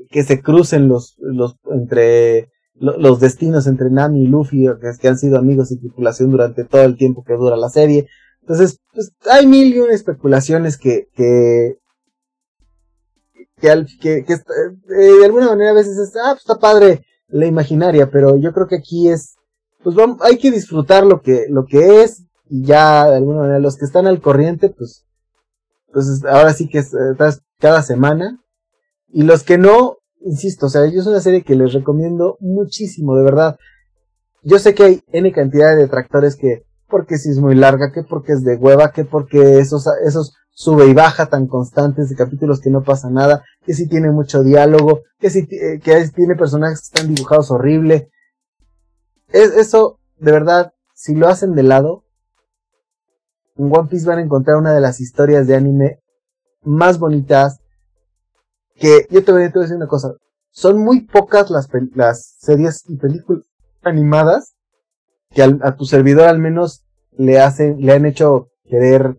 [0.10, 4.68] que se crucen los, los, entre, los destinos entre Nami y Luffy,
[5.00, 8.08] que han sido amigos y tripulación durante todo el tiempo que dura la serie.
[8.42, 11.78] Entonces, pues, hay mil y una especulaciones que, que,
[13.60, 18.10] que, que, eh, de alguna manera a veces es, ah, pues está padre la imaginaria,
[18.10, 19.36] pero yo creo que aquí es,
[19.84, 23.60] pues vamos, hay que disfrutar lo que, lo que es, y ya de alguna manera
[23.60, 25.06] los que están al corriente, pues,
[25.92, 28.40] pues ahora sí que estás eh, cada semana,
[29.10, 33.16] y los que no, insisto, o sea, yo es una serie que les recomiendo muchísimo,
[33.16, 33.58] de verdad.
[34.44, 38.04] Yo sé que hay N cantidad de detractores que, porque si es muy larga, que
[38.04, 42.60] porque es de hueva, que porque esos, esos sube y baja tan constantes de capítulos
[42.62, 46.80] que no pasa nada, que si tiene mucho diálogo, que si eh, que tiene personajes
[46.80, 48.10] que están dibujados horrible.
[49.32, 52.04] Es, eso, de verdad, si lo hacen de lado,
[53.58, 56.00] en One Piece van a encontrar una de las historias de anime
[56.64, 57.60] más bonitas,
[58.76, 60.14] que yo te voy a decir una cosa,
[60.52, 63.44] son muy pocas las, las series y películas
[63.84, 64.56] animadas
[65.30, 69.18] que a tu servidor al menos le hacen, le han hecho querer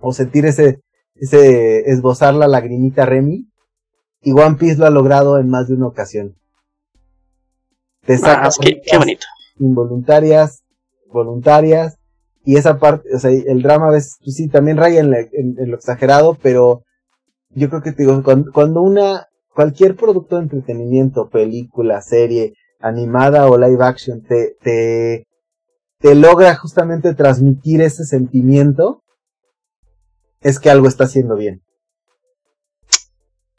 [0.00, 0.82] o sentir ese,
[1.14, 3.48] ese esbozar la lagrimita Remy.
[4.22, 6.36] Y One Piece lo ha logrado en más de una ocasión.
[8.06, 9.26] Te saca qué, bonito.
[9.58, 10.62] Involuntarias,
[11.12, 11.96] voluntarias.
[12.44, 15.70] Y esa parte, o sea, el drama a veces, pues sí, también raya en, en,
[15.70, 16.82] lo exagerado, pero
[17.50, 23.48] yo creo que te digo, cuando, cuando una, cualquier producto de entretenimiento, película, serie, animada
[23.48, 29.02] o live action, te, te, logra justamente transmitir ese sentimiento,
[30.40, 31.62] es que algo está haciendo bien.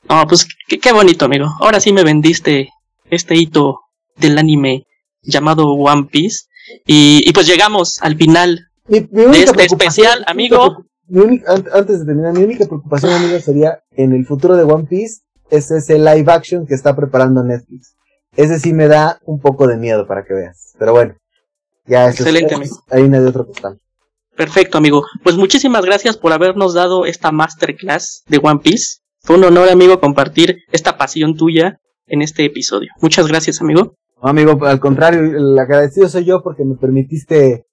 [0.08, 1.48] Oh, pues qué, bonito, amigo.
[1.60, 2.70] Ahora sí me vendiste
[3.10, 3.80] este hito
[4.18, 4.86] del anime
[5.26, 6.46] llamado One Piece.
[6.86, 9.08] Y, pues llegamos al final de
[9.44, 10.86] este especial, amigo.
[11.74, 15.70] antes de terminar, mi única preocupación, amigo, sería en el futuro de One Piece, es
[15.72, 17.96] ese live action que está preparando Netflix.
[18.36, 20.74] Ese sí me da un poco de miedo para que veas.
[20.78, 21.16] Pero bueno,
[21.86, 22.84] ya Excelente, es, amigo.
[22.90, 23.80] Hay una de otro costal.
[24.36, 25.06] Perfecto, amigo.
[25.24, 28.98] Pues muchísimas gracias por habernos dado esta masterclass de One Piece.
[29.22, 32.90] Fue un honor, amigo, compartir esta pasión tuya en este episodio.
[33.02, 33.96] Muchas gracias, amigo.
[34.22, 37.66] No, amigo, al contrario, el agradecido soy yo porque me permitiste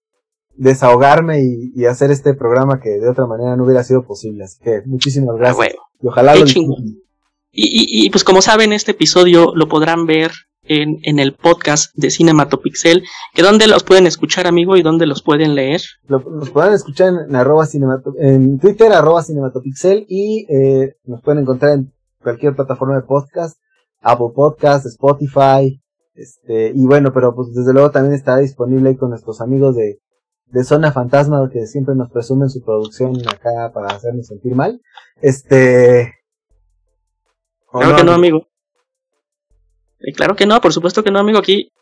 [0.55, 4.44] desahogarme y, hacer este programa que de otra manera no hubiera sido posible.
[4.44, 5.74] Así que muchísimas ah, gracias.
[6.01, 6.44] Y ojalá lo
[7.55, 10.32] y, y, y, pues como saben, este episodio lo podrán ver
[10.62, 13.02] en, en el podcast de Cinematopixel,
[13.35, 15.82] que dónde los pueden escuchar, amigo, y dónde los pueden leer.
[16.06, 17.69] Los pueden escuchar en, arroba
[18.19, 21.93] en Twitter, arroba Cinematopixel, y eh, nos pueden encontrar en
[22.23, 23.59] cualquier plataforma de podcast,
[24.01, 25.82] Apple Podcast, Spotify,
[26.15, 30.01] este, y bueno, pero pues desde luego también está disponible ahí con nuestros amigos de,
[30.47, 34.81] de Zona Fantasma, que siempre nos presumen su producción acá para hacernos sentir mal.
[35.21, 36.15] Este...
[37.71, 38.49] Claro que no, amigo.
[40.01, 41.39] Eh, claro que no, por supuesto que no, amigo.
[41.39, 41.73] Aquí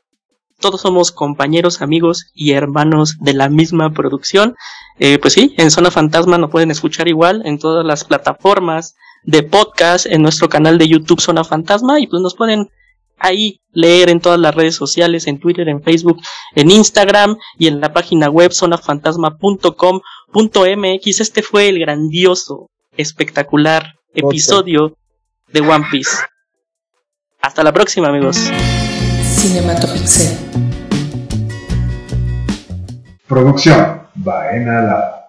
[0.61, 4.55] todos somos compañeros, amigos y hermanos de la misma producción.
[4.99, 8.95] Eh, pues sí, en Zona Fantasma nos pueden escuchar igual en todas las plataformas
[9.25, 12.69] de podcast, en nuestro canal de YouTube Zona Fantasma y pues nos pueden
[13.21, 16.19] ahí leer en todas las redes sociales, en Twitter, en Facebook,
[16.55, 21.21] en Instagram y en la página web zonafantasma.com.mx.
[21.21, 24.97] Este fue el grandioso, espectacular episodio
[25.53, 26.17] de One Piece.
[27.41, 28.51] Hasta la próxima, amigos.
[29.23, 30.37] Cinematopixel.
[33.27, 35.20] Producción Baena Lab.